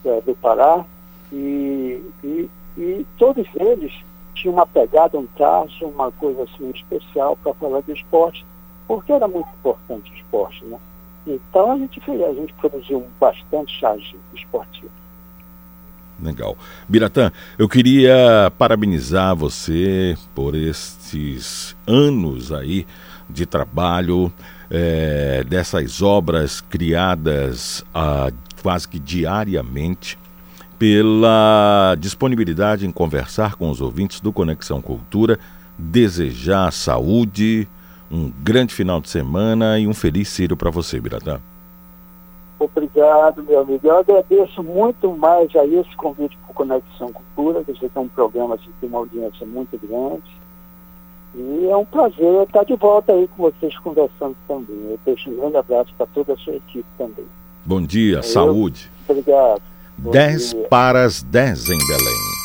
[0.04, 0.84] é, do Pará.
[1.32, 3.94] E, e, e, todos eles
[4.36, 8.46] tinham uma pegada, um traço, uma coisa assim especial para falar do esporte,
[8.88, 10.78] porque era muito importante o esporte, né?
[11.26, 14.92] Então a gente fez, a gente produziu bastante charge esportivo.
[16.22, 16.58] Legal.
[16.88, 22.86] Biratã, eu queria parabenizar você por estes anos aí
[23.30, 24.32] de trabalho,
[24.70, 28.32] é, dessas obras criadas ah,
[28.62, 30.18] quase que diariamente,
[30.78, 35.40] pela disponibilidade em conversar com os ouvintes do Conexão Cultura,
[35.78, 37.68] desejar saúde,
[38.14, 41.42] um grande final de semana e um feliz Círio para você, Biratã.
[42.60, 43.88] Obrigado, meu amigo.
[43.88, 48.08] Eu agradeço muito mais a esse convite para o Conexão Cultura, que você tem um
[48.08, 50.32] programa que tem uma audiência muito grande.
[51.36, 54.92] E é um prazer estar de volta aí com vocês conversando também.
[54.92, 57.26] Eu deixo um grande abraço para toda a sua equipe também.
[57.66, 58.92] Bom dia, Eu, saúde.
[59.10, 59.62] Obrigado.
[59.98, 62.43] 10 para as 10 em Belém.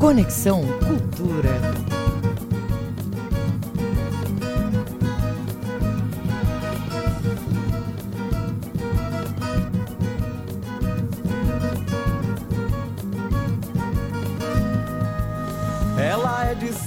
[0.00, 1.90] Conexão Cultura.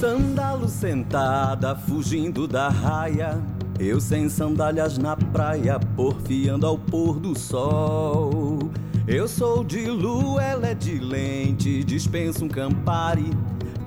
[0.03, 3.41] sândalo sentada, fugindo da raia.
[3.79, 8.69] Eu sem sandálias na praia, porfiando ao pôr do sol.
[9.05, 13.29] Eu sou de lua, ela é de lente, dispenso um campari.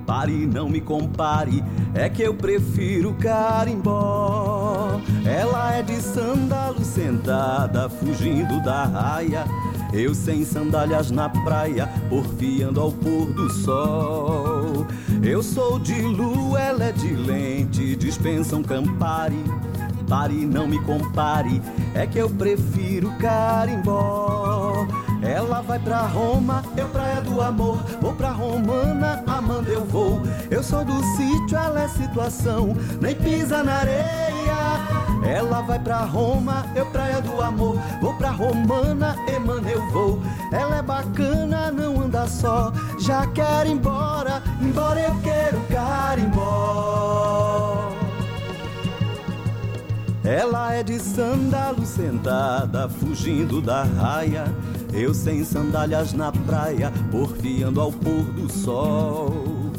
[0.05, 1.63] Pare, não me compare,
[1.95, 5.01] é que eu prefiro carimbó.
[5.25, 9.43] Ela é de sândalo sentada, fugindo da raia.
[9.91, 14.85] Eu sem sandálias na praia, porfiando ao pôr do sol.
[15.23, 19.43] Eu sou de lua, ela é de lente, dispensam Campari.
[20.07, 21.61] Pare, não me compare,
[21.93, 24.87] é que eu prefiro carimbó.
[25.21, 27.77] Ela vai pra Roma, eu praia do amor.
[28.01, 30.21] Vou pra Romana, Amanda eu vou.
[30.49, 34.27] Eu sou do sítio, ela é situação, nem pisa na areia.
[35.25, 37.77] Ela vai pra Roma, eu praia do amor.
[38.01, 40.21] Vou pra Romana, Emana eu vou.
[40.51, 42.71] Ela é bacana, não anda só.
[42.99, 47.07] Já quero ir embora, embora eu quero carimbó.
[50.27, 54.43] Ela é de sandalo sentada, fugindo da raia.
[54.93, 59.71] Eu sem sandálias na praia, porfiando ao pôr do sol.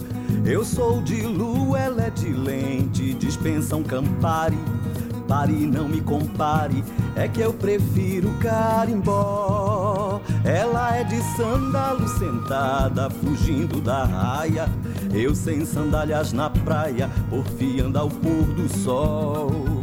[0.47, 4.57] Eu sou de lua, ela é de lente, dispensa um Campari
[5.29, 6.83] pare, não me compare,
[7.15, 10.21] é que eu prefiro carimbó.
[10.43, 14.67] Ela é de sândalo sentada, fugindo da raia.
[15.13, 19.78] Eu sem sandálias na praia, porfiando ao pôr do sol.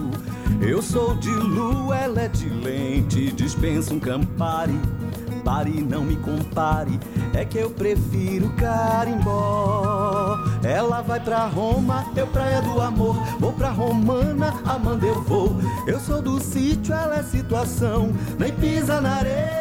[0.61, 4.79] Eu sou de lua, ela é de lente, dispensa um campari
[5.45, 6.99] pare, não me compare,
[7.31, 10.39] é que eu prefiro carimbó.
[10.63, 15.55] Ela vai pra Roma, eu praia do amor, vou pra Romana, Amanda eu vou.
[15.85, 19.55] Eu sou do sítio, ela é situação, nem pisa na areia.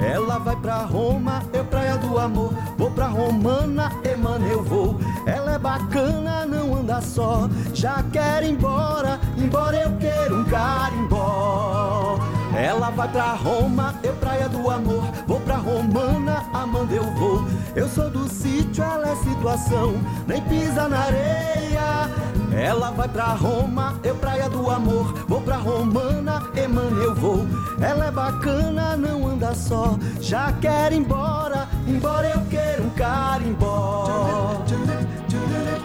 [0.00, 5.00] Ela vai pra Roma, eu praia do amor, vou pra Romana, Emana eu vou.
[5.24, 12.18] Ela bacana, não anda só, já quer ir embora, embora eu quero um carimbó.
[12.54, 15.02] Ela vai pra Roma, eu praia do amor.
[15.26, 17.46] Vou pra Romana, Amanda eu vou.
[17.74, 19.94] Eu sou do sítio, ela é situação,
[20.26, 22.10] nem pisa na areia.
[22.52, 25.14] Ela vai pra Roma, eu praia do amor.
[25.26, 27.46] Vou pra Romana, Emana eu vou.
[27.80, 29.96] Ela é bacana, não anda só.
[30.20, 34.62] Já quer ir embora, embora eu quero um carimbó.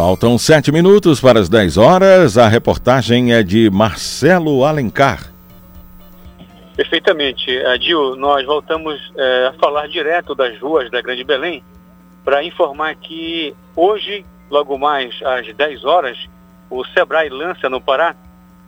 [0.00, 2.38] Faltam sete minutos para as 10 horas.
[2.38, 5.30] A reportagem é de Marcelo Alencar.
[6.74, 7.54] Perfeitamente.
[7.66, 11.62] Adil, nós voltamos é, a falar direto das ruas da Grande Belém
[12.24, 16.16] para informar que hoje, logo mais às 10 horas,
[16.70, 18.16] o Sebrae lança no Pará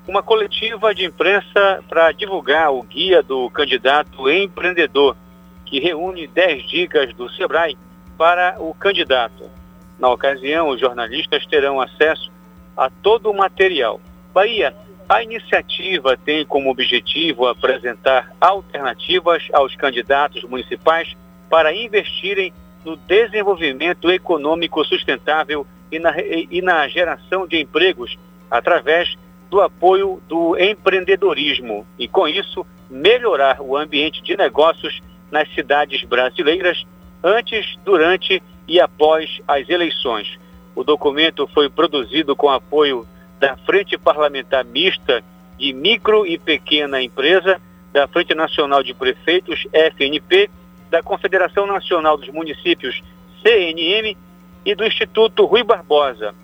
[0.06, 5.16] uma coletiva de imprensa para divulgar o guia do candidato empreendedor,
[5.64, 7.74] que reúne 10 dicas do Sebrae
[8.18, 9.61] para o candidato.
[10.02, 12.28] Na ocasião, os jornalistas terão acesso
[12.76, 14.00] a todo o material.
[14.34, 14.74] Bahia,
[15.08, 21.16] a iniciativa tem como objetivo apresentar alternativas aos candidatos municipais
[21.48, 22.52] para investirem
[22.84, 28.18] no desenvolvimento econômico sustentável e na, e na geração de empregos
[28.50, 29.14] através
[29.48, 35.00] do apoio do empreendedorismo e, com isso, melhorar o ambiente de negócios
[35.30, 36.84] nas cidades brasileiras
[37.22, 40.38] antes, durante e após as eleições.
[40.74, 43.06] O documento foi produzido com apoio
[43.38, 45.22] da Frente Parlamentar Mista
[45.58, 47.60] de Micro e Pequena Empresa,
[47.92, 50.50] da Frente Nacional de Prefeitos, FNP,
[50.90, 53.02] da Confederação Nacional dos Municípios,
[53.42, 54.16] CNM,
[54.64, 56.34] e do Instituto Rui Barbosa.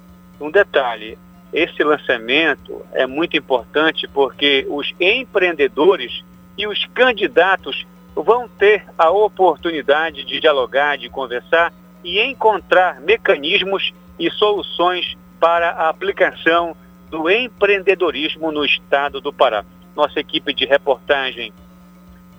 [0.40, 1.18] Um detalhe,
[1.52, 6.22] esse lançamento é muito importante porque os empreendedores
[6.56, 7.86] e os candidatos
[8.23, 11.73] vão ter a oportunidade de dialogar, de conversar
[12.03, 16.77] e encontrar mecanismos e soluções para a aplicação
[17.11, 19.65] do empreendedorismo no estado do Pará.
[19.95, 21.53] Nossa equipe de reportagem,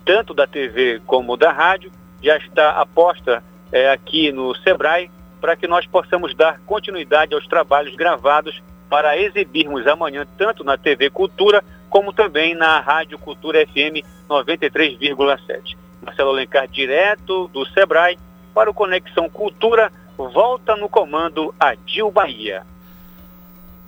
[0.06, 1.92] tanto da TV como da rádio,
[2.22, 7.96] já está aposta é, aqui no Sebrae para que nós possamos dar continuidade aos trabalhos
[7.96, 15.78] gravados para exibirmos amanhã tanto na TV Cultura como também na Rádio Cultura FM 93,7.
[16.02, 18.18] Marcelo Alencar, direto do Sebrae,
[18.54, 22.64] para o Conexão Cultura, volta no comando a Dil Bahia.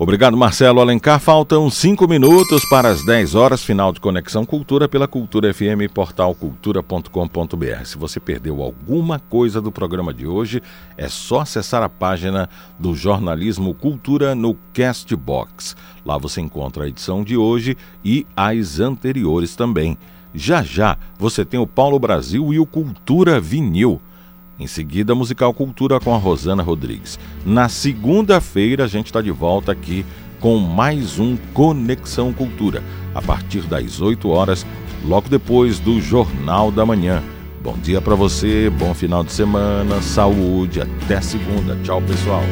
[0.01, 1.19] Obrigado, Marcelo Alencar.
[1.19, 6.33] Faltam cinco minutos para as 10 horas, final de Conexão Cultura pela Cultura FM, portal
[6.33, 7.85] cultura.com.br.
[7.85, 10.59] Se você perdeu alguma coisa do programa de hoje,
[10.97, 12.49] é só acessar a página
[12.79, 15.75] do Jornalismo Cultura no Castbox.
[16.03, 19.99] Lá você encontra a edição de hoje e as anteriores também.
[20.33, 24.01] Já já você tem o Paulo Brasil e o Cultura Vinil.
[24.61, 27.17] Em seguida, Musical Cultura com a Rosana Rodrigues.
[27.43, 30.05] Na segunda-feira, a gente está de volta aqui
[30.39, 32.83] com mais um Conexão Cultura,
[33.15, 34.63] a partir das 8 horas,
[35.03, 37.23] logo depois do Jornal da Manhã.
[37.63, 41.75] Bom dia para você, bom final de semana, saúde, até segunda.
[41.83, 42.43] Tchau, pessoal.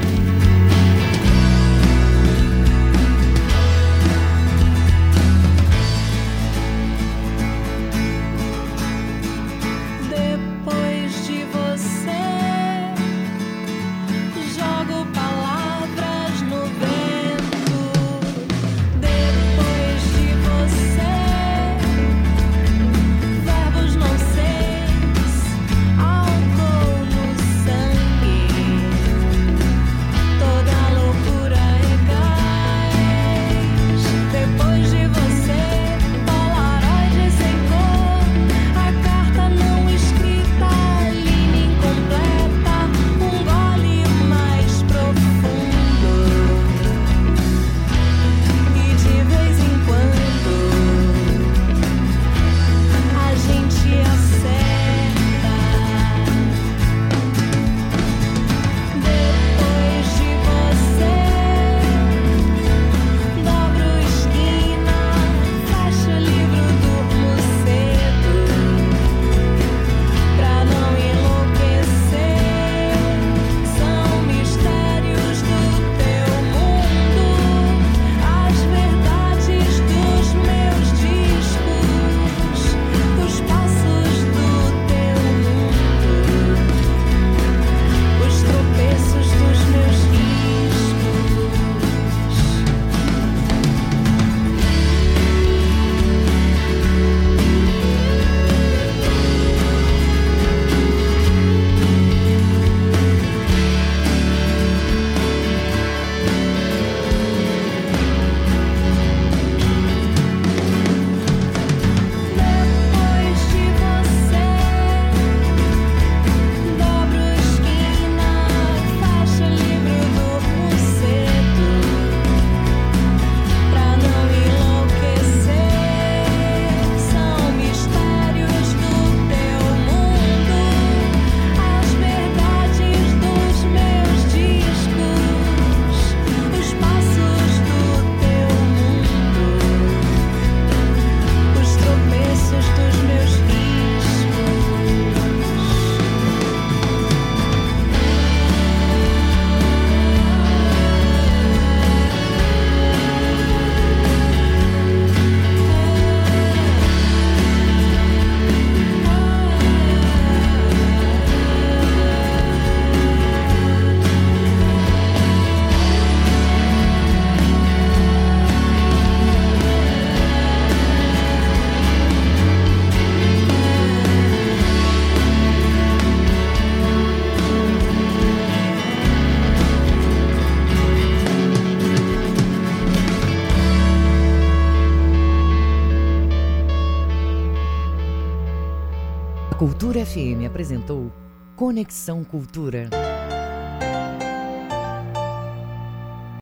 [192.29, 192.68] Cultura.